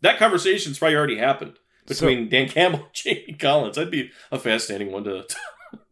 that 0.00 0.18
conversation's 0.18 0.78
probably 0.78 0.96
already 0.96 1.16
happened 1.18 1.58
between 1.86 2.28
Dan 2.28 2.48
Campbell 2.48 2.80
and 2.80 2.88
Jamie 2.92 3.36
Collins. 3.38 3.76
That'd 3.76 3.90
be 3.90 4.10
a 4.30 4.38
fascinating 4.38 4.92
one 4.92 5.04
to, 5.04 5.26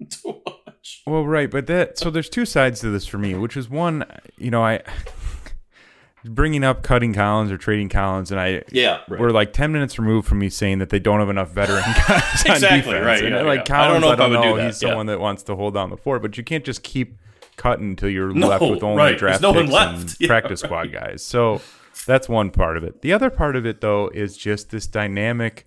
to 0.08 0.42
watch. 0.46 1.02
Well, 1.06 1.26
right, 1.26 1.50
but 1.50 1.66
that 1.66 1.98
so 1.98 2.10
there's 2.10 2.28
two 2.28 2.46
sides 2.46 2.80
to 2.80 2.90
this 2.90 3.06
for 3.06 3.18
me, 3.18 3.34
which 3.34 3.56
is 3.56 3.68
one, 3.68 4.04
you 4.38 4.50
know, 4.50 4.64
I 4.64 4.80
bringing 6.24 6.64
up 6.64 6.82
cutting 6.82 7.14
Collins 7.14 7.50
or 7.50 7.56
trading 7.58 7.88
Collins, 7.88 8.30
and 8.30 8.40
I 8.40 8.62
Yeah, 8.72 9.00
right. 9.08 9.20
we're 9.20 9.30
like 9.30 9.52
ten 9.52 9.72
minutes 9.72 9.98
removed 9.98 10.28
from 10.28 10.38
me 10.38 10.48
saying 10.50 10.78
that 10.78 10.90
they 10.90 10.98
don't 10.98 11.20
have 11.20 11.30
enough 11.30 11.50
veteran 11.50 11.82
guys 12.08 12.44
on 12.46 12.52
Exactly, 12.56 12.92
defense. 12.92 13.06
right, 13.06 13.24
And, 13.24 13.34
yeah, 13.34 13.42
like 13.42 13.68
yeah. 13.68 13.82
I 13.82 13.88
don't 13.88 14.00
Collins, 14.00 14.02
know 14.02 14.10
I 14.10 14.16
don't 14.16 14.30
do 14.42 14.48
know. 14.50 14.56
that, 14.56 14.66
He's 14.66 14.76
someone 14.78 15.06
that 15.06 15.20
wants 15.20 15.42
to 15.44 15.56
hold 15.56 15.74
down 15.74 15.90
the 15.90 15.96
fort, 15.96 16.22
but 16.22 16.36
you 16.36 16.44
can't 16.44 16.64
just 16.64 16.82
keep 16.82 17.16
cutting 17.56 17.90
until 17.90 18.08
you're 18.10 18.32
No, 18.32 18.48
left 18.48 18.62
with 18.62 18.82
only 18.82 18.96
right. 19.02 19.18
draft 19.18 19.40
There's 19.42 19.54
no 19.54 19.58
one 19.58 19.64
picks 19.64 19.72
left. 19.74 20.20
and 20.20 20.28
practice 20.28 20.60
squad 20.60 20.92
guys. 20.92 21.22
So 21.22 21.60
that's 22.06 22.28
one 22.28 22.50
part 22.50 22.76
of 22.76 22.84
it. 22.84 23.02
The 23.02 23.12
other 23.12 23.28
part 23.30 23.56
of 23.56 23.66
it, 23.66 23.80
though, 23.80 24.08
is 24.14 24.36
just 24.36 24.70
this 24.70 24.86
dynamic 24.86 25.66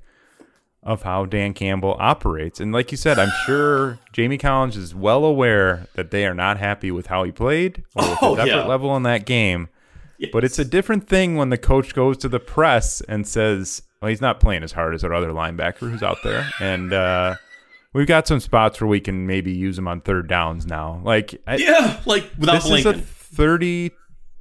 of 0.81 1.03
how 1.03 1.25
Dan 1.25 1.53
Campbell 1.53 1.95
operates. 1.99 2.59
And 2.59 2.73
like 2.73 2.91
you 2.91 2.97
said, 2.97 3.17
I'm 3.17 3.31
sure 3.45 3.99
Jamie 4.11 4.37
Collins 4.37 4.75
is 4.75 4.93
well 4.93 5.23
aware 5.23 5.87
that 5.93 6.11
they 6.11 6.25
are 6.25 6.33
not 6.33 6.57
happy 6.57 6.91
with 6.91 7.07
how 7.07 7.23
he 7.23 7.31
played 7.31 7.83
or 7.95 8.09
with 8.09 8.17
Oh, 8.21 8.35
his 8.35 8.39
effort 8.49 8.57
yeah. 8.59 8.65
level 8.65 8.95
in 8.97 9.03
that 9.03 9.25
game. 9.25 9.69
But 10.31 10.43
it's 10.43 10.59
a 10.59 10.65
different 10.65 11.07
thing 11.07 11.35
when 11.35 11.49
the 11.49 11.57
coach 11.57 11.93
goes 11.93 12.17
to 12.19 12.29
the 12.29 12.39
press 12.39 13.01
and 13.01 13.27
says, 13.27 13.81
well, 14.01 14.09
he's 14.09 14.21
not 14.21 14.39
playing 14.39 14.63
as 14.63 14.71
hard 14.71 14.93
as 14.93 15.03
our 15.03 15.13
other 15.13 15.31
linebacker 15.31 15.89
who's 15.89 16.03
out 16.03 16.17
there. 16.23 16.49
And 16.59 16.93
uh, 16.93 17.35
we've 17.93 18.07
got 18.07 18.27
some 18.27 18.39
spots 18.39 18.79
where 18.79 18.87
we 18.87 18.99
can 18.99 19.27
maybe 19.27 19.51
use 19.51 19.77
him 19.77 19.87
on 19.87 20.01
third 20.01 20.27
downs 20.27 20.65
now. 20.65 21.01
Like, 21.03 21.41
I, 21.47 21.55
Yeah, 21.55 21.99
like 22.05 22.29
without 22.37 22.63
this 22.63 22.71
is 22.71 22.85
a 22.85 22.93
30 22.93 23.91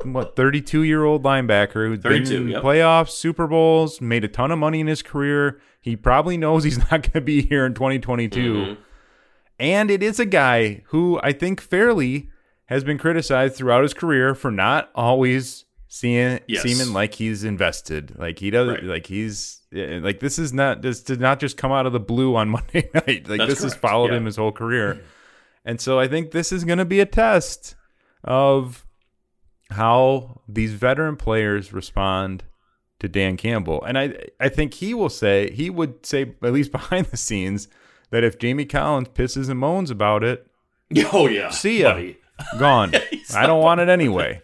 what 0.05 0.35
32 0.35 0.83
year 0.83 1.05
old 1.05 1.23
linebacker 1.23 1.87
who's 1.87 2.01
been 2.01 2.27
in 2.31 2.49
yep. 2.49 2.63
playoffs 2.63 3.11
super 3.11 3.47
bowls 3.47 4.01
made 4.01 4.25
a 4.25 4.29
ton 4.29 4.51
of 4.51 4.59
money 4.59 4.81
in 4.81 4.89
his 4.89 5.01
career 5.01 5.61
he 5.81 5.95
probably 5.95 6.37
knows 6.37 6.65
he's 6.65 6.79
not 6.91 6.91
going 6.91 7.13
to 7.13 7.21
be 7.21 7.43
here 7.43 7.65
in 7.65 7.73
2022 7.73 8.53
Mm-hmm. 8.53 8.81
and 9.61 9.93
it 9.93 10.03
is 10.03 10.19
a 10.19 10.27
guy 10.27 10.83
who 10.87 11.21
i 11.23 11.33
think 11.33 11.61
fairly 11.61 12.31
has 12.73 12.85
been 12.85 12.99
criticized 12.99 13.55
throughout 13.57 13.83
his 13.83 13.95
career 13.95 14.35
for 14.35 14.51
not 14.51 14.91
always 14.95 15.65
seeing 15.89 16.41
Yes. 16.49 16.63
seeming 16.63 16.93
like 16.95 17.15
he's 17.15 17.45
invested 17.45 18.19
like 18.19 18.39
he 18.39 18.51
does 18.51 18.69
Right. 18.69 18.85
like 18.85 19.07
he's 19.07 19.61
like 19.73 20.21
this 20.21 20.39
is 20.39 20.53
not 20.53 20.81
this 20.83 21.03
did 21.03 21.21
not 21.21 21.39
just 21.39 21.57
come 21.57 21.71
out 21.73 21.87
of 21.87 21.93
the 21.93 22.01
blue 22.01 22.35
on 22.35 22.49
monday 22.57 22.89
night 22.95 23.29
like 23.29 23.39
That's 23.39 23.47
this 23.55 23.63
has 23.63 23.75
followed 23.75 24.11
yeah. 24.11 24.17
him 24.19 24.25
his 24.27 24.37
whole 24.37 24.53
career 24.53 25.03
and 25.65 25.81
so 25.81 26.01
I 26.01 26.09
think 26.09 26.31
this 26.33 26.51
is 26.51 26.65
going 26.65 26.79
to 26.79 26.85
be 26.85 26.99
a 27.01 27.07
test 27.07 27.75
of 28.25 28.85
how 29.71 30.41
these 30.49 30.73
veteran 30.75 31.17
players 31.17 31.73
respond 31.73 32.45
to 33.01 33.09
Dan 33.09 33.37
Campbell. 33.37 33.83
And 33.85 33.99
I 33.99 34.15
I 34.41 34.49
think 34.49 34.75
he 34.75 34.95
will 34.95 35.09
say 35.09 35.51
he 35.53 35.71
would 35.71 36.05
say 36.07 36.35
at 36.43 36.53
least 36.53 36.73
behind 36.81 37.07
the 37.07 37.17
scenes 37.17 37.69
that 38.11 38.25
if 38.25 38.39
Jamie 38.39 38.65
Collins 38.65 39.09
pisses 39.09 39.49
and 39.49 39.59
moans 39.59 39.91
about 39.91 40.23
it, 40.25 40.47
Oh 41.13 41.27
yeah. 41.29 41.51
See 41.51 41.81
ya. 41.83 41.93
buddy. 41.95 42.19
Gone. 42.59 42.93
I 43.35 43.47
don't 43.47 43.63
want 43.63 43.81
it 43.81 43.89
anyway. 43.89 44.43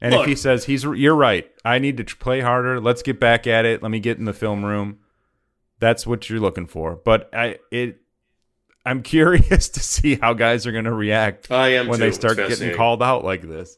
And 0.00 0.12
Look. 0.12 0.22
if 0.22 0.28
he 0.28 0.34
says 0.36 0.64
he's 0.66 0.84
you're 0.84 1.14
right, 1.14 1.50
I 1.64 1.78
need 1.78 1.96
to 1.96 2.04
play 2.16 2.40
harder. 2.40 2.80
Let's 2.80 3.02
get 3.02 3.18
back 3.18 3.46
at 3.46 3.64
it. 3.64 3.82
Let 3.82 3.90
me 3.90 3.98
get 4.00 4.18
in 4.18 4.24
the 4.26 4.32
film 4.34 4.64
room. 4.64 4.98
that's 5.78 6.06
what 6.06 6.28
you're 6.28 6.40
looking 6.40 6.66
for. 6.66 6.96
But 6.96 7.30
I 7.34 7.58
it 7.70 8.00
I'm 8.84 9.02
curious 9.14 9.68
to 9.70 9.80
see 9.80 10.16
how 10.16 10.32
guys 10.34 10.66
are 10.66 10.72
going 10.72 10.84
to 10.84 10.92
react 10.92 11.50
I 11.50 11.68
am 11.74 11.88
when 11.88 11.98
too. 11.98 12.04
they 12.06 12.12
start 12.12 12.36
getting 12.36 12.74
called 12.76 13.02
out 13.02 13.24
like 13.24 13.42
this. 13.42 13.76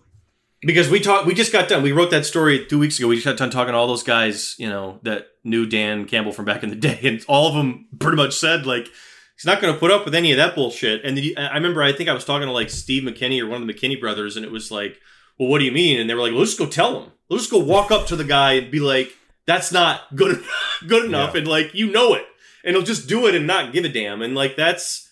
because 0.63 0.91
we 0.91 0.99
talked 1.01 1.25
we 1.27 1.35
just 1.35 1.53
got 1.53 1.69
done 1.69 1.83
we 1.85 1.93
wrote 1.93 2.11
that 2.11 2.27
story 2.27 2.67
two 2.67 2.79
weeks 2.81 2.99
ago 2.99 3.07
we 3.09 3.15
just 3.15 3.25
got 3.25 3.37
done 3.37 3.49
talking 3.51 3.73
to 3.73 3.79
all 3.79 3.87
those 3.87 4.03
guys 4.03 4.57
you 4.59 4.69
know 4.69 4.99
that 5.05 5.29
knew 5.45 5.65
dan 5.67 6.05
campbell 6.05 6.33
from 6.33 6.45
back 6.45 6.63
in 6.65 6.69
the 6.71 6.77
day 6.89 6.99
and 7.05 7.25
all 7.29 7.47
of 7.49 7.55
them 7.55 7.87
pretty 8.01 8.17
much 8.17 8.35
said 8.35 8.67
like 8.67 8.89
he's 9.39 9.47
not 9.47 9.63
going 9.63 9.73
to 9.73 9.79
put 9.81 9.91
up 9.91 10.05
with 10.05 10.15
any 10.15 10.33
of 10.33 10.37
that 10.37 10.55
bullshit 10.55 11.03
and 11.05 11.17
you, 11.19 11.33
i 11.39 11.55
remember 11.55 11.83
i 11.83 11.93
think 11.93 12.09
i 12.09 12.13
was 12.13 12.25
talking 12.25 12.47
to 12.47 12.53
like 12.53 12.69
steve 12.69 13.05
mckinney 13.05 13.41
or 13.41 13.47
one 13.47 13.63
of 13.63 13.67
the 13.67 13.73
mckinney 13.73 13.99
brothers 13.99 14.37
and 14.37 14.45
it 14.45 14.51
was 14.53 14.71
like 14.71 15.01
well 15.39 15.49
what 15.49 15.59
do 15.61 15.65
you 15.65 15.73
mean 15.73 15.99
and 16.01 16.11
they 16.11 16.15
were 16.15 16.21
like 16.23 16.33
well, 16.33 16.41
let's 16.41 16.51
just 16.57 16.59
go 16.59 16.67
tell 16.67 17.01
him 17.03 17.13
let's 17.31 17.45
just 17.45 17.51
go 17.53 17.59
walk 17.59 17.91
up 17.91 18.07
to 18.07 18.17
the 18.17 18.25
guy 18.25 18.53
and 18.55 18.71
be 18.71 18.81
like 18.81 19.17
that's 19.47 19.73
not 19.73 20.15
good 20.15 20.43
good 20.87 21.05
enough 21.05 21.33
Yeah. 21.35 21.39
and 21.41 21.49
like 21.49 21.75
you 21.75 21.91
know 21.91 22.15
it 22.15 22.27
and 22.65 22.75
he'll 22.77 22.85
just 22.85 23.09
do 23.09 23.27
it 23.27 23.35
and 23.35 23.47
not 23.47 23.73
give 23.73 23.85
a 23.85 23.89
damn 23.89 24.21
and 24.23 24.35
like 24.35 24.57
that's 24.57 25.09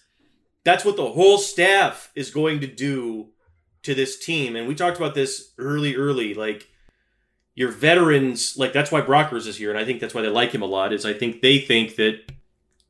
that's 0.64 0.84
what 0.84 0.96
the 0.96 1.12
whole 1.12 1.38
staff 1.38 2.10
is 2.16 2.30
going 2.30 2.58
to 2.60 2.66
do 2.66 3.28
to 3.84 3.94
this 3.94 4.18
team. 4.18 4.56
And 4.56 4.66
we 4.66 4.74
talked 4.74 4.96
about 4.96 5.14
this 5.14 5.52
early, 5.58 5.94
early. 5.94 6.34
Like 6.34 6.66
your 7.54 7.70
veterans, 7.70 8.56
like 8.58 8.72
that's 8.72 8.90
why 8.90 9.00
Brockers 9.00 9.46
is 9.46 9.56
here, 9.56 9.70
and 9.70 9.78
I 9.78 9.84
think 9.84 10.00
that's 10.00 10.12
why 10.12 10.22
they 10.22 10.28
like 10.28 10.50
him 10.50 10.62
a 10.62 10.66
lot. 10.66 10.92
Is 10.92 11.06
I 11.06 11.12
think 11.12 11.40
they 11.40 11.58
think 11.60 11.94
that 11.94 12.32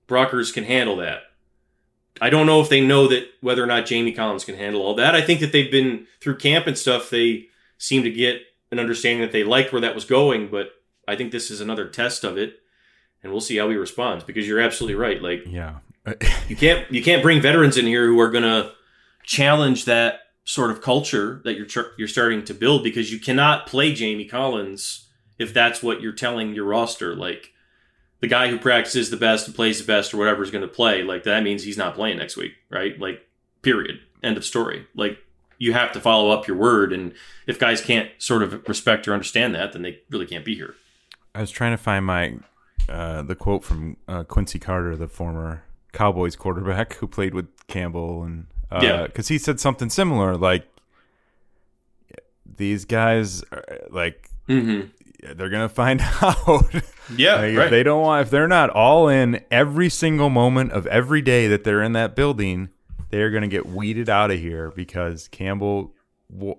Brockers 0.08 0.52
can 0.52 0.64
handle 0.64 0.96
that. 0.96 1.22
I 2.20 2.30
don't 2.30 2.46
know 2.46 2.60
if 2.60 2.68
they 2.68 2.80
know 2.80 3.08
that 3.08 3.28
whether 3.40 3.62
or 3.62 3.66
not 3.66 3.86
Jamie 3.86 4.12
Collins 4.12 4.44
can 4.44 4.56
handle 4.56 4.82
all 4.82 4.94
that. 4.94 5.14
I 5.14 5.20
think 5.20 5.40
that 5.40 5.52
they've 5.52 5.70
been 5.70 6.06
through 6.20 6.38
camp 6.38 6.66
and 6.66 6.78
stuff. 6.78 7.10
They 7.10 7.46
seem 7.78 8.02
to 8.04 8.10
get 8.10 8.40
an 8.70 8.78
understanding 8.78 9.20
that 9.20 9.32
they 9.32 9.44
liked 9.44 9.72
where 9.72 9.82
that 9.82 9.94
was 9.94 10.04
going, 10.04 10.48
but 10.48 10.70
I 11.06 11.16
think 11.16 11.30
this 11.30 11.50
is 11.50 11.60
another 11.60 11.88
test 11.88 12.24
of 12.24 12.38
it, 12.38 12.60
and 13.22 13.32
we'll 13.32 13.40
see 13.40 13.58
how 13.58 13.68
he 13.68 13.76
responds. 13.76 14.24
Because 14.24 14.48
you're 14.48 14.60
absolutely 14.60 14.94
right. 14.94 15.20
Like 15.20 15.44
Yeah. 15.46 15.76
you 16.48 16.56
can't 16.56 16.90
you 16.90 17.02
can't 17.02 17.22
bring 17.22 17.40
veterans 17.40 17.76
in 17.76 17.86
here 17.86 18.06
who 18.06 18.20
are 18.20 18.30
going 18.30 18.44
to 18.44 18.72
challenge 19.24 19.84
that 19.84 20.20
sort 20.44 20.70
of 20.70 20.80
culture 20.80 21.40
that 21.44 21.56
you're 21.56 21.66
tr- 21.66 21.92
you're 21.98 22.08
starting 22.08 22.44
to 22.44 22.54
build 22.54 22.84
because 22.84 23.12
you 23.12 23.18
cannot 23.18 23.66
play 23.66 23.92
Jamie 23.92 24.24
Collins 24.24 25.08
if 25.38 25.52
that's 25.52 25.82
what 25.82 26.00
you're 26.00 26.12
telling 26.12 26.54
your 26.54 26.64
roster 26.64 27.14
like 27.16 27.52
the 28.20 28.26
guy 28.26 28.48
who 28.48 28.58
practices 28.58 29.10
the 29.10 29.16
best 29.16 29.46
and 29.46 29.54
plays 29.54 29.78
the 29.78 29.86
best 29.86 30.12
or 30.14 30.16
whatever 30.16 30.42
is 30.42 30.50
going 30.50 30.62
to 30.62 30.68
play 30.68 31.02
like 31.02 31.24
that 31.24 31.42
means 31.42 31.62
he's 31.64 31.76
not 31.78 31.94
playing 31.94 32.16
next 32.18 32.36
week 32.36 32.52
right 32.70 32.98
like 32.98 33.26
period 33.62 34.00
end 34.22 34.36
of 34.36 34.44
story 34.44 34.86
like 34.94 35.18
you 35.58 35.72
have 35.72 35.92
to 35.92 36.00
follow 36.00 36.30
up 36.30 36.46
your 36.46 36.56
word 36.56 36.92
and 36.92 37.12
if 37.46 37.58
guys 37.58 37.80
can't 37.80 38.10
sort 38.18 38.42
of 38.42 38.66
respect 38.68 39.06
or 39.06 39.12
understand 39.12 39.54
that 39.54 39.72
then 39.72 39.82
they 39.82 40.00
really 40.10 40.26
can't 40.26 40.44
be 40.44 40.54
here 40.54 40.74
I 41.34 41.40
was 41.40 41.50
trying 41.50 41.72
to 41.72 41.76
find 41.76 42.06
my 42.06 42.38
uh, 42.88 43.20
the 43.20 43.34
quote 43.34 43.62
from 43.62 43.98
uh, 44.08 44.24
Quincy 44.24 44.58
Carter, 44.58 44.96
the 44.96 45.08
former 45.08 45.64
Cowboys 45.92 46.34
quarterback 46.34 46.94
who 46.94 47.06
played 47.06 47.34
with 47.34 47.46
Campbell, 47.66 48.22
and 48.22 48.46
uh, 48.70 48.80
Yeah. 48.82 49.02
because 49.06 49.28
he 49.28 49.36
said 49.36 49.60
something 49.60 49.90
similar, 49.90 50.36
like 50.36 50.66
these 52.44 52.84
guys, 52.86 53.42
are, 53.52 53.64
like 53.90 54.30
mm-hmm. 54.48 54.88
They're 55.34 55.48
gonna 55.50 55.68
find 55.68 56.00
out. 56.22 56.64
yeah 57.16 57.34
Like, 57.36 57.56
right 57.56 57.64
If 57.66 57.70
they 57.70 57.82
don't 57.82 58.02
want, 58.02 58.22
if 58.22 58.30
they're 58.30 58.48
not 58.48 58.70
all 58.70 59.08
in 59.08 59.40
every 59.50 59.88
single 59.88 60.30
moment 60.30 60.72
of 60.72 60.86
every 60.88 61.22
day 61.22 61.46
that 61.48 61.64
they're 61.64 61.82
in 61.82 61.92
that 61.92 62.14
building, 62.16 62.68
they're 63.10 63.30
going 63.30 63.42
to 63.42 63.48
get 63.48 63.66
weeded 63.66 64.08
out 64.08 64.30
of 64.32 64.38
here 64.40 64.72
because 64.74 65.28
Campbell 65.28 65.94
w- 66.32 66.56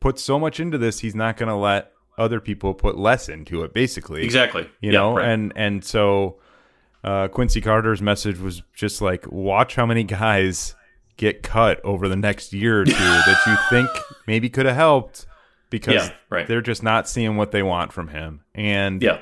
put 0.00 0.18
so 0.18 0.38
much 0.38 0.58
into 0.58 0.76
this. 0.78 0.98
He's 0.98 1.14
not 1.14 1.36
going 1.36 1.48
to 1.48 1.54
let 1.54 1.92
other 2.18 2.40
people 2.40 2.74
put 2.74 2.98
less 2.98 3.28
into 3.28 3.62
it. 3.62 3.72
Basically, 3.72 4.24
exactly 4.24 4.62
You 4.80 4.90
Yeah, 4.90 4.98
know, 4.98 5.14
right. 5.16 5.28
and 5.28 5.52
and 5.54 5.84
so 5.84 6.40
uh, 7.04 7.28
Quincy 7.28 7.60
Carter's 7.60 8.02
message 8.02 8.38
was 8.38 8.62
just 8.74 9.00
like, 9.00 9.30
watch 9.30 9.76
how 9.76 9.86
many 9.86 10.02
guys 10.04 10.74
get 11.16 11.42
cut 11.44 11.80
over 11.84 12.08
the 12.08 12.16
next 12.16 12.52
year 12.52 12.80
or 12.80 12.84
two 12.84 12.92
that 12.92 13.38
you 13.46 13.56
think 13.70 13.88
maybe 14.26 14.48
could 14.50 14.66
have 14.66 14.74
helped 14.76 15.26
because 15.72 15.94
Yeah, 15.94 16.12
right. 16.30 16.46
they're 16.46 16.60
just 16.62 16.84
not 16.84 17.08
seeing 17.08 17.36
what 17.36 17.50
they 17.50 17.64
want 17.64 17.92
from 17.92 18.06
him. 18.08 18.42
And 18.54 19.02
yeah 19.02 19.18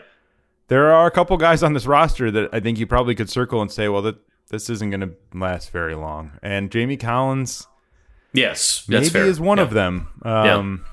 there 0.69 0.93
are 0.93 1.07
a 1.09 1.11
couple 1.11 1.37
guys 1.37 1.65
on 1.65 1.73
this 1.73 1.85
roster 1.85 2.31
that 2.31 2.51
I 2.53 2.61
think 2.61 2.79
you 2.79 2.87
probably 2.87 3.17
could 3.17 3.29
circle 3.29 3.61
and 3.61 3.73
say, 3.73 3.89
well, 3.89 4.03
that 4.03 4.17
this 4.51 4.71
isn't 4.71 4.91
going 4.91 5.01
to 5.01 5.11
last 5.35 5.73
very 5.73 5.97
long. 5.97 6.39
And 6.43 6.71
Jamie 6.71 6.97
Collins 6.99 7.67
yes 8.33 8.85
that's 8.87 9.07
maybe 9.07 9.09
fair. 9.09 9.25
is 9.27 9.41
one 9.41 9.59
Yeah. 9.59 9.65
of 9.65 9.71
them. 9.73 10.09
Um, 10.23 10.85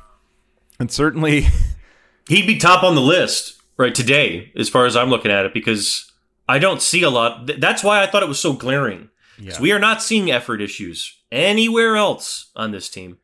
And 0.79 0.91
certainly, 0.91 1.45
he'd 2.29 2.47
be 2.47 2.57
top 2.57 2.83
on 2.83 2.95
the 2.95 3.01
list 3.01 3.61
right 3.77 3.93
today 3.93 4.51
as 4.57 4.67
far 4.69 4.85
as 4.87 4.95
i'm 4.95 5.09
looking 5.11 5.29
at 5.31 5.45
it 5.45 5.53
because 5.53 6.11
i 6.49 6.57
don't 6.57 6.81
see 6.81 7.03
a 7.03 7.09
lot 7.11 7.47
that's 7.59 7.83
why 7.83 8.01
i 8.01 8.07
thought 8.07 8.23
it 8.23 8.27
was 8.29 8.39
so 8.39 8.53
glaring. 8.53 9.09
Yeah. 9.39 9.61
we 9.61 9.71
are 9.71 9.77
not 9.79 10.01
seeing 10.01 10.31
effort 10.31 10.59
issues 10.61 11.15
anywhere 11.31 11.95
else 11.95 12.49
on 12.55 12.71
this 12.71 12.89
team 12.89 13.19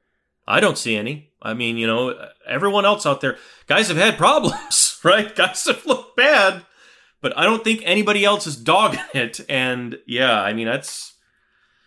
i 0.48 0.60
don't 0.60 0.78
see 0.78 0.96
any 0.96 1.32
i 1.44 1.54
mean 1.54 1.78
you 1.78 1.86
know 1.86 2.16
everyone 2.48 2.86
else 2.86 3.06
out 3.06 3.22
there 3.22 3.38
guys 3.68 3.88
have 3.88 3.98
had 3.98 4.18
problems 4.18 5.00
right? 5.04 5.36
Guys 5.36 5.66
have 5.66 5.86
looked 5.86 6.16
bad 6.16 6.66
but 7.22 7.38
i 7.38 7.44
don't 7.44 7.64
think 7.64 7.82
anybody 7.84 8.24
else 8.24 8.48
is 8.48 8.56
dogging 8.56 9.00
it 9.14 9.40
and 9.50 9.98
yeah 10.08 10.42
i 10.42 10.54
mean 10.54 10.66
that's 10.66 11.14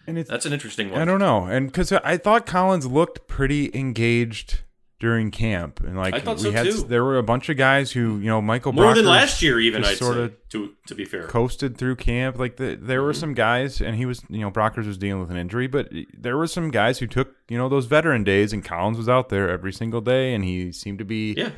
and 0.06 0.18
it's 0.18 0.30
that's 0.30 0.46
an 0.46 0.52
interesting 0.52 0.90
one. 0.90 1.00
I 1.00 1.04
don't 1.04 1.18
know, 1.18 1.46
and 1.46 1.66
because 1.66 1.90
I 1.90 2.16
thought 2.16 2.46
Collins 2.46 2.86
looked 2.86 3.26
pretty 3.26 3.70
engaged 3.74 4.60
during 4.98 5.30
camp, 5.30 5.80
and 5.80 5.96
like 5.96 6.14
I 6.14 6.20
thought 6.20 6.38
we 6.38 6.44
so, 6.44 6.52
had, 6.52 6.64
too. 6.64 6.84
there 6.84 7.04
were 7.04 7.18
a 7.18 7.22
bunch 7.22 7.48
of 7.50 7.56
guys 7.58 7.92
who 7.92 8.18
you 8.18 8.26
know 8.26 8.40
Michael 8.40 8.72
more 8.72 8.94
than 8.94 9.04
last 9.04 9.42
year 9.42 9.60
even 9.60 9.84
i'd 9.84 9.98
sort 9.98 10.16
of 10.16 10.34
to, 10.48 10.72
to 10.86 10.94
be 10.94 11.04
fair 11.04 11.26
coasted 11.26 11.76
through 11.76 11.96
camp. 11.96 12.38
Like 12.38 12.56
the, 12.56 12.76
there 12.80 12.98
Mm-hmm. 13.00 13.06
were 13.06 13.12
some 13.12 13.34
guys, 13.34 13.80
and 13.82 13.96
he 13.96 14.06
was 14.06 14.22
you 14.30 14.40
know 14.40 14.50
Brockers 14.50 14.86
was 14.86 14.96
dealing 14.96 15.20
with 15.20 15.30
an 15.30 15.36
injury, 15.36 15.66
but 15.66 15.90
there 16.16 16.36
were 16.36 16.46
some 16.46 16.70
guys 16.70 16.98
who 16.98 17.06
took 17.06 17.34
you 17.48 17.58
know 17.58 17.68
those 17.68 17.84
veteran 17.86 18.24
days, 18.24 18.52
and 18.52 18.64
Collins 18.64 18.96
was 18.96 19.08
out 19.08 19.28
there 19.28 19.50
every 19.50 19.72
single 19.72 20.00
day, 20.00 20.34
and 20.34 20.44
he 20.44 20.72
seemed 20.72 20.98
to 20.98 21.04
be 21.04 21.34
yeah 21.36 21.50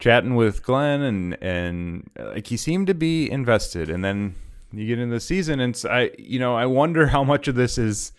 chatting 0.00 0.34
with 0.34 0.64
Glenn 0.64 1.02
and 1.02 1.38
and 1.40 2.10
like 2.18 2.48
he 2.48 2.56
seemed 2.56 2.88
to 2.88 2.94
be 2.94 3.30
invested 3.30 3.88
and 3.88 4.04
then 4.04 4.34
you 4.72 4.88
get 4.88 4.98
into 4.98 5.14
the 5.14 5.20
season 5.20 5.60
and 5.60 5.80
I 5.88 6.10
you 6.18 6.40
know 6.40 6.56
I 6.56 6.66
wonder 6.66 7.06
how 7.06 7.22
much 7.22 7.46
of 7.46 7.54
this 7.54 7.78
is 7.78 8.10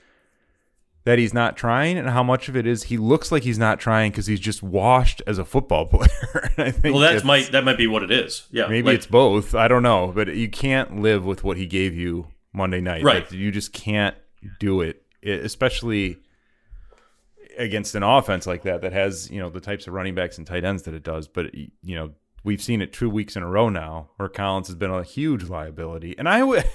that 1.05 1.17
he's 1.19 1.33
not 1.33 1.55
trying 1.55 1.97
and 1.97 2.09
how 2.09 2.23
much 2.23 2.49
of 2.49 2.55
it 2.57 2.65
is 2.67 2.83
he 2.83 2.97
looks 2.97 3.31
like 3.31 3.43
he's 3.43 3.57
not 3.59 3.79
trying 3.79 4.11
because 4.11 4.25
he's 4.27 4.39
just 4.39 4.61
washed 4.63 5.21
as 5.25 5.37
a 5.37 5.45
football 5.45 5.85
player. 5.91 6.51
I 6.57 6.71
think 6.71 6.93
well 6.93 6.99
that 6.99 7.11
it's- 7.15 7.23
might 7.23 7.51
that 7.51 7.63
might 7.63 7.77
be 7.77 7.87
what 7.87 8.03
it 8.03 8.11
is. 8.11 8.47
Yeah 8.51 8.67
maybe 8.67 8.87
like- 8.87 8.95
it's 8.97 9.05
both. 9.07 9.55
I 9.55 9.67
don't 9.67 9.83
know. 9.83 10.11
But 10.13 10.35
you 10.35 10.49
can't 10.49 10.99
live 11.01 11.23
with 11.25 11.43
what 11.43 11.57
he 11.57 11.65
gave 11.67 11.95
you 11.95 12.27
Monday 12.53 12.81
night. 12.81 13.03
Right. 13.03 13.23
Like, 13.23 13.31
you 13.31 13.51
just 13.51 13.71
can't 13.71 14.15
do 14.59 14.81
it 14.81 15.01
it- 15.21 15.45
especially 15.45 16.17
against 17.57 17.95
an 17.95 18.03
offense 18.03 18.45
like 18.45 18.63
that 18.63 18.81
that 18.81 18.91
has 18.91 19.29
you 19.31 19.39
know 19.39 19.49
the 19.49 19.61
types 19.61 19.87
of 19.87 19.93
running 19.93 20.15
backs 20.15 20.37
and 20.37 20.45
tight 20.45 20.63
ends 20.65 20.83
that 20.83 20.93
it 20.93 21.03
does. 21.03 21.27
But 21.27 21.53
you 21.53 21.95
know 21.95 22.11
we've 22.43 22.61
seen 22.61 22.81
it 22.81 22.93
two 22.93 23.09
weeks 23.09 23.35
in 23.35 23.43
a 23.43 23.47
row 23.47 23.69
now 23.69 24.09
where 24.17 24.29
Collins 24.29 24.67
has 24.67 24.75
been 24.75 24.91
a 24.91 25.03
huge 25.03 25.43
liability, 25.45 26.15
and 26.17 26.27
I 26.27 26.43
would 26.43 26.65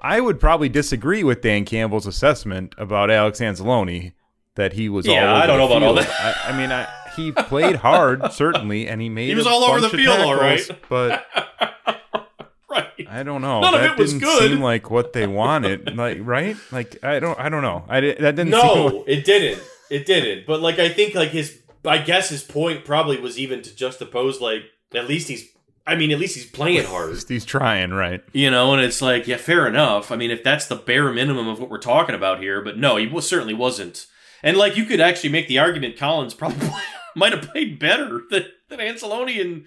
I 0.00 0.20
would 0.20 0.38
probably 0.40 0.68
disagree 0.68 1.24
with 1.24 1.40
Dan 1.40 1.64
Campbell's 1.64 2.06
assessment 2.06 2.74
about 2.78 3.10
Alex 3.10 3.40
Anzalone 3.40 4.12
that 4.54 4.72
he 4.74 4.88
was 4.88 5.06
Yeah, 5.06 5.28
all 5.30 5.34
over 5.36 5.42
I 5.42 5.46
don't 5.46 5.58
the 5.58 5.66
know 5.68 5.76
about 5.76 5.82
all 5.88 5.94
that. 5.94 6.44
I, 6.46 6.50
I 6.52 6.56
mean, 6.56 6.70
I, 6.72 6.86
he 7.16 7.32
played 7.32 7.76
hard 7.76 8.32
certainly, 8.32 8.88
and 8.88 9.00
he 9.00 9.08
made 9.08 9.28
He 9.28 9.34
was 9.34 9.46
all 9.46 9.64
over 9.64 9.80
the 9.80 9.88
field, 9.88 10.20
all 10.20 10.36
tackles, 10.38 10.70
right. 10.70 10.80
but. 10.88 11.26
right 12.70 12.86
I 13.08 13.22
don't 13.22 13.40
know. 13.42 13.60
None 13.60 13.74
of 13.74 13.80
that 13.80 13.92
it 13.92 13.98
was 13.98 14.12
didn't 14.12 14.24
good. 14.24 14.50
seem 14.50 14.60
like 14.60 14.90
what 14.90 15.12
they 15.12 15.26
wanted. 15.26 15.96
like, 15.96 16.18
right? 16.20 16.56
Like, 16.70 17.02
I 17.02 17.18
don't. 17.20 17.38
I 17.38 17.48
don't 17.48 17.62
know. 17.62 17.84
I 17.88 18.00
that 18.00 18.18
didn't. 18.36 18.38
seem 18.38 18.50
No, 18.50 18.84
like- 18.98 19.04
it 19.08 19.24
didn't. 19.24 19.62
It 19.90 20.04
didn't. 20.06 20.46
But 20.46 20.60
like 20.60 20.78
I 20.78 20.90
think 20.90 21.14
like 21.14 21.30
his 21.30 21.58
I 21.84 21.98
guess 21.98 22.28
his 22.28 22.42
point 22.42 22.84
probably 22.84 23.18
was 23.18 23.38
even 23.38 23.62
to 23.62 23.70
juxtapose 23.70 24.40
like 24.40 24.62
at 24.94 25.08
least 25.08 25.28
he's 25.28 25.48
I 25.88 25.96
mean 25.96 26.10
at 26.10 26.18
least 26.18 26.36
he's 26.36 26.46
playing 26.46 26.84
hard. 26.86 27.16
he's 27.26 27.44
trying, 27.44 27.90
right? 27.90 28.22
You 28.32 28.50
know, 28.50 28.74
and 28.74 28.82
it's 28.82 29.02
like, 29.02 29.26
yeah, 29.26 29.38
fair 29.38 29.66
enough. 29.66 30.12
I 30.12 30.16
mean, 30.16 30.30
if 30.30 30.44
that's 30.44 30.66
the 30.66 30.76
bare 30.76 31.10
minimum 31.12 31.48
of 31.48 31.58
what 31.58 31.70
we're 31.70 31.78
talking 31.78 32.14
about 32.14 32.40
here, 32.40 32.62
but 32.62 32.78
no, 32.78 32.96
he 32.96 33.06
was, 33.06 33.28
certainly 33.28 33.54
wasn't. 33.54 34.06
And 34.42 34.56
like, 34.56 34.76
you 34.76 34.84
could 34.84 35.00
actually 35.00 35.30
make 35.30 35.48
the 35.48 35.58
argument 35.58 35.96
Collins 35.96 36.34
probably 36.34 36.68
might 37.16 37.32
have 37.32 37.50
played 37.50 37.78
better 37.78 38.22
than, 38.30 38.46
than 38.68 38.78
Anzalone 38.78 39.36
in 39.36 39.64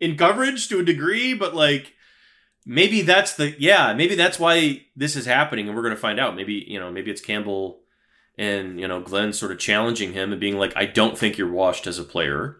in 0.00 0.16
coverage 0.16 0.68
to 0.68 0.80
a 0.80 0.84
degree, 0.84 1.34
but 1.34 1.54
like, 1.54 1.94
maybe 2.66 3.02
that's 3.02 3.34
the 3.34 3.54
yeah, 3.58 3.92
maybe 3.94 4.14
that's 4.14 4.38
why 4.38 4.82
this 4.96 5.16
is 5.16 5.26
happening, 5.26 5.66
and 5.66 5.76
we're 5.76 5.82
going 5.82 5.94
to 5.94 6.00
find 6.00 6.20
out. 6.20 6.36
Maybe 6.36 6.64
you 6.66 6.78
know, 6.78 6.90
maybe 6.90 7.10
it's 7.10 7.20
Campbell 7.20 7.80
and 8.36 8.80
you 8.80 8.88
know 8.88 9.00
Glenn 9.00 9.32
sort 9.32 9.52
of 9.52 9.58
challenging 9.58 10.12
him 10.12 10.32
and 10.32 10.40
being 10.40 10.58
like, 10.58 10.72
I 10.76 10.86
don't 10.86 11.18
think 11.18 11.38
you're 11.38 11.50
washed 11.50 11.86
as 11.86 11.98
a 11.98 12.04
player. 12.04 12.56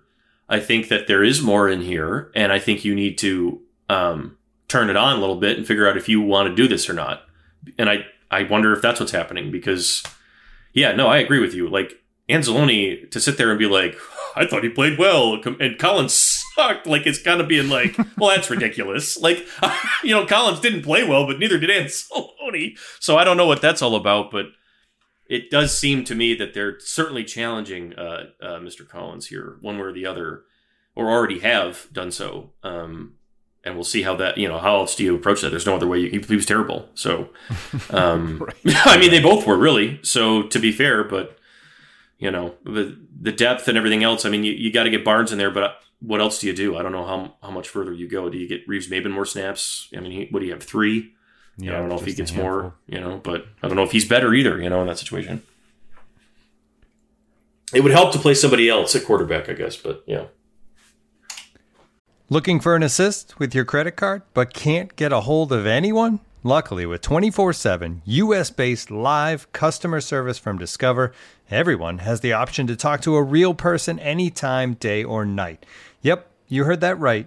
I 0.49 0.61
think 0.61 0.88
that 0.88 1.07
there 1.07 1.24
is 1.24 1.42
more 1.42 1.68
in 1.68 1.80
here, 1.80 2.30
and 2.34 2.53
I 2.53 2.59
think 2.59 2.84
you 2.84 2.95
need 2.95 3.18
to 3.18 3.61
um, 3.88 4.36
turn 4.68 4.90
it 4.90 4.97
on 4.97 5.16
a 5.16 5.20
little 5.20 5.36
bit 5.36 5.57
and 5.57 5.66
figure 5.66 5.88
out 5.88 5.97
if 5.97 6.09
you 6.09 6.20
want 6.20 6.49
to 6.49 6.55
do 6.55 6.68
this 6.68 6.88
or 6.88 6.92
not. 6.92 7.22
And 7.78 7.88
I, 7.88 8.05
I 8.30 8.42
wonder 8.42 8.72
if 8.72 8.82
that's 8.82 9.01
what's 9.01 9.12
happening 9.12 9.51
because, 9.51 10.03
yeah, 10.72 10.92
no, 10.92 11.07
I 11.07 11.18
agree 11.18 11.40
with 11.40 11.55
you. 11.55 11.68
Like 11.68 12.03
Anzalone 12.28 13.11
to 13.11 13.20
sit 13.20 13.38
there 13.38 13.51
and 13.51 13.59
be 13.59 13.66
like, 13.66 13.97
I 14.36 14.47
thought 14.47 14.64
he 14.64 14.68
played 14.68 14.99
well, 14.99 15.40
and 15.61 15.78
Collins 15.78 16.42
sucked. 16.55 16.86
Like 16.86 17.07
it's 17.07 17.22
kind 17.22 17.40
of 17.40 17.49
being 17.49 17.68
like, 17.68 17.97
well, 18.18 18.34
that's 18.34 18.51
ridiculous. 18.51 19.18
Like, 19.18 19.47
you 20.03 20.11
know, 20.11 20.26
Collins 20.26 20.61
didn't 20.61 20.82
play 20.82 21.09
well, 21.09 21.26
but 21.26 21.38
neither 21.38 21.59
did 21.59 21.70
Anzalone. 21.70 22.78
So 23.01 23.16
I 23.16 23.24
don't 23.24 23.36
know 23.36 23.47
what 23.47 23.62
that's 23.62 23.82
all 23.82 23.95
about, 23.95 24.30
but 24.30 24.47
it 25.26 25.50
does 25.50 25.76
seem 25.76 26.04
to 26.04 26.14
me 26.14 26.34
that 26.34 26.54
they're 26.54 26.78
certainly 26.80 27.24
challenging 27.24 27.94
uh, 27.94 28.26
uh, 28.42 28.58
Mr. 28.58 28.86
Collins 28.86 29.26
here, 29.28 29.56
one 29.60 29.76
way 29.76 29.84
or 29.84 29.92
the 29.92 30.06
other, 30.06 30.44
or 30.94 31.10
already 31.10 31.40
have 31.40 31.88
done 31.92 32.10
so. 32.10 32.52
Um, 32.62 33.14
and 33.64 33.74
we'll 33.74 33.84
see 33.84 34.02
how 34.02 34.14
that, 34.16 34.36
you 34.36 34.46
know, 34.46 34.58
how 34.58 34.76
else 34.76 34.94
do 34.94 35.04
you 35.04 35.14
approach 35.14 35.40
that? 35.40 35.48
There's 35.48 35.66
no 35.66 35.76
other 35.76 35.86
way. 35.86 36.00
You, 36.00 36.20
he 36.20 36.34
was 36.34 36.44
terrible. 36.44 36.88
So, 36.94 37.30
um, 37.90 38.46
I 38.66 38.98
mean, 38.98 39.10
they 39.10 39.22
both 39.22 39.46
were 39.46 39.56
really. 39.56 40.00
So 40.02 40.42
to 40.42 40.58
be 40.58 40.70
fair, 40.70 41.02
but 41.04 41.38
you 42.18 42.30
know, 42.30 42.54
the 42.64 42.98
the 43.20 43.32
depth 43.32 43.68
and 43.68 43.76
everything 43.76 44.04
else. 44.04 44.24
I 44.24 44.30
mean, 44.30 44.44
you, 44.44 44.52
you 44.52 44.72
got 44.72 44.84
to 44.84 44.90
get 44.90 45.04
Barnes 45.04 45.32
in 45.32 45.38
there, 45.38 45.50
but 45.50 45.78
what 46.00 46.20
else 46.20 46.38
do 46.38 46.46
you 46.46 46.52
do? 46.52 46.76
I 46.76 46.82
don't 46.82 46.92
know 46.92 47.06
how 47.06 47.34
how 47.42 47.50
much 47.50 47.68
further 47.68 47.92
you 47.92 48.08
go. 48.08 48.28
Do 48.30 48.38
you 48.38 48.48
get 48.48 48.66
Reeves-Maybin 48.68 49.10
more 49.10 49.26
snaps? 49.26 49.88
I 49.96 50.00
mean, 50.00 50.12
he, 50.12 50.28
what 50.30 50.40
do 50.40 50.46
you 50.46 50.52
have 50.52 50.62
three? 50.62 51.14
Yeah, 51.57 51.76
I 51.76 51.80
don't 51.80 51.88
know 51.88 51.98
if 51.98 52.05
he 52.05 52.14
gets 52.14 52.34
more, 52.34 52.74
you 52.86 53.00
know, 53.00 53.20
but 53.22 53.46
I 53.62 53.68
don't 53.68 53.76
know 53.76 53.84
if 53.84 53.92
he's 53.92 54.07
better 54.07 54.34
either, 54.34 54.61
you 54.61 54.68
know, 54.68 54.80
in 54.80 54.88
that 54.88 54.98
situation. 54.98 55.42
It 57.72 57.82
would 57.82 57.92
help 57.92 58.12
to 58.12 58.18
play 58.18 58.34
somebody 58.34 58.68
else 58.68 58.94
at 58.94 59.05
quarterback, 59.05 59.48
I 59.48 59.52
guess, 59.52 59.76
but 59.76 60.02
yeah. 60.07 60.26
Looking 62.28 62.59
for 62.59 62.74
an 62.74 62.82
assist 62.82 63.38
with 63.38 63.55
your 63.55 63.64
credit 63.64 63.92
card, 63.92 64.22
but 64.32 64.55
can't 64.55 64.96
get 64.96 65.12
a 65.12 65.20
hold 65.20 65.52
of 65.52 65.66
anyone? 65.66 66.20
Luckily, 66.42 66.84
with 66.84 67.00
24 67.00 67.52
7 67.52 68.02
US 68.05 68.50
based 68.50 68.90
live 68.90 69.50
customer 69.52 70.00
service 70.00 70.38
from 70.38 70.59
Discover, 70.59 71.12
everyone 71.50 71.98
has 71.98 72.20
the 72.20 72.32
option 72.32 72.66
to 72.66 72.76
talk 72.76 73.00
to 73.02 73.16
a 73.16 73.22
real 73.22 73.55
person 73.55 73.98
anytime, 73.98 74.74
day 74.74 75.02
or 75.05 75.24
night. 75.24 75.64
Yep, 76.02 76.30
you 76.48 76.64
heard 76.64 76.80
that 76.80 76.98
right 76.98 77.26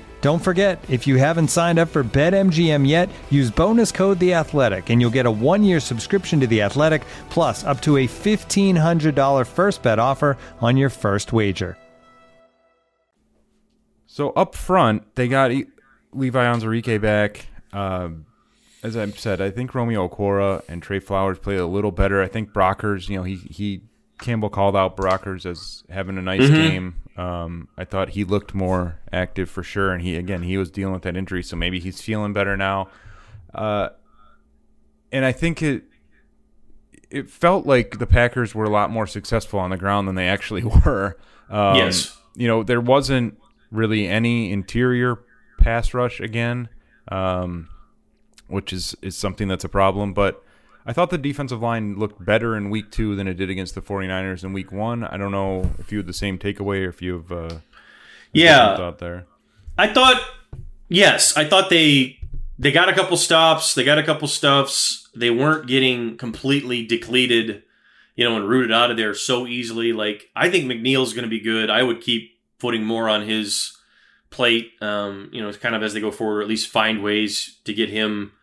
Don't 0.21 0.39
forget, 0.39 0.79
if 0.87 1.07
you 1.07 1.17
haven't 1.17 1.47
signed 1.47 1.79
up 1.79 1.89
for 1.89 2.03
BetMGM 2.03 2.87
yet, 2.87 3.09
use 3.31 3.49
bonus 3.49 3.91
code 3.91 4.19
The 4.19 4.35
Athletic, 4.35 4.91
and 4.91 5.01
you'll 5.01 5.09
get 5.09 5.25
a 5.25 5.31
one-year 5.31 5.79
subscription 5.79 6.39
to 6.41 6.47
The 6.47 6.61
Athletic, 6.61 7.01
plus 7.31 7.63
up 7.63 7.81
to 7.81 7.97
a 7.97 8.05
fifteen 8.05 8.75
hundred 8.75 9.15
dollar 9.15 9.45
first 9.45 9.81
bet 9.81 9.97
offer 9.97 10.37
on 10.59 10.77
your 10.77 10.89
first 10.89 11.33
wager. 11.33 11.75
So 14.05 14.29
up 14.31 14.53
front, 14.53 15.15
they 15.15 15.27
got 15.27 15.51
e- 15.51 15.65
Levi 16.13 16.43
Onwuzurike 16.43 17.01
back. 17.01 17.47
Um, 17.73 18.25
as 18.83 18.97
I 18.97 19.09
said, 19.11 19.41
I 19.41 19.49
think 19.49 19.73
Romeo 19.73 20.07
Okwara 20.07 20.61
and 20.67 20.83
Trey 20.83 20.99
Flowers 20.99 21.39
played 21.39 21.59
a 21.59 21.65
little 21.65 21.91
better. 21.91 22.21
I 22.21 22.27
think 22.27 22.51
Brockers, 22.51 23.09
you 23.09 23.17
know, 23.17 23.23
he 23.23 23.35
he 23.37 23.81
Campbell 24.21 24.49
called 24.49 24.75
out 24.75 24.95
Brockers 24.95 25.45
as 25.45 25.83
having 25.89 26.17
a 26.17 26.21
nice 26.21 26.47
game. 26.49 26.95
Um, 27.17 27.67
I 27.77 27.83
thought 27.83 28.09
he 28.09 28.23
looked 28.23 28.53
more 28.53 28.99
active 29.11 29.49
for 29.49 29.63
sure, 29.63 29.91
and 29.91 30.01
he 30.01 30.15
again 30.15 30.43
he 30.43 30.57
was 30.57 30.71
dealing 30.71 30.93
with 30.93 31.01
that 31.03 31.17
injury, 31.17 31.43
so 31.43 31.55
maybe 31.57 31.79
he's 31.79 31.99
feeling 32.01 32.31
better 32.31 32.55
now. 32.55 32.87
Uh, 33.53 33.89
and 35.11 35.25
I 35.25 35.31
think 35.33 35.61
it 35.61 35.83
it 37.09 37.29
felt 37.29 37.65
like 37.65 37.99
the 37.99 38.07
Packers 38.07 38.55
were 38.55 38.63
a 38.63 38.69
lot 38.69 38.89
more 38.89 39.05
successful 39.05 39.59
on 39.59 39.69
the 39.71 39.77
ground 39.77 40.07
than 40.07 40.15
they 40.15 40.29
actually 40.29 40.63
were. 40.85 41.17
Um, 41.49 41.75
Yes. 41.75 42.17
you 42.35 42.47
know 42.47 42.63
there 42.63 42.79
wasn't 42.81 43.37
really 43.71 44.07
any 44.07 44.51
interior 44.51 45.19
pass 45.59 45.93
rush 45.93 46.19
again, 46.21 46.69
um, 47.11 47.67
which 48.47 48.71
is 48.71 48.95
is 49.01 49.17
something 49.17 49.47
that's 49.47 49.65
a 49.65 49.69
problem, 49.69 50.13
but. 50.13 50.43
I 50.91 50.93
thought 50.93 51.09
the 51.09 51.17
defensive 51.17 51.61
line 51.61 51.95
looked 51.97 52.25
better 52.25 52.57
in 52.57 52.69
week 52.69 52.91
two 52.91 53.15
than 53.15 53.25
it 53.25 53.35
did 53.35 53.49
against 53.49 53.75
the 53.75 53.81
49ers 53.81 54.43
in 54.43 54.51
week 54.51 54.73
one. 54.73 55.05
I 55.05 55.15
don't 55.15 55.31
know 55.31 55.71
if 55.79 55.89
you 55.89 55.99
had 55.99 56.05
the 56.05 56.11
same 56.11 56.37
takeaway 56.37 56.85
or 56.85 56.89
if 56.89 57.01
you 57.01 57.13
have 57.13 57.31
uh, 57.31 57.55
Yeah. 58.33 58.75
thought 58.75 58.99
there. 58.99 59.25
I 59.77 59.87
thought 59.87 60.21
yes, 60.89 61.37
I 61.37 61.45
thought 61.45 61.69
they 61.69 62.19
they 62.59 62.73
got 62.73 62.89
a 62.89 62.93
couple 62.93 63.15
stops, 63.15 63.73
they 63.73 63.85
got 63.85 63.99
a 63.99 64.03
couple 64.03 64.27
stuffs. 64.27 65.07
They 65.15 65.29
weren't 65.29 65.65
getting 65.65 66.17
completely 66.17 66.85
depleted, 66.85 67.63
you 68.17 68.27
know, 68.27 68.35
and 68.35 68.45
rooted 68.49 68.73
out 68.73 68.91
of 68.91 68.97
there 68.97 69.13
so 69.13 69.47
easily. 69.47 69.93
Like 69.93 70.27
I 70.35 70.49
think 70.49 70.65
McNeill's 70.65 71.13
going 71.13 71.23
to 71.23 71.29
be 71.29 71.39
good. 71.39 71.69
I 71.69 71.83
would 71.83 72.01
keep 72.01 72.37
putting 72.59 72.83
more 72.83 73.07
on 73.07 73.21
his 73.21 73.77
plate. 74.29 74.73
Um, 74.81 75.29
you 75.31 75.41
know, 75.41 75.53
kind 75.53 75.73
of 75.73 75.83
as 75.83 75.93
they 75.93 76.01
go 76.01 76.11
forward, 76.11 76.39
or 76.39 76.41
at 76.41 76.49
least 76.49 76.67
find 76.67 77.01
ways 77.01 77.59
to 77.63 77.73
get 77.73 77.87
him 77.87 78.33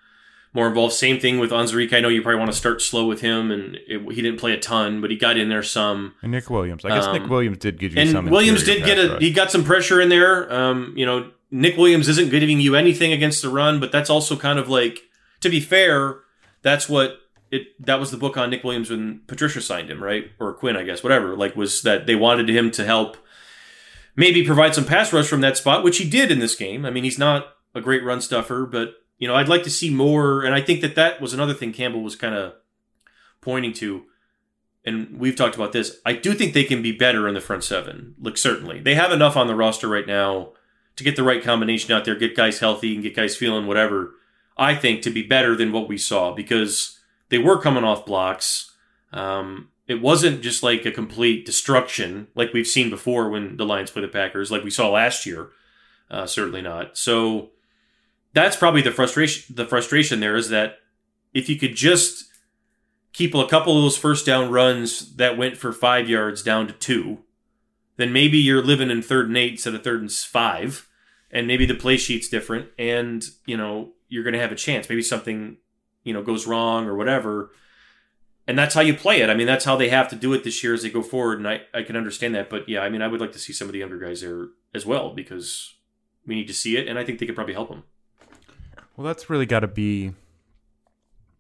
more 0.55 0.67
involved. 0.69 0.95
Same 0.95 1.21
thing 1.21 1.39
with 1.39 1.51
Onwuzurike. 1.51 1.93
I 1.93 2.01
know 2.01 2.09
you 2.09 2.23
probably 2.23 2.39
want 2.41 2.51
to 2.53 2.57
start 2.57 2.81
slow 2.83 3.07
with 3.07 3.21
him, 3.21 3.51
and 3.51 3.77
it, 3.87 4.01
he 4.13 4.23
didn't 4.23 4.39
play 4.41 4.53
a 4.53 4.59
ton, 4.59 5.01
but 5.01 5.11
he 5.11 5.17
got 5.17 5.37
in 5.37 5.49
there 5.49 5.63
some. 5.63 6.15
And 6.23 6.33
Nick 6.33 6.49
Williams. 6.51 6.85
I 6.85 6.89
guess 6.89 7.07
Um, 7.07 7.13
Nick 7.21 7.29
Williams 7.31 7.59
did 7.59 7.79
give 7.79 7.95
you 7.95 8.01
And 8.01 8.11
some. 8.11 8.27
Williams 8.31 8.65
did 8.65 8.85
get 8.85 8.99
a 8.99 9.13
rush. 9.13 9.21
he 9.23 9.31
got 9.33 9.51
some 9.51 9.65
pressure 9.65 10.01
in 10.01 10.09
there. 10.09 10.53
Um, 10.53 10.95
you 10.97 11.05
know, 11.07 11.31
Nick 11.51 11.77
Williams 11.77 12.09
isn't 12.09 12.31
giving 12.31 12.61
you 12.61 12.75
anything 12.77 13.13
against 13.13 13.43
the 13.43 13.49
run, 13.51 13.79
but 13.81 13.93
that's 13.93 14.11
also 14.11 14.37
kind 14.37 14.59
of 14.59 14.69
like 14.69 15.01
to 15.41 15.49
be 15.49 15.61
fair, 15.61 16.17
that's 16.63 16.89
what 16.89 17.19
it 17.51 17.69
that 17.87 17.99
was 18.01 18.11
the 18.11 18.17
book 18.19 18.37
on 18.37 18.51
Nick 18.51 18.65
Williams 18.65 18.91
when 18.91 19.21
Patricia 19.27 19.61
signed 19.61 19.91
him, 19.91 20.03
right? 20.03 20.31
Or 20.41 20.53
Quinn, 20.53 20.77
I 20.77 20.83
guess, 20.83 21.03
whatever. 21.03 21.37
Like 21.37 21.57
was 21.57 21.83
that 21.83 22.07
they 22.07 22.15
wanted 22.15 22.49
him 22.51 22.71
to 22.73 22.85
help 22.85 23.17
maybe 24.17 24.45
provide 24.45 24.75
some 24.75 24.85
pass 24.85 25.13
rush 25.13 25.29
from 25.29 25.41
that 25.43 25.57
spot, 25.57 25.85
which 25.85 25.99
he 25.99 26.09
did 26.09 26.31
in 26.31 26.39
this 26.41 26.55
game. 26.55 26.85
I 26.85 26.91
mean, 26.91 27.05
he's 27.05 27.19
not 27.19 27.47
a 27.75 27.81
great 27.81 28.03
run 28.05 28.21
stuffer, 28.21 28.67
but 28.67 28.95
you 29.19 29.29
know, 29.29 29.35
I'd 29.35 29.49
like 29.49 29.65
to 29.65 29.71
see 29.71 29.91
more 29.91 30.45
and 30.45 30.55
I 30.55 30.61
think 30.61 30.81
that 30.81 30.95
that 30.95 31.21
was 31.21 31.33
another 31.33 31.55
thing 31.55 31.73
Campbell 31.73 32.03
was 32.03 32.17
kind 32.17 32.35
of 32.35 32.55
pointing 33.41 33.73
to 33.75 34.05
and 34.85 35.19
we've 35.19 35.37
talked 35.37 35.55
about 35.55 35.73
this. 35.73 36.01
I 36.07 36.15
do 36.15 36.33
think 36.33 36.55
they 36.55 36.65
can 36.65 36.81
be 36.81 36.93
better 36.93 37.29
in 37.29 37.35
the 37.35 37.41
front 37.41 37.65
seven. 37.65 38.15
Look, 38.19 38.39
certainly 38.39 38.81
they 38.81 38.95
have 38.95 39.13
enough 39.13 39.37
on 39.37 39.47
the 39.47 39.55
roster 39.55 39.89
right 39.89 40.07
now 40.07 40.53
to 40.97 41.05
get 41.05 41.15
the 41.15 41.23
right 41.23 41.43
combination 41.43 41.93
out 41.93 42.05
there, 42.05 42.17
get 42.17 42.35
guys 42.35 42.59
healthy, 42.59 42.95
and 42.95 43.03
get 43.03 43.15
guys 43.15 43.37
feeling 43.37 43.67
whatever. 43.67 44.15
I 44.57 44.75
think 44.75 45.03
to 45.03 45.11
be 45.11 45.23
better 45.23 45.55
than 45.55 45.71
what 45.73 45.89
we 45.89 45.97
saw 45.97 46.35
because 46.35 46.99
they 47.29 47.39
were 47.39 47.61
coming 47.61 47.85
off 47.85 48.07
blocks. 48.07 48.73
Um, 49.13 49.69
it 49.87 50.03
wasn't 50.03 50.43
just 50.43 50.63
like 50.63 50.85
a 50.85 50.91
complete 50.91 51.47
destruction 51.47 52.29
like 52.35 52.53
we've 52.53 52.67
seen 52.67 52.91
before 52.91 53.31
when 53.31 53.57
the 53.57 53.65
Lions 53.65 53.91
play 53.91 54.03
the 54.03 54.09
Packers, 54.09 54.51
like 54.51 54.65
we 54.65 54.71
saw 54.71 54.91
last 54.91 55.25
year. 55.25 55.51
Uh, 56.11 56.27
certainly 56.27 56.63
not. 56.63 56.99
So 56.99 57.51
that's 58.35 58.57
probably 58.57 58.83
the 58.83 58.93
frustration. 58.93 59.55
The 59.55 59.67
frustration 59.67 60.21
there 60.21 60.37
is 60.37 60.49
that 60.51 60.79
if 61.35 61.49
you 61.49 61.57
could 61.57 61.75
just 61.75 62.25
keep 63.13 63.35
a 63.35 63.47
couple 63.47 63.77
of 63.77 63.83
those 63.83 63.97
first 63.97 64.27
down 64.27 64.51
runs 64.51 65.17
that 65.17 65.37
went 65.39 65.57
for 65.57 65.73
five 65.73 66.09
yards 66.09 66.43
down 66.43 66.67
to 66.67 66.73
two, 66.75 67.19
then 67.97 68.13
maybe 68.13 68.39
you're 68.39 68.63
living 68.63 68.91
in 68.91 69.03
third 69.03 69.29
and 69.29 69.37
eight 69.37 69.53
instead 69.53 69.75
of 69.75 69.83
third 69.83 70.01
and 70.01 70.13
five, 70.13 70.89
and 71.31 71.47
maybe 71.47 71.67
the 71.67 71.75
play 71.75 71.97
sheet's 71.97 72.29
different, 72.29 72.69
and 72.79 73.25
you 73.45 73.57
know 73.57 73.93
you're 74.09 74.23
going 74.25 74.35
to 74.35 74.41
have 74.41 74.53
a 74.53 74.57
chance. 74.57 74.89
Maybe 74.89 75.03
something 75.03 75.57
you 76.05 76.13
know 76.13 76.23
goes 76.23 76.47
wrong 76.47 76.87
or 76.87 76.97
whatever. 76.97 77.51
and 78.47 78.59
that's 78.59 78.75
how 78.75 78.81
you 78.81 78.95
play 78.95 79.21
it. 79.21 79.29
I 79.29 79.35
mean, 79.35 79.47
that's 79.47 79.67
how 79.67 79.77
they 79.77 79.91
have 79.91 80.09
to 80.09 80.17
do 80.17 80.33
it 80.33 80.43
this 80.43 80.65
year 80.65 80.73
as 80.73 80.83
they 80.83 80.91
go 80.91 81.03
forward, 81.03 81.39
and 81.39 81.47
I, 81.47 81.61
I 81.75 81.83
can 81.83 81.97
understand 81.97 82.35
that. 82.35 82.49
But 82.49 82.67
yeah, 82.69 82.81
I 82.81 82.89
mean, 82.89 83.03
I 83.03 83.09
would 83.09 83.21
like 83.21 83.33
to 83.33 83.39
see 83.39 83.53
some 83.53 83.69
of 83.69 83.73
the 83.73 83.81
younger 83.81 83.99
guys 83.99 84.23
there 84.23 84.47
as 84.75 84.87
well 84.87 85.13
because 85.15 85.75
we 86.27 86.35
need 86.35 86.47
to 86.47 86.55
see 86.55 86.77
it, 86.79 86.89
and 86.89 86.99
I 86.99 87.05
think 87.05 87.19
they 87.19 87.27
could 87.27 87.35
probably 87.35 87.55
help 87.55 87.69
them. 87.69 87.85
Well, 88.99 89.07
that's 89.07 89.31
really 89.31 89.47
got 89.47 89.61
to 89.61 89.69
be 89.69 90.13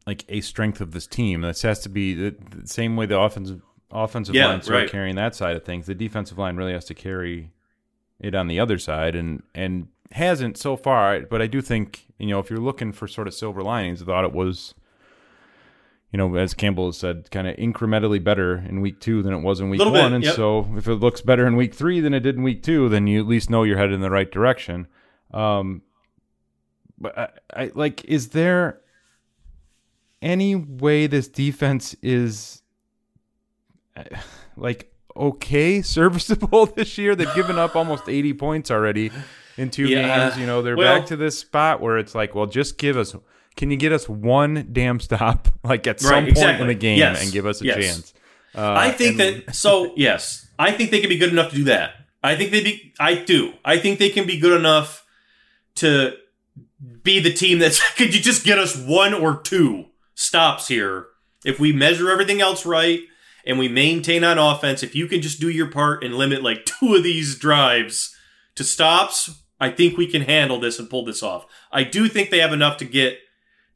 like 0.07 0.25
a 0.29 0.41
strength 0.43 0.81
of 0.81 0.93
this 0.93 1.09
team. 1.09 1.41
This 1.41 1.63
has 1.63 1.81
to 1.81 1.89
be 1.89 2.15
the, 2.15 2.37
the 2.57 2.69
same 2.69 2.95
way 2.95 3.05
the 3.05 3.19
offensive 3.19 3.63
offensive 3.91 4.33
Yeah, 4.37 4.47
line 4.47 4.63
started 4.63 4.83
right. 4.83 4.91
carrying 4.91 5.17
that 5.17 5.35
side 5.35 5.57
of 5.57 5.65
things. 5.65 5.87
The 5.87 5.95
defensive 5.97 6.39
line 6.39 6.57
really 6.57 6.73
has 6.73 6.85
to 6.85 6.95
carry 6.95 7.51
it 8.21 8.37
on 8.37 8.47
the 8.47 8.61
other 8.61 8.79
side, 8.79 9.17
and 9.17 9.43
and 9.57 9.89
hasn't 10.13 10.57
so 10.57 10.77
far. 10.77 11.23
But 11.23 11.43
I 11.43 11.49
do 11.49 11.61
think 11.61 12.07
you 12.17 12.29
know 12.29 12.39
if 12.39 12.49
you're 12.49 12.61
looking 12.61 12.93
for 12.93 13.09
sort 13.09 13.27
of 13.27 13.35
silver 13.35 13.61
linings, 13.61 14.01
I 14.01 14.05
thought 14.05 14.25
it 14.25 14.33
was. 14.33 14.75
You 16.13 16.17
know, 16.17 16.37
as 16.37 16.55
Campbell 16.55 16.87
has 16.87 16.97
said, 16.97 17.31
kind 17.33 17.47
of 17.47 17.57
incrementally 17.57 18.23
better 18.23 18.57
in 18.57 18.81
week 18.81 18.99
two 18.99 19.21
than 19.21 19.35
it 19.35 19.41
was 19.41 19.61
in 19.61 19.69
week 19.69 19.81
one. 19.81 19.93
bit, 19.93 20.13
and 20.13 20.25
yep. 20.25 20.37
so, 20.37 20.67
if 20.77 20.87
it 20.87 20.95
looks 20.95 21.21
better 21.21 21.47
in 21.47 21.55
week 21.57 21.75
three 21.75 22.01
than 22.01 22.15
it 22.15 22.21
did 22.21 22.37
in 22.37 22.45
week 22.45 22.63
two, 22.63 22.89
then 22.89 23.09
you 23.09 23.21
at 23.21 23.27
least 23.27 23.51
know 23.51 23.65
you're 23.65 23.77
headed 23.77 23.93
in 23.95 24.01
the 24.01 24.11
right 24.11 24.31
direction. 24.31 24.87
Um, 25.35 25.83
but 27.01 27.19
I, 27.19 27.29
I 27.65 27.71
like, 27.75 28.05
is 28.05 28.29
there 28.31 28.81
any 30.21 30.55
way 30.57 31.07
this 31.07 31.29
defense 31.29 31.95
is 32.03 32.63
uh, 33.97 34.05
like 34.57 34.93
okay, 35.17 35.83
serviceable 35.97 36.67
this 36.67 36.99
year? 36.99 37.15
They've 37.17 37.35
given 37.35 37.59
up 37.59 37.77
almost 37.77 38.09
80 38.09 38.35
points 38.35 38.71
already 38.71 39.11
in 39.57 39.71
two 39.71 39.87
Yeah. 39.87 40.29
games. 40.29 40.39
You 40.41 40.47
know, 40.47 40.63
they're 40.63 40.77
Well- 40.77 40.99
back 40.99 41.07
to 41.09 41.17
this 41.17 41.39
spot 41.39 41.81
where 41.81 41.99
it's 41.99 42.15
like, 42.15 42.35
well, 42.35 42.47
just 42.47 42.79
give 42.79 42.97
us. 42.97 43.15
Can 43.57 43.73
you 43.73 43.77
get 43.77 43.91
us 43.91 44.09
one 44.09 44.69
damn 44.73 45.01
stop, 45.01 45.49
like 45.65 45.87
at 45.89 46.01
some 46.01 46.11
Right, 46.13 46.21
point 46.21 46.29
exactly. 46.31 46.63
in 46.63 46.69
the 46.69 46.75
game, 46.75 46.99
Yes, 46.99 47.23
and 47.23 47.33
give 47.33 47.45
us 47.47 47.61
a 47.61 47.65
yes. 47.65 47.77
chance? 47.85 48.15
Uh, 48.55 48.73
I 48.77 48.93
think 48.93 49.19
and- 49.21 49.43
that 49.47 49.55
so 49.55 49.93
yes, 49.97 50.47
I 50.59 50.71
think 50.73 50.91
they 50.91 51.01
can 51.01 51.09
be 51.09 51.19
good 51.19 51.31
enough 51.33 51.51
to 51.51 51.57
do 51.57 51.65
that. 51.65 51.93
I 52.23 52.35
think 52.37 52.51
they 52.51 52.63
be 52.63 52.93
I 53.01 53.15
do. 53.17 53.53
I 53.65 53.79
think 53.79 53.99
they 53.99 54.11
can 54.11 54.27
be 54.27 54.39
good 54.39 54.59
enough 54.59 55.05
to 55.77 56.13
be 57.03 57.21
the 57.21 57.33
team 57.33 57.59
that's 57.59 57.83
could 57.97 58.15
you 58.15 58.21
just 58.21 58.45
get 58.45 58.59
us 58.59 58.77
one 58.77 59.15
or 59.15 59.41
two 59.41 59.87
stops 60.15 60.69
here 60.69 61.07
if 61.45 61.59
we 61.59 61.73
measure 61.73 62.11
everything 62.11 62.41
else 62.41 62.65
right 62.67 63.01
and 63.45 63.59
we 63.59 63.69
maintain 63.69 64.25
on 64.25 64.39
offense 64.39 64.83
if 64.83 64.95
you 64.95 65.07
can 65.07 65.21
just 65.21 65.41
do 65.41 65.49
your 65.49 65.71
part 65.71 66.05
and 66.05 66.15
limit 66.15 66.43
like 66.43 66.65
two 66.81 66.95
of 66.95 67.03
these 67.03 67.39
drives 67.39 68.15
to 68.55 68.65
stops 68.65 69.43
I 69.61 69.71
think 69.71 69.97
we 69.97 70.07
can 70.07 70.23
handle 70.23 70.61
this 70.61 70.79
and 70.79 70.89
pull 70.89 71.05
this 71.05 71.23
off. 71.23 71.47
I 71.73 71.85
do 71.85 72.09
think 72.09 72.31
they 72.31 72.39
have 72.39 72.53
enough 72.53 72.77
to 72.79 72.85
get 72.85 73.19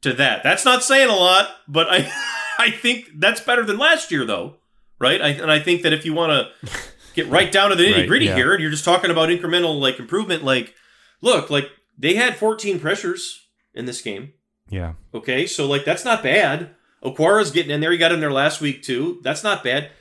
to 0.01 0.13
that. 0.13 0.43
That's 0.43 0.65
not 0.65 0.83
saying 0.83 1.09
a 1.09 1.15
lot, 1.15 1.49
but 1.67 1.87
I 1.89 2.11
I 2.59 2.71
think 2.71 3.09
that's 3.15 3.41
better 3.41 3.63
than 3.63 3.77
last 3.77 4.11
year 4.11 4.25
though, 4.25 4.57
right? 4.99 5.21
I, 5.21 5.29
and 5.29 5.51
I 5.51 5.59
think 5.59 5.81
that 5.81 5.93
if 5.93 6.05
you 6.05 6.13
want 6.13 6.31
to 6.31 6.71
get 7.13 7.27
right 7.27 7.51
down 7.51 7.71
to 7.71 7.75
the 7.75 7.83
nitty 7.83 7.97
Right, 7.97 8.07
gritty 8.07 8.25
yeah. 8.25 8.35
here, 8.35 8.53
and 8.53 8.61
you're 8.61 8.71
just 8.71 8.85
talking 8.85 9.11
about 9.11 9.29
incremental 9.29 9.79
like 9.79 9.99
improvement, 9.99 10.43
like 10.43 10.73
look, 11.21 11.49
like 11.49 11.69
they 11.97 12.15
had 12.15 12.35
14 12.37 12.79
pressures 12.79 13.47
in 13.73 13.85
this 13.85 14.01
game. 14.01 14.33
yeah, 14.69 14.93
Okay, 15.13 15.45
so 15.47 15.67
like 15.67 15.85
that's 15.85 16.05
not 16.05 16.23
bad. 16.23 16.71
Okwara's 17.03 17.51
getting 17.51 17.71
in 17.71 17.81
there. 17.81 17.91
He 17.91 17.97
got 17.97 18.11
in 18.11 18.19
there 18.21 18.31
last 18.31 18.61
week 18.61 18.81
too. 18.81 19.19
That's 19.23 19.43
not 19.43 19.63
bad. 19.63 19.91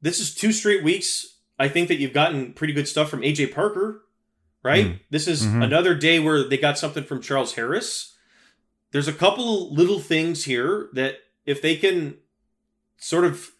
This 0.00 0.20
is 0.20 0.34
two 0.34 0.52
straight 0.52 0.82
weeks. 0.82 1.38
I 1.58 1.68
think 1.68 1.88
that 1.88 1.96
you've 1.96 2.12
gotten 2.12 2.52
pretty 2.52 2.72
good 2.72 2.88
stuff 2.88 3.08
from 3.10 3.20
AJ 3.22 3.52
Parker, 3.54 4.02
right? 4.62 4.86
Mm. 4.86 5.00
This 5.10 5.26
is 5.28 5.44
Mhm. 5.44 5.62
another 5.64 5.94
day 5.94 6.18
where 6.18 6.42
they 6.44 6.56
got 6.56 6.78
something 6.78 7.04
from 7.04 7.22
Charles 7.22 7.54
Harris. 7.54 8.14
There's 8.92 9.08
a 9.08 9.12
couple 9.12 9.72
little 9.74 9.98
things 10.00 10.44
here 10.44 10.88
that 10.94 11.16
if 11.44 11.60
they 11.62 11.76
can 11.76 12.16
sort 12.98 13.24
of 13.24 13.50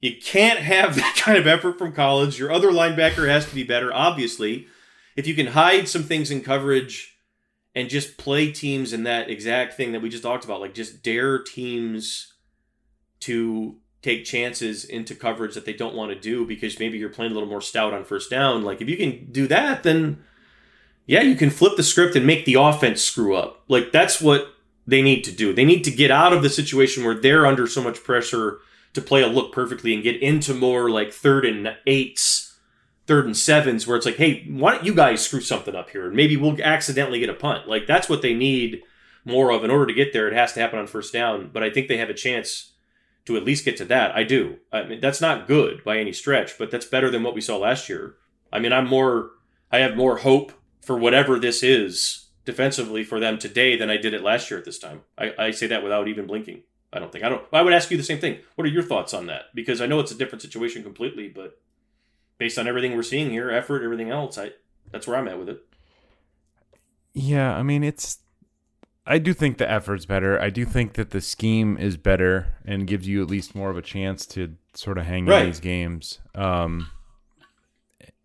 you 0.00 0.14
can't 0.22 0.60
have 0.60 0.94
that 0.96 1.16
kind 1.16 1.36
of 1.38 1.46
effort 1.46 1.76
from 1.78 1.92
Collins. 1.92 2.38
Your 2.38 2.52
other 2.52 2.70
linebacker 2.70 3.26
has 3.28 3.46
to 3.48 3.54
be 3.54 3.64
better, 3.64 3.92
obviously. 3.92 4.68
If 5.18 5.26
you 5.26 5.34
can 5.34 5.48
hide 5.48 5.88
some 5.88 6.04
things 6.04 6.30
in 6.30 6.42
coverage 6.42 7.18
and 7.74 7.88
just 7.88 8.18
play 8.18 8.52
teams 8.52 8.92
in 8.92 9.02
that 9.02 9.28
exact 9.28 9.74
thing 9.74 9.90
that 9.90 10.00
we 10.00 10.08
just 10.08 10.22
talked 10.22 10.44
about, 10.44 10.60
like 10.60 10.74
just 10.74 11.02
dare 11.02 11.42
teams 11.42 12.34
to 13.20 13.78
take 14.00 14.24
chances 14.24 14.84
into 14.84 15.16
coverage 15.16 15.56
that 15.56 15.64
they 15.64 15.72
don't 15.72 15.96
want 15.96 16.12
to 16.12 16.20
do 16.20 16.46
because 16.46 16.78
maybe 16.78 16.98
you're 16.98 17.08
playing 17.08 17.32
a 17.32 17.34
little 17.34 17.48
more 17.48 17.60
stout 17.60 17.92
on 17.92 18.04
first 18.04 18.30
down. 18.30 18.62
Like 18.62 18.80
if 18.80 18.88
you 18.88 18.96
can 18.96 19.26
do 19.32 19.48
that, 19.48 19.82
then 19.82 20.22
yeah, 21.04 21.22
you 21.22 21.34
can 21.34 21.50
flip 21.50 21.76
the 21.76 21.82
script 21.82 22.14
and 22.14 22.24
make 22.24 22.44
the 22.44 22.54
offense 22.54 23.02
screw 23.02 23.34
up. 23.34 23.64
Like 23.66 23.90
that's 23.90 24.20
what 24.20 24.54
they 24.86 25.02
need 25.02 25.24
to 25.24 25.32
do. 25.32 25.52
They 25.52 25.64
need 25.64 25.82
to 25.82 25.90
get 25.90 26.12
out 26.12 26.32
of 26.32 26.44
the 26.44 26.48
situation 26.48 27.02
where 27.04 27.14
they're 27.14 27.44
under 27.44 27.66
so 27.66 27.82
much 27.82 28.04
pressure 28.04 28.58
to 28.94 29.02
play 29.02 29.22
a 29.22 29.26
look 29.26 29.52
perfectly 29.52 29.94
and 29.94 30.04
get 30.04 30.22
into 30.22 30.54
more 30.54 30.88
like 30.88 31.12
third 31.12 31.44
and 31.44 31.74
eights, 31.88 32.47
third 33.08 33.26
and 33.26 33.36
sevens, 33.36 33.86
where 33.86 33.96
it's 33.96 34.06
like, 34.06 34.16
hey, 34.16 34.44
why 34.48 34.72
don't 34.72 34.84
you 34.84 34.94
guys 34.94 35.24
screw 35.24 35.40
something 35.40 35.74
up 35.74 35.90
here? 35.90 36.06
And 36.06 36.14
maybe 36.14 36.36
we'll 36.36 36.62
accidentally 36.62 37.18
get 37.18 37.30
a 37.30 37.34
punt. 37.34 37.66
Like 37.66 37.86
that's 37.86 38.08
what 38.08 38.22
they 38.22 38.34
need 38.34 38.82
more 39.24 39.50
of 39.50 39.64
in 39.64 39.70
order 39.70 39.86
to 39.86 39.92
get 39.92 40.12
there. 40.12 40.28
It 40.28 40.34
has 40.34 40.52
to 40.52 40.60
happen 40.60 40.78
on 40.78 40.86
first 40.86 41.12
down. 41.12 41.50
But 41.52 41.64
I 41.64 41.70
think 41.70 41.88
they 41.88 41.96
have 41.96 42.10
a 42.10 42.14
chance 42.14 42.74
to 43.24 43.36
at 43.36 43.44
least 43.44 43.64
get 43.64 43.76
to 43.78 43.84
that. 43.86 44.14
I 44.14 44.22
do. 44.22 44.58
I 44.72 44.84
mean, 44.84 45.00
that's 45.00 45.20
not 45.20 45.48
good 45.48 45.82
by 45.84 45.98
any 45.98 46.12
stretch, 46.12 46.56
but 46.58 46.70
that's 46.70 46.86
better 46.86 47.10
than 47.10 47.22
what 47.22 47.34
we 47.34 47.40
saw 47.40 47.56
last 47.56 47.88
year. 47.88 48.14
I 48.52 48.58
mean, 48.58 48.72
I'm 48.72 48.86
more, 48.86 49.30
I 49.72 49.78
have 49.78 49.96
more 49.96 50.18
hope 50.18 50.52
for 50.80 50.96
whatever 50.96 51.38
this 51.38 51.62
is 51.62 52.28
defensively 52.44 53.04
for 53.04 53.20
them 53.20 53.38
today 53.38 53.76
than 53.76 53.90
I 53.90 53.98
did 53.98 54.14
it 54.14 54.22
last 54.22 54.50
year 54.50 54.58
at 54.58 54.64
this 54.64 54.78
time. 54.78 55.02
I, 55.18 55.34
I 55.38 55.50
say 55.50 55.66
that 55.66 55.82
without 55.82 56.08
even 56.08 56.26
blinking. 56.26 56.62
I 56.90 56.98
don't 56.98 57.12
think 57.12 57.22
I 57.22 57.28
don't. 57.28 57.44
I 57.52 57.60
would 57.60 57.74
ask 57.74 57.90
you 57.90 57.98
the 57.98 58.02
same 58.02 58.20
thing. 58.20 58.38
What 58.54 58.66
are 58.66 58.70
your 58.70 58.82
thoughts 58.82 59.12
on 59.12 59.26
that? 59.26 59.54
Because 59.54 59.82
I 59.82 59.86
know 59.86 60.00
it's 60.00 60.12
a 60.12 60.16
different 60.16 60.40
situation 60.40 60.82
completely, 60.82 61.28
but 61.28 61.60
based 62.38 62.58
on 62.58 62.66
everything 62.68 62.94
we're 62.96 63.02
seeing 63.02 63.30
here, 63.30 63.50
effort, 63.50 63.82
everything 63.82 64.10
else, 64.10 64.38
I 64.38 64.52
that's 64.90 65.06
where 65.06 65.16
I'm 65.16 65.28
at 65.28 65.38
with 65.38 65.48
it. 65.48 65.60
Yeah, 67.14 67.54
I 67.56 67.62
mean 67.62 67.82
it's 67.84 68.18
I 69.06 69.18
do 69.18 69.32
think 69.32 69.58
the 69.58 69.70
effort's 69.70 70.04
better. 70.06 70.38
I 70.40 70.50
do 70.50 70.64
think 70.64 70.94
that 70.94 71.10
the 71.10 71.20
scheme 71.20 71.78
is 71.78 71.96
better 71.96 72.54
and 72.64 72.86
gives 72.86 73.08
you 73.08 73.22
at 73.22 73.28
least 73.28 73.54
more 73.54 73.70
of 73.70 73.76
a 73.76 73.82
chance 73.82 74.26
to 74.26 74.54
sort 74.74 74.98
of 74.98 75.06
hang 75.06 75.24
Right. 75.26 75.40
in 75.42 75.46
these 75.46 75.60
games. 75.60 76.18
Um 76.34 76.88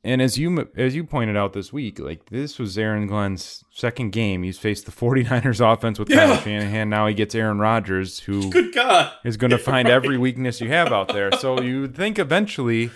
and 0.05 0.21
as 0.21 0.37
you 0.37 0.69
as 0.75 0.95
you 0.95 1.05
pointed 1.05 1.37
out 1.37 1.53
this 1.53 1.71
week, 1.71 1.97
like 1.97 2.25
this 2.29 2.59
was 2.59 2.77
Aaron 2.77 3.07
Glenn's 3.07 3.63
second 3.71 4.11
game. 4.11 4.43
He's 4.43 4.59
faced 4.59 4.85
the 4.85 4.91
49ers 4.91 5.61
offense 5.61 5.97
with 5.97 6.09
Yeah. 6.09 6.25
Kyle 6.27 6.37
Shanahan. 6.41 6.89
Now 6.89 7.07
he 7.07 7.13
gets 7.13 7.33
Aaron 7.33 7.57
Rodgers 7.59 8.19
who 8.19 8.49
Good 8.51 8.73
God. 8.73 9.13
is 9.23 9.37
going 9.37 9.51
to 9.57 9.57
find 9.57 9.87
every 9.87 10.17
weakness 10.17 10.59
you 10.59 10.67
have 10.67 10.91
out 10.91 11.07
there. 11.07 11.31
So 11.31 11.61
you 11.61 11.81
would 11.81 11.95
think 11.95 12.19
eventually 12.19 12.91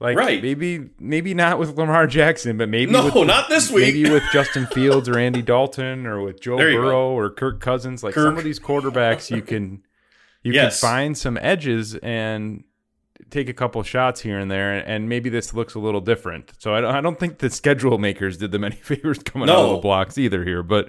like 0.00 0.16
Right. 0.16 0.42
maybe 0.42 0.88
maybe 0.98 1.34
not 1.34 1.58
with 1.58 1.76
Lamar 1.76 2.06
Jackson, 2.06 2.56
but 2.56 2.68
maybe 2.68 2.90
No, 2.90 3.04
with, 3.04 3.14
not 3.26 3.48
this 3.48 3.70
week. 3.70 3.94
Maybe 3.94 4.10
with 4.10 4.22
Justin 4.32 4.66
Fields 4.66 5.08
or 5.08 5.18
Andy 5.18 5.42
Dalton 5.42 6.06
or 6.06 6.22
with 6.22 6.40
Joe 6.40 6.58
you 6.60 6.72
go. 6.76 6.82
Burrow 6.82 7.10
or 7.10 7.30
Kirk 7.30 7.60
Cousins, 7.60 8.02
like 8.02 8.14
Kirk. 8.14 8.24
some 8.28 8.38
of 8.38 8.44
these 8.44 8.58
quarterbacks 8.58 9.30
you 9.34 9.42
can 9.42 9.82
you 10.42 10.52
Yes. 10.54 10.80
can 10.80 10.88
find 10.88 11.18
some 11.18 11.38
edges 11.40 11.94
and 11.96 12.64
take 13.28 13.48
a 13.50 13.52
couple 13.52 13.82
shots 13.82 14.22
here 14.22 14.38
and 14.38 14.50
there 14.50 14.72
and 14.72 15.08
maybe 15.08 15.28
this 15.28 15.52
looks 15.52 15.74
a 15.74 15.78
little 15.78 16.00
different. 16.00 16.50
So 16.58 16.74
I 16.74 16.80
don't, 16.80 16.94
I 16.94 17.00
don't 17.02 17.18
think 17.20 17.38
the 17.38 17.50
schedule 17.50 17.98
makers 17.98 18.38
did 18.38 18.50
them 18.50 18.64
any 18.70 18.76
favors 18.76 19.18
coming 19.18 19.50
out 19.50 19.56
of 19.58 19.70
the 19.72 19.76
blocks 19.82 20.16
either 20.16 20.42
here, 20.44 20.62
but 20.62 20.88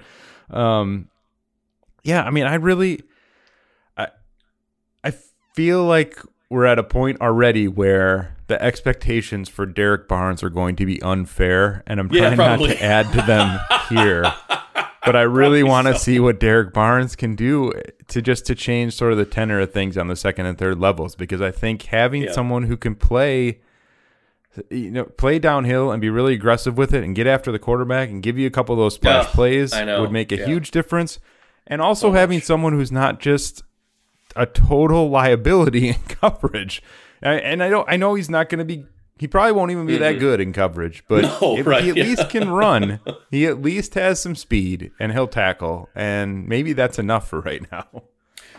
um 0.49 1.09
yeah, 2.03 2.23
I 2.23 2.29
mean 2.31 2.45
I 2.45 2.55
really 2.55 3.01
I 3.97 4.07
I 5.03 5.11
feel 5.53 5.83
like 5.83 6.17
we're 6.49 6.65
at 6.65 6.79
a 6.79 6.83
point 6.83 7.19
already 7.21 7.67
where 7.67 8.37
the 8.51 8.61
expectations 8.63 9.49
for 9.49 9.65
Derrick 9.65 10.07
Barnes 10.07 10.43
are 10.43 10.49
going 10.49 10.75
to 10.75 10.85
be 10.85 11.01
unfair, 11.01 11.83
and 11.87 11.99
I'm 11.99 12.09
Yeah, 12.11 12.35
trying 12.35 12.59
not 12.59 12.67
to 12.67 12.83
add 12.83 13.11
to 13.13 13.21
them 13.23 13.59
here. 13.89 14.31
But 15.03 15.15
I 15.15 15.21
really 15.23 15.63
want 15.63 15.87
to 15.87 15.93
so. 15.93 15.99
see 15.99 16.19
what 16.19 16.39
Derrick 16.39 16.73
Barnes 16.73 17.15
can 17.15 17.35
do 17.35 17.73
eh, 17.73 17.81
to 18.09 18.21
just 18.21 18.45
to 18.45 18.55
change 18.55 18.93
sort 18.93 19.11
of 19.11 19.17
the 19.17 19.25
tenor 19.25 19.59
of 19.59 19.71
things 19.73 19.97
on 19.97 20.07
the 20.07 20.15
second 20.15 20.45
and 20.45 20.57
third 20.57 20.79
levels 20.79 21.15
because 21.15 21.41
I 21.41 21.49
think 21.49 21.81
having 21.83 22.23
Yeah. 22.23 22.31
someone 22.33 22.63
who 22.63 22.77
can 22.77 22.93
play 22.95 23.61
you 24.69 24.91
know 24.91 25.05
play 25.05 25.39
downhill 25.39 25.91
and 25.91 26.01
be 26.01 26.09
really 26.09 26.33
aggressive 26.33 26.77
with 26.77 26.93
it 26.93 27.03
and 27.03 27.15
get 27.15 27.25
after 27.25 27.51
the 27.53 27.57
quarterback 27.57 28.09
and 28.09 28.21
give 28.21 28.37
you 28.37 28.45
a 28.45 28.51
couple 28.51 28.73
of 28.73 28.79
those 28.79 28.95
splash 28.95 29.25
Yeah, 29.25 29.31
plays 29.31 29.73
would 29.73 30.11
make 30.11 30.31
a 30.31 30.37
Yeah. 30.37 30.45
huge 30.45 30.69
difference. 30.71 31.19
And 31.65 31.81
also 31.81 32.11
having 32.11 32.41
someone 32.41 32.73
who's 32.73 32.91
not 32.91 33.19
just 33.19 33.63
a 34.35 34.45
total 34.45 35.09
liability 35.09 35.87
in 35.95 35.95
coverage. 36.07 36.83
And 37.21 37.61
I 37.61 37.69
don't 37.69 37.87
I 37.89 37.97
know 37.97 38.15
he's 38.15 38.29
not 38.29 38.49
going 38.49 38.59
to 38.59 38.65
be 38.65 38.85
he 39.17 39.27
probably 39.27 39.51
won't 39.51 39.69
even 39.69 39.85
be 39.85 39.97
that 39.97 40.19
good 40.19 40.41
in 40.41 40.51
coverage, 40.51 41.03
but 41.07 41.21
No, 41.41 41.57
if 41.57 41.67
right, 41.67 41.83
he 41.83 41.91
at 41.91 41.97
yeah. 41.97 42.03
least 42.03 42.29
can 42.29 42.49
run, 42.51 42.99
he 43.29 43.45
at 43.45 43.61
least 43.61 43.93
has 43.93 44.19
some 44.19 44.35
speed 44.35 44.91
and 44.99 45.11
he'll 45.11 45.27
tackle 45.27 45.89
and 45.93 46.47
maybe 46.47 46.73
that's 46.73 46.97
enough 46.97 47.29
for 47.29 47.41
right 47.41 47.61
now. 47.71 47.85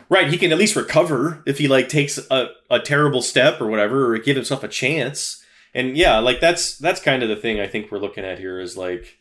Right, 0.08 0.28
he 0.28 0.36
can 0.36 0.52
at 0.52 0.58
least 0.58 0.76
recover 0.76 1.42
if 1.46 1.56
he 1.58 1.68
like 1.68 1.88
takes 1.88 2.18
a, 2.30 2.50
a 2.70 2.78
terrible 2.78 3.22
step 3.22 3.60
or 3.62 3.66
whatever, 3.66 4.12
or 4.12 4.18
give 4.18 4.36
himself 4.36 4.62
a 4.62 4.68
chance. 4.68 5.42
And 5.74 5.96
yeah, 5.96 6.18
like 6.18 6.38
that's 6.38 6.76
that's 6.76 7.00
kind 7.00 7.22
of 7.22 7.30
the 7.30 7.36
thing 7.36 7.58
I 7.58 7.66
think 7.66 7.90
we're 7.90 7.98
looking 7.98 8.24
at 8.24 8.38
here 8.38 8.60
is 8.60 8.76
like 8.76 9.18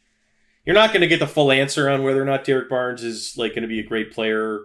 you're 0.66 0.76
not 0.76 0.90
going 0.90 1.02
to 1.02 1.08
get 1.08 1.20
the 1.20 1.28
full 1.28 1.52
answer 1.52 1.90
on 1.90 2.04
whether 2.04 2.22
or 2.22 2.26
not 2.26 2.44
Derrick 2.44 2.70
Barnes 2.70 3.04
is 3.04 3.38
like 3.38 3.52
going 3.54 3.62
to 3.62 3.70
be 3.70 3.80
a 3.80 3.88
great 3.88 4.12
player. 4.12 4.62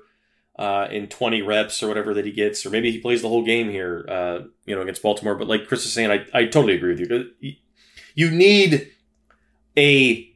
Uh, 0.59 0.89
in 0.91 1.07
20 1.07 1.43
reps 1.43 1.83
or 1.83 1.89
whatever 1.89 2.15
that 2.15 2.25
he 2.25 2.33
gets, 2.33 2.65
or 2.65 2.71
maybe 2.71 2.91
he 2.91 2.99
plays 2.99 3.23
the 3.23 3.29
whole 3.29 3.45
game 3.45 3.69
here, 3.71 4.07
uh, 4.09 4.39
you 4.65 4.75
know, 4.75 4.83
against 4.83 5.03
Baltimore. 5.03 5.35
But 5.35 5.49
like 5.49 5.69
Chris 5.69 5.85
is 5.85 5.93
saying, 5.93 6.11
I, 6.11 6.27
I 6.33 6.45
totally 6.45 6.75
agree 6.75 6.95
with 6.95 7.31
you. 7.41 7.55
You 8.15 8.31
need 8.31 8.91
a 9.77 10.33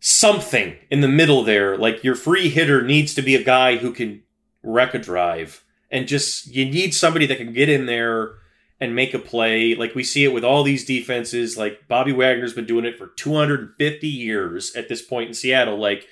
something 0.00 0.76
in 0.90 1.00
the 1.00 1.08
middle 1.08 1.42
there. 1.42 1.76
Like 1.76 2.04
your 2.04 2.14
free 2.14 2.48
hitter 2.48 2.82
needs 2.82 3.14
to 3.14 3.22
be 3.22 3.34
a 3.34 3.42
guy 3.42 3.76
who 3.76 3.92
can 3.92 4.22
wreck 4.62 4.94
a 4.94 4.98
drive, 4.98 5.64
and 5.90 6.06
just 6.06 6.46
you 6.54 6.64
need 6.64 6.94
somebody 6.94 7.26
that 7.26 7.38
can 7.38 7.52
get 7.52 7.68
in 7.68 7.86
there 7.86 8.34
and 8.80 8.94
make 8.94 9.14
a 9.14 9.18
play. 9.18 9.74
Like 9.74 9.94
we 9.94 10.04
see 10.04 10.24
it 10.24 10.32
with 10.32 10.44
all 10.44 10.62
these 10.62 10.84
defenses. 10.84 11.56
Like 11.56 11.88
Bobby 11.88 12.12
Wagner's 12.12 12.54
been 12.54 12.66
doing 12.66 12.84
it 12.84 12.96
for 12.96 13.08
250 13.08 14.06
years 14.06 14.74
at 14.76 14.88
this 14.88 15.02
point 15.02 15.28
in 15.28 15.34
Seattle. 15.34 15.78
Like 15.78 16.06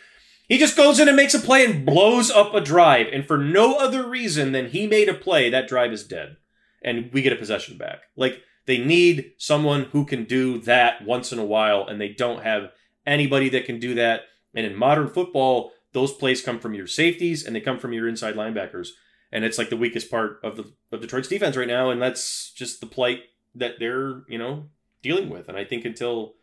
he 0.49 0.59
just 0.59 0.77
goes 0.77 1.01
in 1.01 1.09
and 1.09 1.17
makes 1.17 1.35
a 1.35 1.41
play 1.41 1.65
and 1.65 1.85
blows 1.85 2.31
up 2.31 2.55
a 2.55 2.61
drive. 2.61 3.07
And 3.13 3.27
for 3.27 3.37
no 3.37 3.79
other 3.79 4.09
reason 4.09 4.53
than 4.53 4.69
he 4.69 4.87
made 4.87 5.09
a 5.09 5.15
play, 5.15 5.51
that 5.51 5.69
drive 5.69 5.93
is 5.93 6.05
dead. 6.05 6.37
And 6.83 7.11
we 7.13 7.23
get 7.23 7.33
a 7.33 7.37
possession 7.37 7.77
back. 7.77 8.03
Like 8.17 8.43
they 8.67 8.79
need 8.79 9.33
someone 9.39 9.85
who 9.85 10.05
can 10.05 10.25
do 10.25 10.59
that 10.61 11.05
once 11.05 11.33
in 11.33 11.39
a 11.39 11.45
while, 11.45 11.87
and 11.87 12.01
they 12.01 12.09
don't 12.09 12.43
have 12.43 12.71
anybody 13.07 13.49
that 13.51 13.65
can 13.65 13.79
do 13.79 13.95
that. 13.95 14.23
And 14.55 14.67
in 14.67 14.75
modern 14.75 15.09
football, 15.09 15.73
those 15.93 16.13
plays 16.13 16.43
come 16.43 16.59
from 16.59 16.75
your 16.75 16.87
safeties 16.87 17.45
and 17.45 17.55
they 17.55 17.61
come 17.61 17.79
from 17.79 17.93
your 17.93 18.09
inside 18.09 18.35
linebackers. 18.35 18.89
And 19.33 19.45
it's 19.45 19.59
like 19.59 19.71
the 19.71 19.77
weakest 19.77 20.11
part 20.11 20.41
of 20.45 20.57
the 20.57 20.73
of 20.93 21.01
Detroit's 21.01 21.29
defense 21.29 21.57
right 21.57 21.67
now, 21.67 21.91
and 21.91 22.01
that's 22.01 22.53
just 22.53 22.81
the 22.81 22.87
plight 22.87 23.21
that 23.55 23.79
they're, 23.79 24.23
you 24.29 24.39
know, 24.39 24.69
dealing 25.03 25.29
with. 25.29 25.49
And 25.49 25.59
I 25.59 25.65
think 25.65 25.85
until 25.85 26.35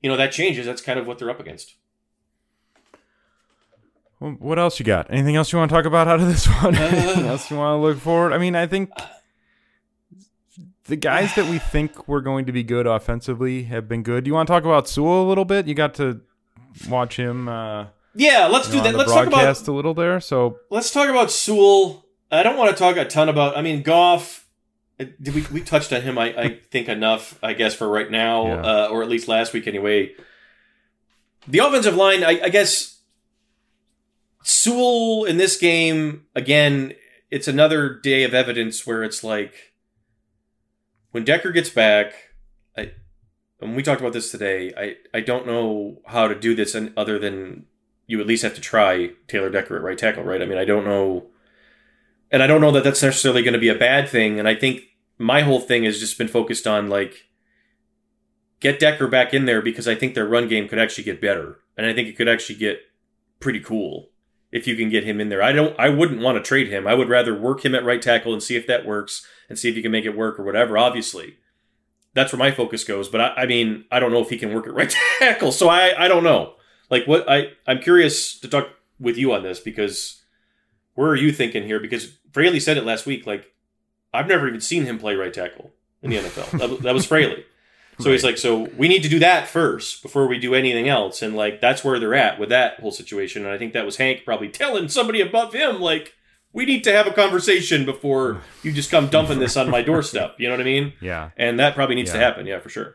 you 0.00 0.10
know 0.10 0.16
that 0.16 0.32
changes, 0.32 0.66
that's 0.66 0.82
kind 0.82 0.98
of 0.98 1.06
what 1.06 1.18
they're 1.18 1.30
up 1.30 1.40
against. 1.40 1.76
Well, 4.20 4.32
what 4.38 4.58
else 4.58 4.78
you 4.78 4.84
got? 4.86 5.06
Anything 5.10 5.36
else 5.36 5.52
you 5.52 5.58
want 5.58 5.70
to 5.70 5.74
talk 5.76 5.84
about 5.84 6.08
out 6.08 6.20
of 6.20 6.26
this 6.26 6.46
one? 6.62 6.74
Anything 6.74 7.26
else 7.26 7.50
you 7.50 7.56
want 7.58 7.78
to 7.78 7.82
look 7.82 7.98
forward? 7.98 8.32
I 8.32 8.38
mean, 8.38 8.54
I 8.56 8.66
think 8.66 8.90
the 10.84 10.96
guys 10.96 11.34
that 11.34 11.46
we 11.50 11.58
think 11.58 12.06
were 12.08 12.20
going 12.20 12.46
to 12.46 12.52
be 12.52 12.62
good 12.62 12.86
offensively 12.86 13.64
have 13.64 13.88
been 13.88 14.02
good. 14.02 14.24
Do 14.24 14.28
you 14.28 14.34
want 14.34 14.46
to 14.46 14.52
talk 14.52 14.64
about 14.64 14.88
Sewell 14.88 15.22
a 15.22 15.28
little 15.28 15.44
bit? 15.44 15.66
You 15.66 15.74
got 15.74 15.94
to 15.94 16.20
watch 16.88 17.16
him. 17.16 17.48
Uh, 17.48 17.86
yeah, 18.14 18.46
let's 18.46 18.68
you 18.68 18.74
do 18.74 18.78
that. 18.80 18.86
on 18.88 18.92
the 18.92 18.98
Let's 18.98 19.12
talk 19.12 19.26
about 19.26 19.30
broadcast 19.36 19.68
a 19.68 19.72
little 19.72 19.94
there. 19.94 20.20
So 20.20 20.58
let's 20.70 20.90
talk 20.90 21.08
about 21.08 21.30
Sewell. 21.30 22.04
I 22.30 22.42
don't 22.42 22.56
want 22.56 22.70
to 22.70 22.76
talk 22.76 22.96
a 22.96 23.04
ton 23.04 23.28
about. 23.28 23.56
I 23.56 23.62
mean, 23.62 23.82
Goff. 23.82 24.46
uh, 24.98 25.04
Did 25.20 25.34
we 25.34 25.42
we 25.52 25.60
touched 25.60 25.92
on 25.92 26.00
him? 26.02 26.16
I, 26.18 26.34
I 26.40 26.60
think 26.70 26.88
enough. 26.88 27.38
I 27.42 27.52
guess 27.52 27.74
for 27.74 27.88
right 27.88 28.10
now, 28.10 28.46
Yeah. 28.46 28.54
uh, 28.62 28.88
or 28.90 29.02
at 29.02 29.08
least 29.08 29.28
last 29.28 29.52
week 29.52 29.66
anyway. 29.66 30.12
The 31.48 31.58
offensive 31.58 31.94
line. 31.96 32.24
I, 32.24 32.40
I 32.44 32.48
guess 32.48 32.95
Sewell 34.46 35.24
in 35.24 35.38
this 35.38 35.56
game 35.56 36.26
again. 36.36 36.92
It's 37.32 37.48
another 37.48 37.92
day 37.92 38.22
of 38.22 38.32
evidence 38.32 38.86
where 38.86 39.02
it's 39.02 39.24
like 39.24 39.74
when 41.10 41.24
Decker 41.24 41.50
gets 41.50 41.68
back. 41.68 42.14
I 42.76 42.92
and 43.60 43.74
we 43.74 43.82
talked 43.82 44.00
about 44.00 44.12
this 44.12 44.30
today. 44.30 44.72
I 44.76 44.96
I 45.12 45.20
don't 45.20 45.48
know 45.48 46.00
how 46.06 46.28
to 46.28 46.34
do 46.38 46.54
this 46.54 46.76
and 46.76 46.92
other 46.96 47.18
than 47.18 47.66
you 48.06 48.20
at 48.20 48.26
least 48.28 48.44
have 48.44 48.54
to 48.54 48.60
try 48.60 49.10
Taylor 49.26 49.50
Decker 49.50 49.76
at 49.76 49.82
right 49.82 49.98
tackle, 49.98 50.22
right? 50.22 50.40
I 50.40 50.46
mean, 50.46 50.58
I 50.58 50.64
don't 50.64 50.84
know, 50.84 51.26
and 52.30 52.40
I 52.40 52.46
don't 52.46 52.60
know 52.60 52.70
that 52.70 52.84
that's 52.84 53.02
necessarily 53.02 53.42
going 53.42 53.54
to 53.54 53.58
be 53.58 53.68
a 53.68 53.74
bad 53.74 54.08
thing. 54.08 54.38
And 54.38 54.46
I 54.46 54.54
think 54.54 54.82
my 55.18 55.40
whole 55.40 55.60
thing 55.60 55.82
has 55.82 55.98
just 55.98 56.18
been 56.18 56.28
focused 56.28 56.68
on 56.68 56.88
like 56.88 57.26
get 58.60 58.78
Decker 58.78 59.08
back 59.08 59.34
in 59.34 59.46
there 59.46 59.60
because 59.60 59.88
I 59.88 59.96
think 59.96 60.14
their 60.14 60.28
run 60.28 60.46
game 60.46 60.68
could 60.68 60.78
actually 60.78 61.02
get 61.02 61.20
better, 61.20 61.58
and 61.76 61.84
I 61.84 61.92
think 61.92 62.06
it 62.06 62.16
could 62.16 62.28
actually 62.28 62.60
get 62.60 62.78
pretty 63.40 63.58
cool 63.58 64.10
if 64.56 64.66
you 64.66 64.74
can 64.74 64.88
get 64.88 65.04
him 65.04 65.20
in 65.20 65.28
there. 65.28 65.42
I 65.42 65.52
don't, 65.52 65.78
I 65.78 65.90
wouldn't 65.90 66.22
want 66.22 66.38
to 66.38 66.42
trade 66.42 66.68
him. 66.68 66.86
I 66.86 66.94
would 66.94 67.10
rather 67.10 67.38
work 67.38 67.62
him 67.62 67.74
at 67.74 67.84
right 67.84 68.00
tackle 68.00 68.32
and 68.32 68.42
see 68.42 68.56
if 68.56 68.66
that 68.66 68.86
works 68.86 69.26
and 69.50 69.58
see 69.58 69.68
if 69.68 69.76
you 69.76 69.82
can 69.82 69.92
make 69.92 70.06
it 70.06 70.16
work 70.16 70.40
or 70.40 70.44
whatever. 70.44 70.78
Obviously, 70.78 71.36
that's 72.14 72.32
where 72.32 72.38
my 72.38 72.50
focus 72.50 72.82
goes. 72.82 73.10
But 73.10 73.20
I, 73.20 73.42
I 73.42 73.46
mean, 73.46 73.84
I 73.92 74.00
don't 74.00 74.12
know 74.12 74.22
if 74.22 74.30
he 74.30 74.38
can 74.38 74.54
work 74.54 74.66
at 74.66 74.72
right 74.72 74.90
tackle, 75.18 75.52
so 75.52 75.68
I, 75.68 76.04
I 76.04 76.08
don't 76.08 76.24
know. 76.24 76.54
Like 76.88 77.04
what 77.06 77.28
I, 77.28 77.50
I'm 77.66 77.80
curious 77.80 78.40
to 78.40 78.48
talk 78.48 78.70
with 78.98 79.18
you 79.18 79.34
on 79.34 79.42
this 79.42 79.60
because 79.60 80.22
where 80.94 81.10
are 81.10 81.16
you 81.16 81.32
thinking 81.32 81.64
here? 81.64 81.78
Because 81.78 82.16
Fraley 82.32 82.58
said 82.58 82.78
it 82.78 82.86
last 82.86 83.04
week. 83.04 83.26
Like 83.26 83.52
I've 84.14 84.26
never 84.26 84.48
even 84.48 84.62
seen 84.62 84.86
him 84.86 84.98
play 84.98 85.16
right 85.16 85.34
tackle 85.34 85.70
in 86.00 86.08
the 86.08 86.16
NFL. 86.16 86.58
that, 86.58 86.82
that 86.82 86.94
was 86.94 87.04
Fraley. 87.04 87.44
So 87.98 88.10
he's 88.12 88.22
like, 88.24 88.36
so 88.36 88.68
we 88.76 88.88
need 88.88 89.02
to 89.04 89.08
do 89.08 89.18
that 89.20 89.48
first 89.48 90.02
before 90.02 90.26
we 90.28 90.38
do 90.38 90.54
anything 90.54 90.86
else. 90.88 91.22
And 91.22 91.34
like, 91.34 91.60
that's 91.62 91.82
where 91.82 91.98
they're 91.98 92.14
at 92.14 92.38
with 92.38 92.50
that 92.50 92.78
whole 92.80 92.92
situation. 92.92 93.44
And 93.46 93.52
I 93.54 93.56
think 93.58 93.72
that 93.72 93.86
was 93.86 93.96
Hank 93.96 94.24
probably 94.24 94.48
telling 94.50 94.88
somebody 94.88 95.20
above 95.22 95.54
him, 95.54 95.80
like, 95.80 96.12
we 96.52 96.64
need 96.66 96.84
to 96.84 96.92
have 96.92 97.06
a 97.06 97.12
conversation 97.12 97.84
before 97.86 98.42
you 98.62 98.72
just 98.72 98.90
come 98.90 99.08
dumping 99.08 99.38
this 99.38 99.56
on 99.56 99.70
my 99.70 99.80
doorstep. 99.82 100.36
You 100.38 100.48
know 100.48 100.54
what 100.54 100.60
I 100.60 100.64
mean? 100.64 100.92
yeah. 101.00 101.30
And 101.38 101.58
that 101.58 101.74
probably 101.74 101.94
needs 101.96 102.12
to 102.12 102.18
happen. 102.18 102.46
Yeah, 102.46 102.60
for 102.60 102.68
sure. 102.68 102.94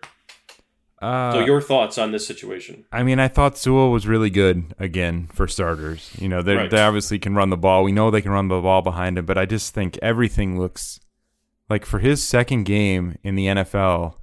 Uh, 1.01 1.31
So 1.33 1.39
your 1.45 1.61
thoughts 1.61 1.97
on 1.97 2.11
this 2.11 2.27
situation? 2.27 2.85
I 2.91 3.01
mean, 3.01 3.19
I 3.19 3.27
thought 3.27 3.57
Sewell 3.57 3.91
was 3.91 4.05
really 4.07 4.29
good 4.29 4.75
again 4.77 5.27
for 5.33 5.47
starters. 5.47 6.11
You 6.19 6.29
know, 6.29 6.43
they 6.43 6.55
Right. 6.55 6.69
they 6.69 6.79
obviously 6.79 7.17
can 7.17 7.33
run 7.33 7.49
the 7.49 7.57
ball. 7.57 7.83
We 7.83 7.91
know 7.91 8.11
they 8.11 8.21
can 8.21 8.31
run 8.31 8.49
the 8.49 8.61
ball 8.61 8.83
behind 8.83 9.17
him, 9.17 9.25
but 9.25 9.35
I 9.37 9.45
just 9.47 9.73
think 9.73 9.97
everything 10.01 10.59
looks 10.59 10.99
like 11.71 11.85
for 11.85 11.97
his 11.99 12.23
second 12.23 12.65
game 12.65 13.17
in 13.23 13.33
the 13.35 13.47
NFL, 13.47 14.15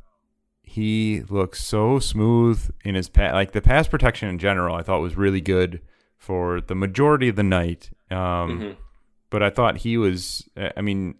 he 0.68 1.22
looks 1.28 1.62
so 1.64 1.98
smooth 1.98 2.70
in 2.84 2.94
his 2.94 3.08
pass. 3.08 3.32
Like 3.32 3.52
the 3.52 3.60
pass 3.60 3.88
protection 3.88 4.28
in 4.28 4.38
general, 4.38 4.74
I 4.76 4.82
thought 4.82 5.00
was 5.00 5.16
really 5.16 5.40
good 5.40 5.80
for 6.16 6.60
the 6.60 6.74
majority 6.74 7.28
of 7.28 7.36
the 7.36 7.42
night. 7.42 7.90
Um, 8.10 8.16
Mhm. 8.60 8.76
But 9.30 9.42
I 9.42 9.50
thought 9.50 9.78
he 9.78 9.98
was. 9.98 10.48
I 10.76 10.80
mean, 10.80 11.14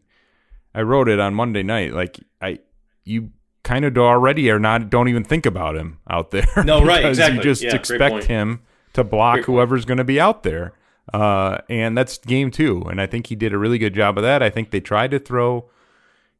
I 0.74 0.80
wrote 0.82 1.08
it 1.10 1.20
on 1.20 1.34
Monday 1.34 1.62
night. 1.62 1.92
Like 1.92 2.18
I, 2.40 2.60
you 3.04 3.30
kind 3.64 3.84
of 3.84 3.96
already 3.98 4.50
are 4.50 4.58
not. 4.58 4.88
Don't 4.88 5.08
even 5.08 5.24
think 5.24 5.44
about 5.44 5.76
him 5.76 5.98
out 6.08 6.30
there. 6.30 6.46
No, 6.64 6.82
right, 6.84 7.04
exactly. 7.04 7.36
You 7.38 7.42
just 7.42 7.62
Yeah, 7.62 7.74
expect 7.74 8.24
him 8.24 8.60
to 8.94 9.04
block 9.04 9.40
whoever's 9.40 9.84
going 9.84 9.98
to 9.98 10.04
be 10.04 10.18
out 10.18 10.42
there. 10.42 10.72
Uh, 11.12 11.58
and 11.68 11.96
that's 11.98 12.16
game 12.18 12.50
two. 12.50 12.82
And 12.90 12.98
I 13.00 13.06
think 13.06 13.26
he 13.26 13.34
did 13.36 13.52
a 13.52 13.58
really 13.58 13.78
good 13.78 13.94
job 13.94 14.16
of 14.16 14.22
that. 14.24 14.42
I 14.42 14.48
think 14.50 14.70
they 14.70 14.80
tried 14.80 15.10
to 15.10 15.18
throw, 15.18 15.68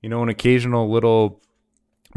you 0.00 0.08
know, 0.08 0.22
an 0.22 0.28
occasional 0.30 0.90
little 0.90 1.40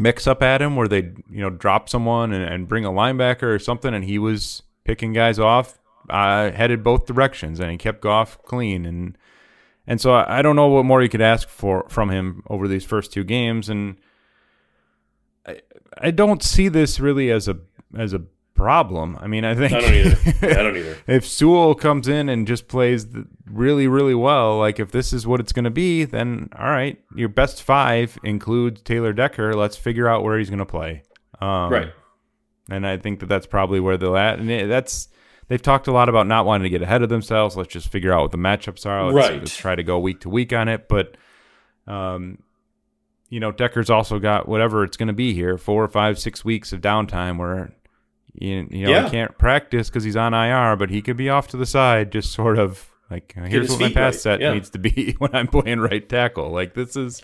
mix 0.02 0.26
up 0.26 0.42
at 0.42 0.60
him 0.60 0.76
where 0.76 0.88
they, 0.88 1.12
you 1.30 1.40
know, 1.40 1.50
drop 1.50 1.88
someone 1.88 2.32
and, 2.32 2.44
and 2.44 2.68
bring 2.68 2.84
a 2.84 2.90
linebacker 2.90 3.44
or 3.44 3.58
something. 3.58 3.94
And 3.94 4.04
he 4.04 4.18
was 4.18 4.62
picking 4.84 5.12
guys 5.12 5.38
off, 5.38 5.78
uh, 6.10 6.50
headed 6.50 6.82
both 6.82 7.06
directions 7.06 7.60
and 7.60 7.70
he 7.70 7.78
kept 7.78 8.00
Goff 8.00 8.42
clean. 8.42 8.84
And, 8.84 9.16
and 9.86 10.00
so 10.00 10.12
I, 10.12 10.38
I 10.38 10.42
don't 10.42 10.56
know 10.56 10.68
what 10.68 10.84
more 10.84 11.02
you 11.02 11.08
could 11.08 11.22
ask 11.22 11.48
for 11.48 11.86
from 11.88 12.10
him 12.10 12.42
over 12.48 12.66
these 12.68 12.84
first 12.84 13.12
two 13.12 13.24
games. 13.24 13.68
And 13.68 13.96
I, 15.46 15.60
I 15.96 16.10
don't 16.10 16.42
see 16.42 16.68
this 16.68 16.98
really 17.00 17.30
as 17.30 17.48
a, 17.48 17.58
as 17.96 18.12
a 18.12 18.22
problem. 18.62 19.18
I 19.20 19.26
mean, 19.26 19.44
I 19.44 19.54
think 19.56 19.72
I 19.72 19.80
don't 19.80 19.92
either. 19.94 20.18
Yeah, 20.46 20.60
I 20.60 20.62
don't 20.62 20.76
either. 20.76 20.96
if 21.08 21.26
Sewell 21.26 21.74
comes 21.74 22.06
in 22.06 22.28
and 22.28 22.46
just 22.46 22.68
plays 22.68 23.06
really, 23.46 23.88
really 23.88 24.14
well, 24.14 24.58
like 24.58 24.78
if 24.78 24.92
this 24.92 25.12
is 25.12 25.26
what 25.26 25.40
it's 25.40 25.52
going 25.52 25.64
to 25.64 25.70
be, 25.70 26.04
then 26.04 26.48
all 26.56 26.70
right, 26.70 26.98
your 27.16 27.28
best 27.28 27.62
five 27.62 28.18
includes 28.22 28.80
Taylor 28.82 29.12
Decker. 29.12 29.54
Let's 29.54 29.76
figure 29.76 30.08
out 30.08 30.22
where 30.22 30.38
he's 30.38 30.48
going 30.50 30.58
to 30.60 30.66
play. 30.66 31.02
Um, 31.40 31.72
Right. 31.72 31.92
And 32.70 32.86
I 32.86 32.96
think 32.96 33.18
that 33.20 33.26
that's 33.26 33.46
probably 33.46 33.80
where 33.80 33.96
they're 33.96 34.16
at. 34.16 34.38
And 34.38 34.48
it, 34.50 34.68
that's 34.68 35.08
they've 35.48 35.60
talked 35.60 35.88
a 35.88 35.92
lot 35.92 36.08
about 36.08 36.28
not 36.28 36.46
wanting 36.46 36.62
to 36.62 36.70
get 36.70 36.80
ahead 36.82 37.02
of 37.02 37.08
themselves. 37.08 37.56
Let's 37.56 37.72
just 37.72 37.88
figure 37.88 38.12
out 38.12 38.22
what 38.22 38.30
the 38.30 38.38
matchups 38.38 38.86
are. 38.86 39.10
Let's, 39.10 39.28
Right. 39.28 39.38
let's 39.40 39.56
try 39.56 39.74
to 39.74 39.82
go 39.82 39.98
week 39.98 40.20
to 40.20 40.28
week 40.30 40.52
on 40.52 40.68
it. 40.68 40.88
But, 40.88 41.16
um, 41.88 42.38
you 43.28 43.40
know, 43.40 43.50
Decker's 43.50 43.90
also 43.90 44.18
got 44.20 44.46
whatever 44.46 44.84
it's 44.84 44.96
going 44.96 45.08
to 45.08 45.12
be 45.12 45.34
here 45.34 45.58
four 45.58 45.82
or 45.82 45.88
five, 45.88 46.18
six 46.18 46.44
weeks 46.44 46.72
of 46.72 46.80
downtime 46.80 47.36
where. 47.38 47.72
You, 48.34 48.66
you 48.70 48.84
know, 48.86 48.90
Yeah. 48.90 49.04
he 49.04 49.10
can't 49.10 49.36
practice 49.38 49.88
because 49.90 50.04
he's 50.04 50.16
on 50.16 50.32
IR, 50.34 50.76
but 50.76 50.90
he 50.90 51.02
could 51.02 51.16
be 51.16 51.28
off 51.28 51.48
to 51.48 51.56
the 51.56 51.66
side, 51.66 52.10
just 52.12 52.32
sort 52.32 52.58
of 52.58 52.88
like, 53.10 53.34
here's 53.46 53.68
what 53.70 53.80
my 53.80 53.88
pass 53.88 54.14
right. 54.14 54.20
set 54.20 54.40
Yeah. 54.40 54.54
needs 54.54 54.70
to 54.70 54.78
be 54.78 55.14
when 55.18 55.34
I'm 55.34 55.46
playing 55.48 55.80
right 55.80 56.08
tackle. 56.08 56.50
Like 56.50 56.74
this 56.74 56.96
is 56.96 57.22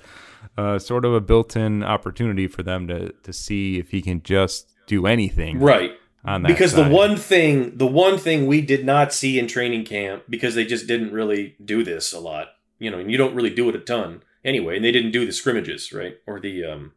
uh, 0.58 0.78
sort 0.78 1.04
of 1.04 1.14
a 1.14 1.20
built-in 1.20 1.82
opportunity 1.82 2.46
for 2.46 2.62
them 2.62 2.86
to 2.88 3.12
to 3.22 3.32
see 3.32 3.78
if 3.78 3.90
he 3.90 4.02
can 4.02 4.22
just 4.22 4.70
do 4.86 5.06
anything 5.06 5.58
Right. 5.60 5.92
on 6.24 6.42
that. 6.42 6.48
because 6.48 6.74
the 6.74 6.88
one 6.88 7.16
thing 7.16 7.76
the 7.78 7.86
one 7.86 8.18
thing 8.18 8.46
we 8.46 8.60
did 8.60 8.84
not 8.84 9.12
see 9.12 9.38
in 9.38 9.46
training 9.46 9.84
camp 9.84 10.24
because 10.28 10.54
they 10.54 10.64
just 10.64 10.86
didn't 10.86 11.12
really 11.12 11.54
do 11.64 11.82
this 11.84 12.12
a 12.12 12.20
lot 12.20 12.48
you 12.78 12.90
know 12.90 12.98
and 12.98 13.10
you 13.10 13.16
don't 13.16 13.34
really 13.34 13.50
do 13.50 13.68
it 13.68 13.74
a 13.74 13.78
ton 13.78 14.22
anyway 14.44 14.76
and 14.76 14.84
they 14.84 14.92
didn't 14.92 15.10
do 15.10 15.24
the 15.26 15.32
scrimmages 15.32 15.92
right 15.92 16.16
or 16.26 16.38
the 16.40 16.64
um 16.64 16.92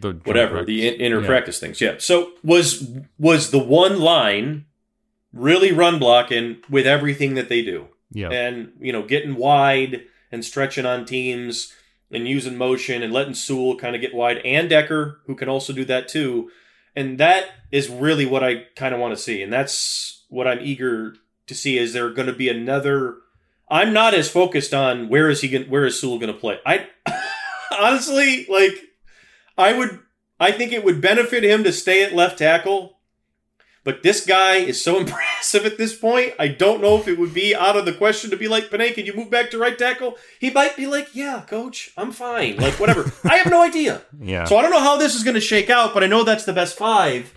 the 0.00 0.12
whatever 0.24 0.54
practice. 0.56 0.66
the 0.66 0.88
in- 0.88 1.00
inner 1.00 1.20
Yeah. 1.20 1.26
practice 1.26 1.58
things. 1.58 1.80
Yeah. 1.80 1.94
So 1.98 2.32
was 2.42 2.88
was 3.18 3.50
the 3.50 3.58
one 3.58 4.00
line 4.00 4.66
really 5.32 5.72
run 5.72 5.98
blocking 5.98 6.58
with 6.68 6.86
everything 6.86 7.34
that 7.34 7.48
they 7.48 7.62
do? 7.62 7.88
Yeah, 8.12 8.30
and 8.30 8.72
you 8.80 8.92
know 8.92 9.02
getting 9.02 9.36
wide 9.36 10.02
and 10.30 10.44
stretching 10.44 10.84
on 10.86 11.04
teams 11.06 11.72
and 12.10 12.28
using 12.28 12.56
motion 12.58 13.02
and 13.02 13.12
letting 13.12 13.32
Sewell 13.34 13.76
kind 13.76 13.94
of 13.94 14.02
get 14.02 14.14
wide 14.14 14.38
and 14.44 14.68
Decker 14.68 15.20
who 15.26 15.34
can 15.34 15.48
also 15.48 15.72
do 15.72 15.84
that 15.86 16.08
too. 16.08 16.50
And 16.94 17.16
that 17.18 17.46
is 17.70 17.88
really 17.88 18.26
what 18.26 18.44
I 18.44 18.64
kind 18.76 18.92
of 18.94 19.00
want 19.00 19.16
to 19.16 19.22
see. 19.22 19.42
And 19.42 19.50
that's 19.50 20.24
what 20.28 20.46
I'm 20.46 20.60
eager 20.60 21.14
to 21.46 21.54
see. 21.54 21.78
Is 21.78 21.94
there 21.94 22.10
going 22.10 22.26
to 22.26 22.34
be 22.34 22.50
another 22.50 23.16
I'm 23.70 23.94
not 23.94 24.12
as 24.12 24.28
focused 24.30 24.74
on 24.74 25.08
where 25.08 25.30
is 25.30 25.40
he 25.40 25.48
going 25.48 25.70
where 25.70 25.86
is 25.86 25.98
Sewell 25.98 26.18
going 26.18 26.32
to 26.32 26.38
play. 26.38 26.58
I 26.66 26.86
honestly 27.80 28.46
like 28.50 28.74
I 29.56 29.72
would 29.72 30.00
I 30.40 30.50
think 30.50 30.72
it 30.72 30.84
would 30.84 31.00
benefit 31.00 31.44
him 31.44 31.62
to 31.64 31.72
stay 31.72 32.02
at 32.02 32.14
left 32.14 32.38
tackle. 32.38 32.98
But 33.84 34.02
this 34.02 34.24
guy 34.24 34.56
is 34.56 34.82
so 34.82 34.98
impressive 35.00 35.64
at 35.64 35.78
this 35.78 35.96
point. 35.96 36.34
I 36.38 36.48
don't 36.48 36.80
know 36.80 36.98
if 36.98 37.06
it 37.06 37.18
would 37.18 37.32
be 37.34 37.54
out 37.54 37.76
of 37.76 37.84
the 37.84 37.92
question 37.92 38.30
to 38.30 38.36
be 38.36 38.48
like, 38.48 38.70
Penei, 38.70 38.94
can 38.94 39.06
you 39.06 39.14
move 39.14 39.30
back 39.30 39.50
to 39.50 39.58
right 39.58 39.78
tackle? 39.78 40.16
He 40.40 40.50
might 40.50 40.76
be 40.76 40.86
like, 40.86 41.14
yeah, 41.14 41.42
coach, 41.46 41.92
I'm 41.96 42.12
fine. 42.12 42.56
Like, 42.56 42.78
whatever. 42.80 43.12
I 43.24 43.36
have 43.36 43.50
no 43.50 43.62
idea. 43.62 44.02
Yeah. 44.20 44.44
So 44.44 44.56
I 44.56 44.62
don't 44.62 44.70
know 44.70 44.80
how 44.80 44.96
this 44.96 45.14
is 45.14 45.24
going 45.24 45.34
to 45.34 45.40
shake 45.40 45.70
out, 45.70 45.94
but 45.94 46.02
I 46.02 46.08
know 46.08 46.24
that's 46.24 46.44
the 46.44 46.52
best 46.52 46.76
five. 46.76 47.32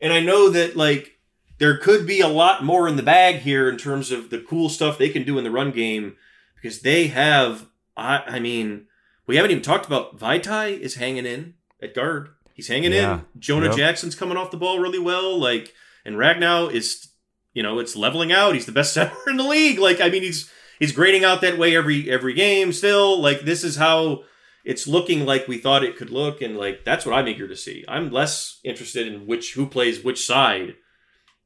And 0.00 0.12
I 0.12 0.20
know 0.20 0.50
that, 0.50 0.76
like, 0.76 1.18
there 1.58 1.78
could 1.78 2.06
be 2.06 2.20
a 2.20 2.28
lot 2.28 2.64
more 2.64 2.88
in 2.88 2.96
the 2.96 3.02
bag 3.02 3.36
here 3.36 3.68
in 3.68 3.78
terms 3.78 4.10
of 4.10 4.28
the 4.30 4.40
cool 4.40 4.68
stuff 4.68 4.98
they 4.98 5.08
can 5.08 5.24
do 5.24 5.38
in 5.38 5.44
the 5.44 5.50
run 5.50 5.70
game 5.70 6.16
because 6.54 6.80
they 6.80 7.08
have, 7.08 7.66
I, 7.96 8.22
I 8.26 8.38
mean, 8.40 8.86
we 9.26 9.36
haven't 9.36 9.50
even 9.50 9.62
talked 9.62 9.86
about 9.86 10.18
Vaitai 10.18 10.78
is 10.78 10.94
hanging 10.96 11.26
in 11.26 11.54
at 11.82 11.94
guard. 11.94 12.30
He's 12.54 12.68
hanging 12.68 12.92
Yeah. 12.92 13.14
in. 13.14 13.24
Jonah 13.40 13.66
Yep. 13.66 13.76
Jackson's 13.76 14.14
coming 14.14 14.36
off 14.36 14.50
the 14.50 14.56
ball 14.56 14.78
really 14.78 14.98
well. 14.98 15.38
Like, 15.38 15.74
and 16.04 16.16
Ragnow 16.16 16.72
is, 16.72 17.08
you 17.52 17.62
know, 17.62 17.78
it's 17.78 17.96
leveling 17.96 18.32
out. 18.32 18.54
He's 18.54 18.66
the 18.66 18.72
best 18.72 18.92
center 18.94 19.14
in 19.28 19.36
the 19.36 19.42
league. 19.44 19.78
Like, 19.78 20.00
I 20.00 20.08
mean, 20.08 20.22
he's 20.22 20.50
he's 20.78 20.92
grading 20.92 21.24
out 21.24 21.40
that 21.42 21.58
way 21.58 21.76
every 21.76 22.10
every 22.10 22.32
game. 22.34 22.72
Still, 22.72 23.20
like, 23.20 23.40
this 23.40 23.62
is 23.64 23.76
how 23.76 24.22
it's 24.64 24.86
looking 24.88 25.24
like 25.26 25.46
we 25.46 25.58
thought 25.58 25.84
it 25.84 25.96
could 25.96 26.10
look, 26.10 26.40
and 26.42 26.56
like 26.56 26.84
that's 26.84 27.04
what 27.06 27.14
I'm 27.14 27.28
eager 27.28 27.46
to 27.46 27.56
see. 27.56 27.84
I'm 27.88 28.10
less 28.10 28.58
interested 28.64 29.06
in 29.06 29.26
which 29.26 29.52
who 29.54 29.66
plays 29.66 30.02
which 30.02 30.24
side, 30.26 30.74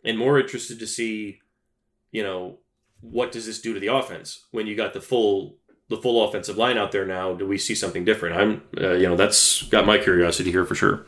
and 0.04 0.16
more 0.16 0.38
interested 0.40 0.78
to 0.78 0.86
see, 0.86 1.40
you 2.12 2.22
know, 2.22 2.60
what 3.00 3.32
does 3.32 3.46
this 3.46 3.60
do 3.60 3.74
to 3.74 3.80
the 3.80 3.88
offense 3.88 4.46
when 4.52 4.66
you 4.66 4.74
got 4.76 4.94
the 4.94 5.00
full 5.00 5.56
the 5.90 5.98
full 5.98 6.26
offensive 6.26 6.56
line 6.56 6.78
out 6.78 6.92
there 6.92 7.04
now? 7.04 7.34
Do 7.34 7.46
we 7.46 7.58
see 7.58 7.74
something 7.74 8.04
different? 8.04 8.36
I'm, 8.36 8.62
uh, 8.82 8.92
you 8.92 9.06
know, 9.08 9.16
that's 9.16 9.62
got 9.64 9.84
my 9.84 9.98
curiosity 9.98 10.50
here 10.50 10.64
for 10.64 10.74
sure. 10.74 11.04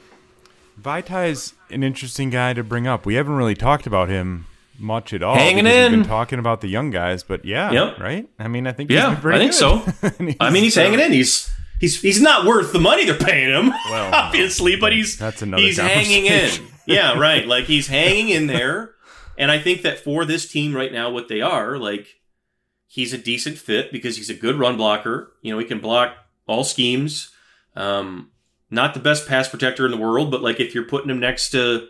Vaitai 0.80 1.30
is 1.30 1.55
an 1.70 1.83
interesting 1.83 2.30
guy 2.30 2.53
to 2.53 2.62
bring 2.64 2.87
up. 2.87 3.07
We 3.07 3.14
haven't 3.14 3.35
really 3.35 3.55
talked 3.55 3.87
about 3.87 4.09
him 4.09 4.47
much 4.78 5.12
at 5.12 5.22
all. 5.22 5.35
Hanging 5.37 5.64
because 5.64 5.85
we've 5.85 5.93
in. 5.93 6.01
been 6.01 6.09
talking 6.09 6.39
about 6.39 6.61
the 6.61 6.68
young 6.68 6.91
guys, 6.91 7.22
but 7.22 7.45
yeah, 7.45 7.70
Yep. 7.70 7.99
right. 8.01 8.28
I 8.39 8.49
mean, 8.49 8.66
I 8.66 8.72
think 8.72 8.91
Yeah, 8.91 9.14
he's 9.14 9.22
been 9.22 9.33
I 9.33 9.39
think 9.39 9.53
good. 9.53 10.26
so. 10.37 10.37
I 10.41 10.51
mean, 10.51 10.62
he's 10.64 10.74
hanging 10.74 10.99
in. 11.01 11.12
He's 11.12 11.51
he's 11.78 12.01
he's 12.01 12.20
not 12.20 12.47
worth 12.47 12.72
the 12.72 12.80
money 12.80 13.05
they're 13.05 13.14
paying 13.16 13.51
him, 13.51 13.68
Well, 13.91 14.12
obviously, 14.14 14.76
but 14.76 14.93
he's 14.93 15.16
that's 15.18 15.43
another 15.43 15.62
he's 15.62 15.78
hanging 15.78 16.26
in. 16.26 16.51
Yeah, 16.87 17.16
right. 17.16 17.47
Like 17.47 17.66
he's 17.66 17.87
hanging 17.87 18.30
in 18.30 18.49
there, 18.49 18.91
and 19.39 19.53
I 19.53 19.61
think 19.61 19.83
that 19.83 20.01
for 20.01 20.24
this 20.24 20.51
team 20.51 20.74
right 20.74 20.93
now, 20.93 21.11
what 21.11 21.28
they 21.28 21.41
are 21.41 21.78
like, 21.78 22.16
he's 22.93 23.14
a 23.14 23.18
decent 23.18 23.57
fit 23.57 23.90
because 23.90 24.18
he's 24.18 24.28
a 24.28 24.34
good 24.34 24.55
run 24.57 24.76
blocker. 24.76 25.32
You 25.40 25.51
know, 25.51 25.59
he 25.59 25.64
can 25.64 25.80
block 25.80 26.14
all 26.47 26.62
schemes. 26.62 27.30
Um, 27.74 28.30
not 28.68 28.93
the 28.93 29.01
best 29.01 29.26
pass 29.26 29.49
protector 29.49 29.86
in 29.86 29.90
the 29.90 29.97
world, 29.97 30.30
but 30.30 30.43
like 30.43 30.61
if 30.61 30.74
you're 30.74 30.84
putting 30.84 31.09
him 31.09 31.18
next 31.18 31.53
to, 31.53 31.88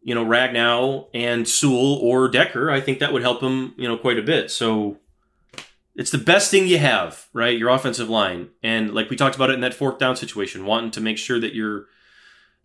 you 0.00 0.14
know, 0.14 0.24
Ragnow 0.24 1.08
and 1.12 1.46
Sewell 1.46 1.96
or 1.96 2.28
Decker, 2.28 2.70
I 2.70 2.80
think 2.80 2.98
that 3.00 3.12
would 3.12 3.20
help 3.20 3.42
him, 3.42 3.74
you 3.76 3.86
know, 3.86 3.98
quite 3.98 4.18
a 4.18 4.22
bit. 4.22 4.50
So 4.50 4.96
it's 5.94 6.10
the 6.10 6.16
best 6.16 6.50
thing 6.50 6.66
you 6.66 6.78
have, 6.78 7.28
right? 7.34 7.58
Your 7.58 7.68
offensive 7.68 8.08
line. 8.08 8.48
And 8.62 8.94
like 8.94 9.10
we 9.10 9.16
talked 9.16 9.36
about 9.36 9.50
it 9.50 9.54
in 9.54 9.60
that 9.60 9.74
fourth 9.74 9.98
down 9.98 10.16
situation, 10.16 10.64
wanting 10.64 10.92
to 10.92 11.02
make 11.02 11.18
sure 11.18 11.40
that 11.40 11.54
you're, 11.54 11.88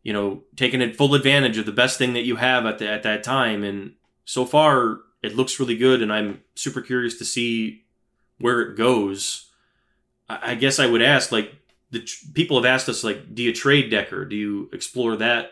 you 0.04 0.14
know, 0.14 0.44
taking 0.56 0.94
full 0.94 1.16
advantage 1.16 1.58
of 1.58 1.66
the 1.66 1.74
best 1.74 1.98
thing 1.98 2.14
that 2.14 2.24
you 2.24 2.38
have 2.38 2.66
at 2.66 2.78
the, 2.78 2.88
at 2.88 3.04
that 3.04 3.24
time. 3.24 3.66
And 3.66 3.96
so 4.24 4.46
far, 4.46 5.00
it 5.22 5.36
looks 5.36 5.60
really 5.60 5.78
good, 5.78 6.02
and 6.02 6.12
I'm 6.14 6.42
super 6.56 6.82
curious 6.82 7.18
to 7.18 7.26
see 7.26 7.86
where 8.40 8.62
it 8.62 8.78
goes. 8.78 9.50
I, 10.30 10.52
I 10.52 10.56
guess 10.56 10.80
I 10.80 10.88
would 10.88 11.02
ask, 11.02 11.32
like, 11.32 11.54
the 11.92 12.02
tr- 12.02 12.26
people 12.34 12.58
have 12.58 12.66
asked 12.66 12.90
us, 12.90 13.04
like, 13.04 13.34
do 13.34 13.44
you 13.44 13.54
trade 13.54 13.90
Decker? 13.90 14.26
Do 14.26 14.36
you 14.36 14.70
explore 14.74 15.16
that, 15.16 15.52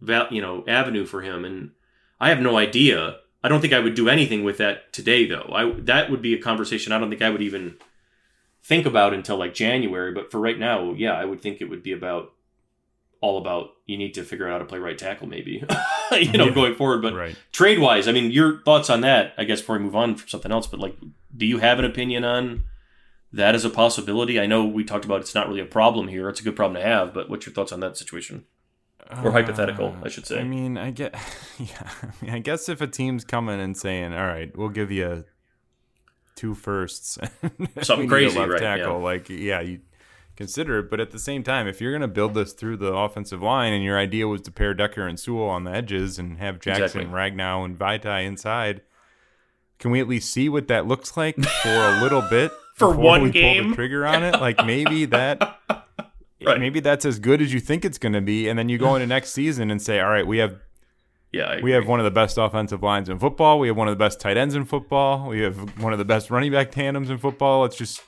val- 0.00 0.28
you 0.30 0.40
know, 0.40 0.64
avenue 0.66 1.04
for 1.04 1.22
him? 1.22 1.44
And 1.44 1.72
I 2.20 2.28
have 2.28 2.40
no 2.40 2.56
idea. 2.56 3.16
I 3.42 3.48
don't 3.48 3.60
think 3.60 3.72
I 3.72 3.80
would 3.80 3.94
do 3.94 4.08
anything 4.08 4.44
with 4.44 4.58
that 4.58 4.92
today, 4.92 5.26
though. 5.26 5.50
I 5.52 5.70
that 5.80 6.10
would 6.10 6.22
be 6.22 6.32
a 6.32 6.40
conversation 6.40 6.92
I 6.92 6.98
don't 6.98 7.10
think 7.10 7.22
I 7.22 7.28
would 7.28 7.42
even 7.42 7.76
think 8.62 8.86
about 8.86 9.12
until 9.12 9.36
like 9.36 9.52
January. 9.52 10.12
But 10.12 10.30
for 10.30 10.40
right 10.40 10.58
now, 10.58 10.92
yeah, 10.94 11.12
I 11.12 11.26
would 11.26 11.42
think 11.42 11.60
it 11.60 11.68
would 11.68 11.82
be 11.82 11.92
about 11.92 12.32
all 13.24 13.38
about 13.38 13.70
you 13.86 13.96
need 13.96 14.12
to 14.14 14.22
figure 14.22 14.46
out 14.46 14.52
how 14.52 14.58
to 14.58 14.64
play 14.66 14.78
right 14.78 14.98
tackle, 14.98 15.26
maybe 15.26 15.52
you 16.12 16.32
know, 16.32 16.46
Yeah. 16.46 16.54
going 16.54 16.74
forward. 16.74 17.00
But 17.02 17.14
Right. 17.14 17.36
trade 17.52 17.78
wise, 17.78 18.06
I 18.06 18.12
mean, 18.12 18.30
your 18.30 18.58
thoughts 18.62 18.90
on 18.90 19.00
that? 19.00 19.32
I 19.38 19.44
guess 19.44 19.60
before 19.60 19.78
we 19.78 19.84
move 19.84 19.96
on 19.96 20.14
from 20.16 20.28
something 20.28 20.52
else, 20.52 20.66
but 20.66 20.78
like, 20.80 20.96
do 21.36 21.46
you 21.46 21.58
have 21.58 21.78
an 21.78 21.84
opinion 21.86 22.22
on 22.24 22.64
that 23.32 23.54
as 23.54 23.64
a 23.64 23.70
possibility? 23.70 24.38
I 24.38 24.46
know 24.46 24.64
we 24.64 24.84
talked 24.84 25.04
about 25.06 25.20
it's 25.22 25.34
not 25.34 25.48
really 25.48 25.60
a 25.60 25.64
problem 25.66 26.08
here; 26.08 26.28
it's 26.28 26.40
a 26.40 26.44
good 26.44 26.54
problem 26.56 26.80
to 26.82 26.86
have. 26.86 27.14
But 27.14 27.30
what's 27.30 27.46
your 27.46 27.54
thoughts 27.54 27.72
on 27.72 27.80
that 27.80 27.96
situation? 27.96 28.44
Or 29.10 29.28
uh, 29.28 29.32
hypothetical, 29.32 29.96
I 30.02 30.08
should 30.08 30.26
say. 30.26 30.40
I 30.40 30.44
mean, 30.44 30.78
I 30.78 30.90
get, 30.90 31.14
yeah. 31.58 31.90
I, 32.02 32.24
mean, 32.24 32.34
I 32.34 32.38
guess 32.38 32.68
if 32.68 32.80
a 32.80 32.86
team's 32.86 33.24
coming 33.24 33.60
and 33.60 33.76
saying, 33.76 34.12
"All 34.14 34.26
right, 34.26 34.54
we'll 34.56 34.68
give 34.80 34.90
you 34.90 35.24
two 36.36 36.54
firsts, 36.54 37.18
Something 37.82 37.98
we 37.98 38.02
need 38.02 38.06
a 38.06 38.08
crazy, 38.08 38.38
left 38.38 38.52
right, 38.52 38.60
tackle," 38.60 38.98
yeah. 38.98 39.04
like, 39.04 39.28
yeah, 39.28 39.60
you 39.60 39.80
consider 40.36 40.78
it. 40.80 40.90
But 40.90 41.00
at 41.00 41.10
the 41.10 41.18
same 41.18 41.42
time, 41.42 41.66
if 41.66 41.80
you're 41.80 41.92
going 41.92 42.02
to 42.02 42.08
build 42.08 42.34
this 42.34 42.52
through 42.52 42.76
the 42.78 42.92
offensive 42.94 43.42
line, 43.42 43.72
and 43.72 43.82
your 43.84 43.98
idea 43.98 44.26
was 44.28 44.40
to 44.42 44.50
pair 44.50 44.74
Decker 44.74 45.06
and 45.06 45.18
Sewell 45.18 45.48
on 45.48 45.64
the 45.64 45.70
edges 45.70 46.18
and 46.18 46.38
have 46.38 46.60
Jackson, 46.60 46.84
Exactly. 46.84 47.04
Ragnow, 47.06 47.64
and 47.64 47.78
Vaitai 47.78 48.24
inside. 48.24 48.82
Can 49.78 49.90
we 49.90 50.00
at 50.00 50.08
least 50.08 50.32
see 50.32 50.48
what 50.48 50.68
that 50.68 50.86
looks 50.86 51.16
like 51.16 51.36
for 51.44 51.68
a 51.68 52.00
little 52.00 52.22
bit 52.22 52.50
For 52.76 52.90
one 52.90 53.22
we 53.22 53.28
pull 53.32 53.40
game? 53.40 53.70
the 53.70 53.74
trigger 53.76 54.06
on 54.06 54.22
it? 54.22 54.40
Like 54.40 54.64
maybe 54.64 55.04
that 55.06 55.58
Right. 56.44 56.60
maybe 56.60 56.80
that's 56.80 57.04
as 57.06 57.18
good 57.18 57.40
as 57.40 57.54
you 57.54 57.60
think 57.60 57.84
it's 57.86 57.96
going 57.98 58.12
to 58.12 58.20
be, 58.20 58.48
and 58.48 58.58
then 58.58 58.68
you 58.68 58.76
go 58.76 58.94
into 58.96 59.06
next 59.06 59.30
season 59.32 59.70
and 59.70 59.80
say, 59.80 59.98
"All 60.00 60.10
right, 60.10 60.26
we 60.26 60.38
have 60.38 60.58
yeah, 61.32 61.58
we 61.62 61.70
have 61.72 61.88
one 61.88 62.00
of 62.00 62.04
the 62.04 62.10
best 62.10 62.36
offensive 62.38 62.82
lines 62.82 63.08
in 63.08 63.18
football. 63.18 63.58
We 63.58 63.68
have 63.68 63.76
one 63.78 63.88
of 63.88 63.92
the 63.92 63.98
best 64.04 64.20
tight 64.20 64.36
ends 64.36 64.54
in 64.54 64.64
football. 64.66 65.26
We 65.28 65.40
have 65.40 65.80
one 65.82 65.92
of 65.94 65.98
the 65.98 66.04
best 66.04 66.30
running 66.30 66.52
back 66.52 66.70
tandems 66.70 67.08
in 67.08 67.16
football. 67.18 67.62
Let's 67.62 67.76
just 67.76 68.02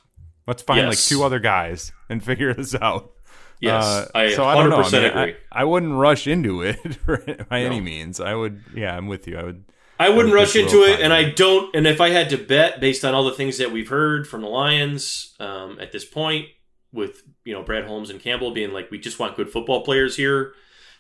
let's 0.47 0.63
find 0.63 0.87
like 0.87 0.99
two 0.99 1.23
other 1.23 1.39
guys 1.39 1.93
and 2.09 2.23
figure 2.23 2.53
this 2.55 2.75
out." 2.75 3.13
yes, 3.61 3.85
Uh, 3.85 4.07
I 4.15 4.31
so 4.31 4.43
100% 4.43 4.47
I 4.47 4.55
don't 4.55 4.71
know. 4.71 4.77
I, 4.77 4.91
mean, 4.91 5.05
agree. 5.05 5.37
I, 5.53 5.61
I 5.61 5.65
wouldn't 5.65 5.95
rush 5.95 6.27
into 6.27 6.63
it 6.63 7.49
by 7.49 7.61
any 7.61 7.81
means. 7.81 8.21
I 8.21 8.35
would, 8.35 8.63
yeah, 8.75 8.97
I'm 8.97 9.07
with 9.07 9.27
you. 9.27 9.39
I 9.39 9.45
would. 9.45 9.65
I 9.99 10.11
wouldn't 10.11 10.33
would 10.33 10.35
rush 10.35 10.57
into 10.57 10.83
it, 10.83 11.01
and. 11.01 11.13
I 11.13 11.31
don't. 11.31 11.75
And 11.75 11.87
if 11.87 12.01
I 12.01 12.11
had 12.11 12.29
to 12.31 12.37
bet 12.37 12.81
based 12.81 13.05
on 13.05 13.15
all 13.15 13.25
the 13.25 13.33
things 13.33 13.57
that 13.59 13.73
we've 13.73 13.89
heard 13.89 14.29
from 14.29 14.43
the 14.43 14.49
Lions 14.49 15.35
um, 15.41 15.79
at 15.81 15.91
this 15.91 16.05
point, 16.05 16.49
with 16.93 17.23
you 17.45 17.53
know 17.53 17.63
Brad 17.63 17.85
Holmes 17.85 18.11
and 18.11 18.21
Campbell 18.21 18.51
being 18.51 18.73
like, 18.73 18.91
we 18.91 18.99
just 18.99 19.19
want 19.19 19.37
good 19.37 19.51
football 19.51 19.83
players 19.83 20.17
here. 20.17 20.53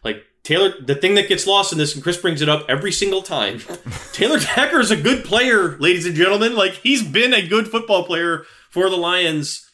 Like 0.02 0.24
Taylor, 0.44 0.72
the 0.80 0.94
thing 0.94 1.14
that 1.16 1.28
gets 1.28 1.46
lost 1.46 1.72
in 1.72 1.78
this, 1.78 1.94
and 1.94 2.02
Chris 2.02 2.16
brings 2.16 2.40
it 2.40 2.48
up 2.48 2.64
every 2.68 2.92
single 2.92 3.22
time. 3.22 3.60
Taylor 4.12 4.38
Decker 4.38 4.80
is 4.80 4.90
a 4.90 4.96
good 4.96 5.24
player, 5.24 5.76
ladies 5.78 6.06
and 6.06 6.14
gentlemen. 6.14 6.54
Like 6.54 6.74
he's 6.74 7.02
been 7.02 7.34
a 7.34 7.46
good 7.46 7.68
football 7.68 8.04
player 8.04 8.44
for 8.76 8.90
the 8.90 8.96
Lions 8.96 9.70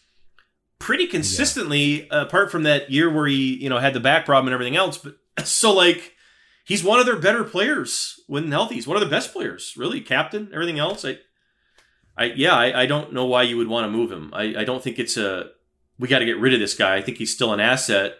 pretty 0.78 1.08
consistently, 1.08 2.06
apart 2.12 2.52
from 2.52 2.62
that 2.62 2.88
year 2.88 3.12
where 3.12 3.26
he 3.26 3.56
you 3.56 3.68
know 3.68 3.80
had 3.80 3.94
the 3.94 4.00
back 4.00 4.24
problem 4.24 4.46
and 4.46 4.54
everything 4.54 4.76
else. 4.76 4.96
But 4.96 5.16
so 5.46 5.72
like 5.72 6.14
he's 6.64 6.84
one 6.84 7.00
of 7.00 7.06
their 7.06 7.18
better 7.18 7.42
players 7.42 8.20
when 8.28 8.52
healthy. 8.52 8.76
He's 8.76 8.86
one 8.86 8.96
of 8.96 9.02
the 9.02 9.10
best 9.10 9.32
players, 9.32 9.74
really, 9.76 10.00
captain, 10.00 10.50
everything 10.54 10.78
else. 10.78 11.04
I, 11.04 11.18
I 12.16 12.26
yeah, 12.26 12.54
I, 12.54 12.82
I 12.82 12.86
don't 12.86 13.12
know 13.12 13.26
why 13.26 13.42
you 13.42 13.56
would 13.56 13.66
want 13.66 13.86
to 13.86 13.90
move 13.90 14.12
him. 14.12 14.30
I, 14.32 14.54
I 14.58 14.64
don't 14.64 14.80
think 14.80 15.00
it's 15.00 15.16
a 15.16 15.50
we 15.98 16.06
got 16.06 16.20
to 16.20 16.24
get 16.24 16.38
rid 16.38 16.54
of 16.54 16.60
this 16.60 16.76
guy. 16.76 16.94
I 16.94 17.02
think 17.02 17.18
he's 17.18 17.34
still 17.34 17.52
an 17.52 17.58
asset 17.58 18.18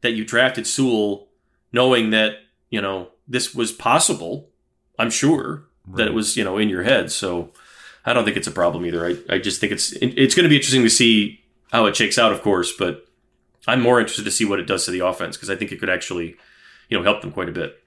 that 0.00 0.14
you 0.14 0.24
drafted 0.24 0.66
Sewell, 0.66 1.28
knowing 1.70 2.10
that 2.10 2.38
you 2.68 2.80
know 2.80 3.10
this 3.28 3.54
was 3.54 3.70
possible. 3.70 4.50
I'm 4.98 5.10
sure 5.10 5.68
that 5.94 6.08
it 6.08 6.14
was 6.14 6.36
you 6.36 6.42
know 6.42 6.58
in 6.58 6.68
your 6.68 6.82
head. 6.82 7.12
So 7.12 7.52
I 8.06 8.12
don't 8.12 8.24
think 8.24 8.36
it's 8.36 8.46
a 8.46 8.52
problem 8.52 8.86
either. 8.86 9.04
I, 9.04 9.34
I 9.34 9.38
just 9.38 9.60
think 9.60 9.72
it's 9.72 9.92
it's 9.92 10.34
going 10.34 10.44
to 10.44 10.48
be 10.48 10.56
interesting 10.56 10.82
to 10.84 10.90
see 10.90 11.40
how 11.72 11.86
it 11.86 11.96
shakes 11.96 12.18
out, 12.18 12.32
of 12.32 12.40
course. 12.42 12.72
But 12.72 13.06
I'm 13.66 13.82
more 13.82 13.98
interested 14.00 14.24
to 14.24 14.30
see 14.30 14.44
what 14.44 14.60
it 14.60 14.66
does 14.66 14.84
to 14.84 14.90
the 14.92 15.00
offense 15.00 15.36
because 15.36 15.50
I 15.50 15.56
think 15.56 15.72
it 15.72 15.80
could 15.80 15.90
actually 15.90 16.36
you 16.88 16.96
know 16.96 17.02
help 17.04 17.20
them 17.20 17.32
quite 17.32 17.48
a 17.48 17.52
bit. 17.52 17.82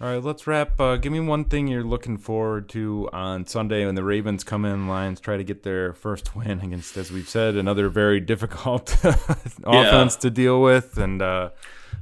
All 0.00 0.06
right, 0.08 0.22
let's 0.22 0.46
wrap. 0.46 0.80
Uh, 0.80 0.96
give 0.96 1.12
me 1.12 1.20
one 1.20 1.44
thing 1.44 1.68
you're 1.68 1.84
looking 1.84 2.16
forward 2.16 2.70
to 2.70 3.10
on 3.12 3.46
Sunday 3.46 3.84
when 3.84 3.96
the 3.96 4.02
Ravens 4.02 4.44
come 4.44 4.64
in. 4.64 4.88
Lions 4.88 5.20
try 5.20 5.36
to 5.36 5.44
get 5.44 5.62
their 5.62 5.92
first 5.92 6.34
win 6.36 6.60
against, 6.60 6.96
as 6.96 7.10
we've 7.10 7.28
said, 7.28 7.54
another 7.56 7.88
very 7.90 8.18
difficult 8.20 8.96
offense 9.64 10.16
to 10.16 10.30
deal 10.30 10.62
with, 10.62 10.96
and 10.96 11.20
uh, 11.20 11.50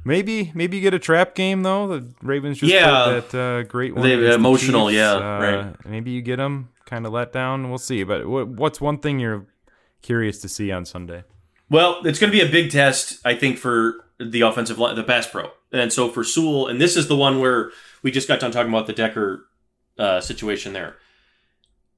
maybe 0.05 0.51
maybe 0.53 0.77
you 0.77 0.81
get 0.83 0.93
a 0.93 0.99
trap 0.99 1.35
game 1.35 1.63
though. 1.63 1.87
The 1.87 2.07
Ravens 2.21 2.59
just 2.59 2.71
Yeah. 2.71 3.19
that 3.19 3.35
uh, 3.35 3.63
great 3.63 3.93
one. 3.95 4.03
They- 4.03 4.13
against 4.13 4.29
the 4.29 4.35
emotional, 4.35 4.89
yeah, 4.91 5.13
Uh, 5.15 5.39
right. 5.41 5.85
Maybe 5.85 6.11
you 6.11 6.21
get 6.21 6.37
them 6.37 6.69
kind 6.89 7.05
of 7.05 7.13
let 7.13 7.31
down. 7.31 7.69
We'll 7.69 7.77
see. 7.77 8.03
But 8.03 8.27
what, 8.27 8.47
what's 8.47 8.81
one 8.81 8.97
thing 8.97 9.19
you're 9.19 9.45
curious 10.01 10.39
to 10.41 10.49
see 10.49 10.71
on 10.71 10.85
Sunday? 10.85 11.23
Well, 11.69 12.01
it's 12.05 12.19
going 12.19 12.31
to 12.31 12.37
be 12.37 12.45
a 12.45 12.51
big 12.51 12.71
test, 12.71 13.19
I 13.23 13.35
think, 13.35 13.57
for 13.57 14.05
the 14.19 14.41
offensive 14.41 14.79
line, 14.79 14.95
the 14.95 15.03
pass 15.03 15.27
pro. 15.27 15.51
And 15.71 15.93
so 15.93 16.09
for 16.09 16.23
Sewell, 16.23 16.67
and 16.67 16.81
this 16.81 16.97
is 16.97 17.07
the 17.07 17.15
one 17.15 17.39
where 17.39 17.71
we 18.01 18.11
just 18.11 18.27
got 18.27 18.39
done 18.39 18.51
talking 18.51 18.71
about 18.73 18.87
the 18.87 18.93
Decker 18.93 19.45
uh, 19.97 20.19
situation 20.19 20.73
there. 20.73 20.95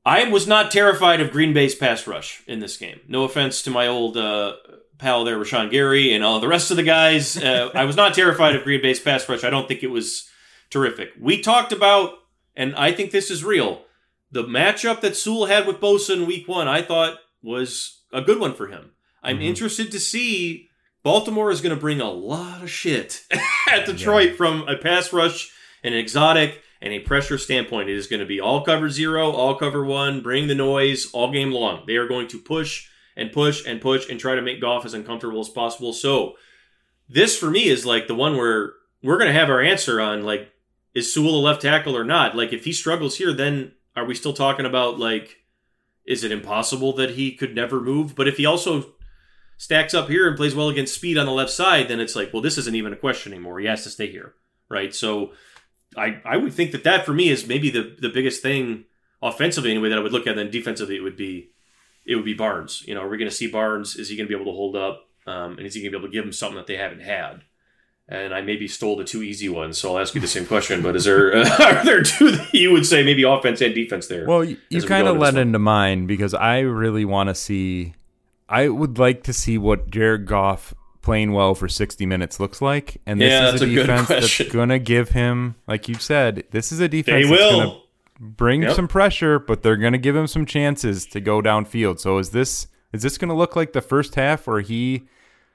I 0.05 0.27
was 0.27 0.47
not 0.47 0.71
terrified 0.71 1.21
of 1.21 1.31
Green 1.31 1.53
Bay's 1.53 1.75
pass 1.75 2.07
rush 2.07 2.43
in 2.47 2.59
this 2.59 2.75
game. 2.75 2.99
No 3.07 3.23
offense 3.23 3.61
to 3.63 3.69
my 3.69 3.87
old 3.87 4.17
uh, 4.17 4.55
pal 4.97 5.23
there, 5.23 5.37
Rashan 5.37 5.69
Gary, 5.69 6.11
and 6.13 6.23
all 6.23 6.39
the 6.39 6.47
rest 6.47 6.71
of 6.71 6.77
the 6.77 6.83
guys. 6.83 7.37
Uh, 7.37 7.69
I 7.75 7.85
was 7.85 7.95
not 7.95 8.13
terrified 8.13 8.55
of 8.55 8.63
Green 8.63 8.81
Bay's 8.81 8.99
pass 8.99 9.29
rush. 9.29 9.43
I 9.43 9.49
don't 9.49 9.67
think 9.67 9.83
it 9.83 9.91
was 9.91 10.29
terrific. 10.69 11.11
We 11.19 11.41
talked 11.41 11.71
about, 11.71 12.13
and 12.55 12.75
I 12.75 12.91
think 12.91 13.11
this 13.11 13.29
is 13.29 13.43
real, 13.43 13.83
the 14.31 14.43
matchup 14.43 15.01
that 15.01 15.15
Sewell 15.15 15.45
had 15.47 15.67
with 15.67 15.79
Bosa 15.81 16.13
in 16.15 16.25
week 16.25 16.47
one, 16.47 16.67
I 16.67 16.81
thought 16.81 17.17
was 17.41 18.01
a 18.13 18.21
good 18.21 18.39
one 18.39 18.53
for 18.53 18.67
him. 18.67 18.91
I'm 19.23 19.39
Mhm. 19.39 19.43
interested 19.45 19.91
to 19.91 19.99
see. 19.99 20.67
Baltimore 21.03 21.49
is 21.51 21.61
going 21.61 21.73
to 21.75 21.79
bring 21.81 21.99
a 21.99 22.11
lot 22.11 22.61
of 22.61 22.69
shit 22.69 23.23
at 23.71 23.85
Detroit 23.87 24.35
from 24.35 24.67
a 24.67 24.77
pass 24.77 25.11
rush, 25.11 25.49
an 25.83 25.93
exotic, 25.93 26.61
and 26.79 26.93
a 26.93 26.99
pressure 26.99 27.37
standpoint. 27.37 27.89
It 27.89 27.95
is 27.97 28.07
going 28.07 28.19
to 28.19 28.25
be 28.25 28.39
all 28.39 28.61
cover 28.63 28.89
zero, 28.89 29.31
all 29.31 29.55
cover 29.55 29.83
one, 29.83 30.21
bring 30.21 30.47
the 30.47 30.55
noise 30.55 31.09
all 31.11 31.31
game 31.31 31.51
long. 31.51 31.83
They 31.87 31.95
are 31.97 32.07
going 32.07 32.27
to 32.29 32.39
push 32.39 32.87
and 33.17 33.31
push 33.31 33.65
and 33.65 33.81
push 33.81 34.09
and 34.09 34.19
try 34.19 34.35
to 34.35 34.41
make 34.41 34.61
Goff 34.61 34.85
as 34.85 34.93
uncomfortable 34.93 35.39
as 35.41 35.49
possible. 35.49 35.91
So, 35.93 36.35
this 37.09 37.37
for 37.37 37.49
me 37.49 37.65
is 37.65 37.85
like 37.85 38.07
the 38.07 38.15
one 38.15 38.37
where 38.37 38.73
we're 39.03 39.17
going 39.17 39.31
to 39.31 39.39
have 39.39 39.49
our 39.49 39.61
answer 39.61 39.99
on 39.99 40.23
like, 40.23 40.51
is 40.93 41.13
Sewell 41.13 41.35
a 41.35 41.41
left 41.41 41.61
tackle 41.63 41.97
or 41.97 42.03
not? 42.03 42.35
Like, 42.35 42.53
if 42.53 42.65
he 42.65 42.71
struggles 42.73 43.17
here, 43.17 43.33
then 43.33 43.73
are 43.95 44.05
we 44.05 44.15
still 44.15 44.33
talking 44.33 44.65
about 44.65 44.99
like, 44.99 45.37
is 46.05 46.23
it 46.23 46.31
impossible 46.31 46.93
that 46.93 47.11
he 47.11 47.33
could 47.33 47.55
never 47.55 47.79
move? 47.79 48.15
But 48.15 48.27
if 48.27 48.37
he 48.37 48.45
also 48.45 48.93
stacks 49.57 49.93
up 49.93 50.09
here 50.09 50.27
and 50.27 50.37
plays 50.37 50.55
well 50.55 50.69
against 50.69 50.95
speed 50.95 51.17
on 51.17 51.25
the 51.25 51.31
left 51.31 51.51
side, 51.51 51.87
then 51.87 51.99
it's 51.99 52.15
like, 52.15 52.33
well, 52.33 52.41
this 52.41 52.57
isn't 52.57 52.75
even 52.75 52.93
a 52.93 52.97
question 52.97 53.33
anymore. 53.33 53.59
He 53.59 53.67
has 53.67 53.83
to 53.83 53.89
stay 53.89 54.11
here, 54.11 54.33
right? 54.69 54.93
So, 54.93 55.33
I 55.97 56.21
I 56.23 56.37
would 56.37 56.53
think 56.53 56.71
that 56.71 56.83
that 56.85 57.05
for 57.05 57.13
me 57.13 57.29
is 57.29 57.47
maybe 57.47 57.69
the 57.69 57.95
the 57.99 58.09
biggest 58.09 58.41
thing 58.41 58.85
offensively 59.21 59.71
anyway 59.71 59.89
that 59.89 59.97
I 59.97 60.01
would 60.01 60.13
look 60.13 60.27
at. 60.27 60.35
Then 60.35 60.49
defensively, 60.49 60.95
it 60.95 61.03
would 61.03 61.17
be 61.17 61.51
it 62.05 62.15
would 62.15 62.25
be 62.25 62.33
Barnes. 62.33 62.83
You 62.87 62.95
know, 62.95 63.01
are 63.01 63.09
we 63.09 63.17
going 63.17 63.29
to 63.29 63.35
see 63.35 63.47
Barnes? 63.47 63.95
Is 63.95 64.09
he 64.09 64.15
going 64.15 64.27
to 64.27 64.29
be 64.35 64.41
able 64.41 64.51
to 64.51 64.55
hold 64.55 64.75
up? 64.75 65.07
Um, 65.27 65.57
and 65.57 65.67
is 65.67 65.75
he 65.75 65.81
going 65.81 65.91
to 65.91 65.99
be 65.99 66.01
able 66.01 66.11
to 66.11 66.13
give 66.13 66.25
him 66.25 66.33
something 66.33 66.57
that 66.57 66.67
they 66.67 66.77
haven't 66.77 67.01
had? 67.01 67.43
And 68.11 68.33
I 68.33 68.41
maybe 68.41 68.67
stole 68.67 68.97
the 68.97 69.05
two 69.05 69.23
easy 69.23 69.47
ones, 69.47 69.77
so 69.77 69.93
I'll 69.95 70.01
ask 70.01 70.13
you 70.13 70.19
the 70.19 70.27
same 70.27 70.45
question. 70.45 70.81
But 70.81 70.97
is 70.97 71.05
there 71.05 71.33
are 71.61 71.85
there 71.85 72.03
two 72.03 72.31
that 72.31 72.53
you 72.53 72.71
would 72.73 72.85
say 72.85 73.03
maybe 73.03 73.23
offense 73.23 73.61
and 73.61 73.73
defense 73.73 74.07
there? 74.07 74.25
Well, 74.25 74.43
you, 74.43 74.57
you 74.69 74.81
kind 74.83 75.07
of 75.07 75.15
led 75.17 75.37
into 75.37 75.59
mine 75.59 76.07
because 76.07 76.33
I 76.33 76.59
really 76.59 77.05
want 77.05 77.29
to 77.29 77.35
see. 77.35 77.93
I 78.49 78.67
would 78.67 78.99
like 78.99 79.23
to 79.23 79.33
see 79.33 79.57
what 79.57 79.89
Jared 79.89 80.25
Goff 80.25 80.73
playing 81.01 81.31
well 81.31 81.55
for 81.55 81.69
60 81.69 82.05
minutes 82.05 82.37
looks 82.37 82.61
like, 82.61 82.97
and 83.05 83.19
this 83.21 83.31
Yeah, 83.31 83.45
is 83.45 83.51
that's 83.61 83.63
a 83.63 83.65
a 83.65 83.75
defense 83.75 84.07
that's 84.09 84.41
gonna 84.51 84.77
give 84.77 85.09
him, 85.11 85.55
like 85.65 85.87
you 85.87 85.95
said, 85.95 86.43
this 86.51 86.73
is 86.73 86.79
a 86.79 86.83
they 86.83 86.87
defense 86.89 87.29
that's 87.29 87.41
gonna 87.49 87.67
will. 87.69 87.83
bring 88.19 88.63
Yep. 88.63 88.75
some 88.75 88.87
pressure, 88.89 89.39
but 89.39 89.63
they're 89.63 89.77
gonna 89.77 89.97
give 89.97 90.17
him 90.17 90.27
some 90.27 90.45
chances 90.45 91.05
to 91.07 91.21
go 91.21 91.41
downfield. 91.41 91.99
So 92.01 92.17
is 92.17 92.31
this 92.31 92.67
is 92.91 93.03
this 93.03 93.17
gonna 93.17 93.37
look 93.37 93.55
like 93.55 93.71
the 93.71 93.81
first 93.81 94.15
half 94.15 94.47
where 94.47 94.59
he 94.59 95.03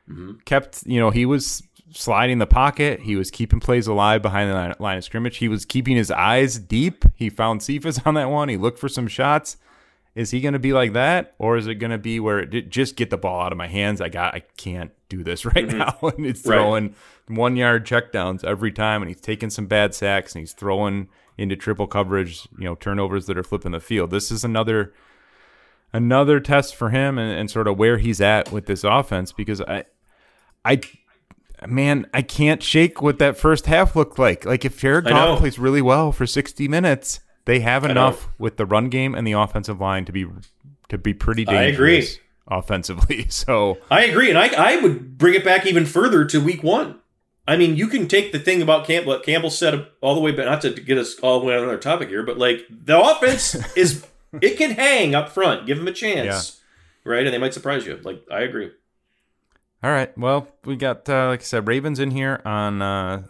Mm-hmm. 0.08 0.34
kept, 0.44 0.84
you 0.86 1.00
know, 1.00 1.10
he 1.10 1.26
was 1.26 1.64
sliding 1.90 2.38
the 2.38 2.46
pocket, 2.46 3.00
he 3.00 3.16
was 3.16 3.30
keeping 3.30 3.60
plays 3.60 3.86
alive 3.86 4.22
behind 4.22 4.50
the 4.50 4.54
line, 4.54 4.74
line 4.78 4.98
of 4.98 5.04
scrimmage, 5.04 5.36
he 5.38 5.48
was 5.48 5.64
keeping 5.64 5.96
his 5.96 6.10
eyes 6.10 6.58
deep. 6.58 7.04
He 7.14 7.30
found 7.30 7.62
Cephus 7.62 8.00
on 8.04 8.14
that 8.14 8.30
one. 8.30 8.48
He 8.48 8.56
looked 8.56 8.78
for 8.78 8.88
some 8.88 9.06
shots. 9.08 9.56
Is 10.14 10.30
he 10.30 10.40
going 10.40 10.54
to 10.54 10.58
be 10.58 10.72
like 10.72 10.94
that, 10.94 11.34
or 11.38 11.58
is 11.58 11.66
it 11.66 11.74
going 11.74 11.90
to 11.90 11.98
be 11.98 12.18
where 12.18 12.38
it, 12.38 12.70
just 12.70 12.96
get 12.96 13.10
the 13.10 13.18
ball 13.18 13.42
out 13.42 13.52
of 13.52 13.58
my 13.58 13.66
hands? 13.68 14.00
I 14.00 14.08
got, 14.08 14.34
I 14.34 14.40
can't 14.56 14.90
do 15.10 15.22
this 15.22 15.44
right 15.54 15.66
now, 15.66 15.98
and 16.02 16.24
it's 16.24 16.40
Mm-hmm. 16.40 16.50
Right. 16.50 16.56
throwing 16.56 16.94
one 17.28 17.56
yard 17.56 17.86
checkdowns 17.86 18.42
every 18.42 18.72
time, 18.72 19.02
and 19.02 19.10
he's 19.10 19.20
taking 19.20 19.50
some 19.50 19.66
bad 19.66 19.94
sacks, 19.94 20.34
and 20.34 20.40
he's 20.40 20.54
throwing 20.54 21.08
into 21.36 21.54
triple 21.54 21.86
coverage, 21.86 22.48
you 22.58 22.64
know, 22.64 22.74
turnovers 22.76 23.26
that 23.26 23.36
are 23.36 23.42
flipping 23.42 23.72
the 23.72 23.80
field. 23.80 24.10
This 24.10 24.30
is 24.30 24.42
another 24.42 24.94
another 25.92 26.40
test 26.40 26.74
for 26.74 26.88
him, 26.90 27.18
and, 27.18 27.38
and 27.38 27.50
sort 27.50 27.68
of 27.68 27.76
where 27.76 27.98
he's 27.98 28.20
at 28.20 28.50
with 28.50 28.64
this 28.64 28.84
offense, 28.84 29.32
because 29.32 29.60
I, 29.60 29.84
I, 30.64 30.80
man, 31.66 32.06
I 32.12 32.22
can't 32.22 32.62
shake 32.62 33.00
what 33.00 33.18
that 33.18 33.36
first 33.36 33.66
half 33.66 33.96
looked 33.96 34.18
like. 34.18 34.44
Like 34.44 34.64
if 34.64 34.78
Jared 34.78 35.06
Goff 35.06 35.38
plays 35.38 35.58
really 35.58 35.82
well 35.82 36.12
for 36.12 36.26
sixty 36.26 36.68
minutes, 36.68 37.20
they 37.44 37.60
have 37.60 37.84
enough 37.84 38.28
with 38.38 38.56
the 38.56 38.66
run 38.66 38.88
game 38.88 39.14
and 39.14 39.26
the 39.26 39.32
offensive 39.32 39.80
line 39.80 40.04
to 40.04 40.12
be 40.12 40.26
to 40.88 40.98
be 40.98 41.14
pretty 41.14 41.46
I 41.46 41.64
agree. 41.64 42.00
dangerous 42.00 42.18
offensively. 42.48 43.26
So 43.30 43.78
I 43.90 44.04
agree, 44.04 44.30
and 44.30 44.38
I 44.38 44.48
I 44.48 44.76
would 44.80 45.18
bring 45.18 45.34
it 45.34 45.44
back 45.44 45.66
even 45.66 45.86
further 45.86 46.24
to 46.26 46.40
week 46.40 46.62
one. 46.62 47.00
I 47.48 47.56
mean, 47.56 47.76
you 47.76 47.86
can 47.86 48.08
take 48.08 48.32
the 48.32 48.40
thing 48.40 48.60
about 48.60 48.86
Campbell. 48.86 49.20
Campbell 49.20 49.50
said 49.50 49.86
all 50.00 50.14
the 50.14 50.20
way, 50.20 50.32
but 50.32 50.46
not 50.46 50.60
to 50.62 50.70
get 50.70 50.98
us 50.98 51.18
all 51.20 51.38
the 51.38 51.46
way 51.46 51.54
on 51.54 51.62
another 51.62 51.78
topic 51.78 52.08
here, 52.08 52.24
but 52.24 52.38
like 52.38 52.66
the 52.68 53.00
offense 53.00 53.54
is 53.76 54.04
it 54.40 54.56
can 54.58 54.72
hang 54.72 55.14
up 55.14 55.30
front. 55.30 55.66
Give 55.66 55.78
them 55.78 55.88
a 55.88 55.92
chance, 55.92 56.60
right? 57.04 57.24
And 57.24 57.32
they 57.32 57.38
might 57.38 57.54
surprise 57.54 57.86
you. 57.86 58.00
Like 58.02 58.24
I 58.30 58.40
agree. 58.40 58.72
All 59.86 59.92
right. 59.92 60.18
Well, 60.18 60.48
we 60.64 60.74
got 60.74 61.08
uh, 61.08 61.28
like 61.28 61.42
I 61.42 61.44
said, 61.44 61.68
Ravens 61.68 62.00
in 62.00 62.10
here 62.10 62.42
on 62.44 62.82
uh, 62.82 63.22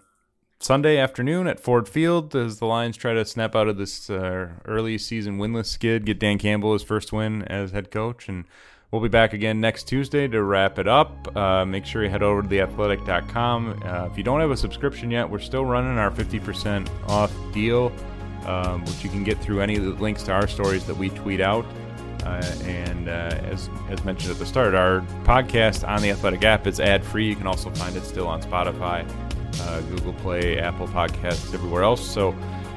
Sunday 0.59 0.97
afternoon 0.97 1.49
at 1.49 1.61
Ford 1.61 1.87
Field 1.87 2.35
as 2.35 2.61
the 2.61 2.65
Lions 2.65 2.97
try 2.97 3.13
to 3.13 3.27
snap 3.27 3.55
out 3.55 3.69
of 3.69 3.77
this 3.77 4.09
uh, 4.09 4.53
early 4.65 4.97
season 4.97 5.37
winless 5.37 5.67
skid, 5.67 6.07
get 6.07 6.19
Dan 6.19 6.39
Campbell 6.39 6.73
his 6.73 6.83
first 6.83 7.13
win 7.13 7.43
as 7.43 7.73
head 7.73 7.91
coach, 7.91 8.31
and 8.31 8.47
we'll 8.91 9.03
be 9.03 9.09
back 9.09 9.35
again 9.35 9.61
next 9.61 9.83
Tuesday 9.83 10.27
to 10.29 10.43
wrap 10.43 10.79
it 10.79 10.89
up. 10.89 11.37
Uh, 11.37 11.67
make 11.67 11.85
sure 11.85 12.03
you 12.03 12.09
head 12.09 12.23
over 12.23 12.41
to 12.41 12.49
theathletic.com. 12.49 13.83
Uh, 13.85 14.09
if 14.11 14.17
you 14.17 14.25
don't 14.25 14.41
have 14.41 14.51
a 14.51 14.57
subscription 14.57 15.11
yet, 15.11 15.29
we're 15.29 15.39
still 15.39 15.67
running 15.67 15.99
our 15.99 16.11
50% 16.11 16.89
off 17.07 17.35
deal, 17.53 17.93
um, 18.47 18.83
which 18.87 19.05
you 19.05 19.11
can 19.11 19.25
get 19.25 19.39
through 19.43 19.61
any 19.61 19.77
of 19.77 19.85
the 19.85 19.91
links 20.03 20.23
to 20.23 20.33
our 20.33 20.49
stories 20.49 20.87
that 20.87 20.97
we 20.97 21.11
tweet 21.11 21.43
out. 21.43 21.67
Uh, 22.25 22.43
and 22.65 23.09
uh, 23.09 23.39
as 23.45 23.71
as 23.89 24.05
mentioned 24.05 24.33
at 24.33 24.39
the 24.39 24.47
start, 24.47 24.75
our 24.75 25.01
podcast 25.25 25.87
on 25.87 26.03
the 26.03 26.11
Athletic 26.11 26.43
app 26.45 26.67
is 26.67 26.81
ad 26.81 27.05
free. 27.05 27.29
You 27.29 27.37
can 27.37 27.47
also 27.47 27.71
find 27.71 27.97
it 27.97 28.05
still 28.05 28.27
on 28.27 28.43
Spotify, 28.43 29.09
uh, 29.63 29.81
Google 29.83 30.13
Play, 30.15 30.59
Apple 30.59 30.89
Podcasts, 30.89 31.55
everywhere 31.55 31.83
else. 31.83 32.05
So, 32.05 32.35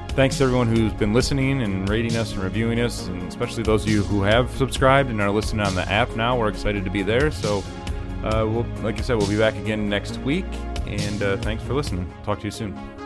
thanks 0.10 0.38
to 0.38 0.44
everyone 0.44 0.68
who's 0.68 0.94
been 0.94 1.14
listening 1.14 1.64
and 1.64 1.90
rating 1.90 2.16
us 2.16 2.34
and 2.34 2.44
reviewing 2.44 2.80
us, 2.80 3.08
and 3.08 3.24
especially 3.24 3.64
those 3.64 3.84
of 3.84 3.90
you 3.90 4.04
who 4.04 4.22
have 4.22 4.52
subscribed 4.52 5.10
and 5.10 5.20
are 5.22 5.32
listening 5.32 5.66
on 5.66 5.76
the 5.76 5.90
app 5.90 6.16
now. 6.16 6.38
We're 6.38 6.50
excited 6.50 6.84
to 6.86 6.92
be 6.92 7.02
there. 7.02 7.32
So, 7.32 7.64
uh, 8.24 8.46
we'll 8.48 8.66
like 8.84 9.00
I 9.00 9.02
said, 9.02 9.18
we'll 9.18 9.30
be 9.30 9.38
back 9.38 9.56
again 9.56 9.90
next 9.90 10.18
week. 10.18 10.46
And 10.86 11.24
uh, 11.24 11.38
thanks 11.38 11.64
for 11.64 11.74
listening. 11.74 12.12
Talk 12.24 12.40
to 12.40 12.46
you 12.46 12.52
soon. 12.52 12.99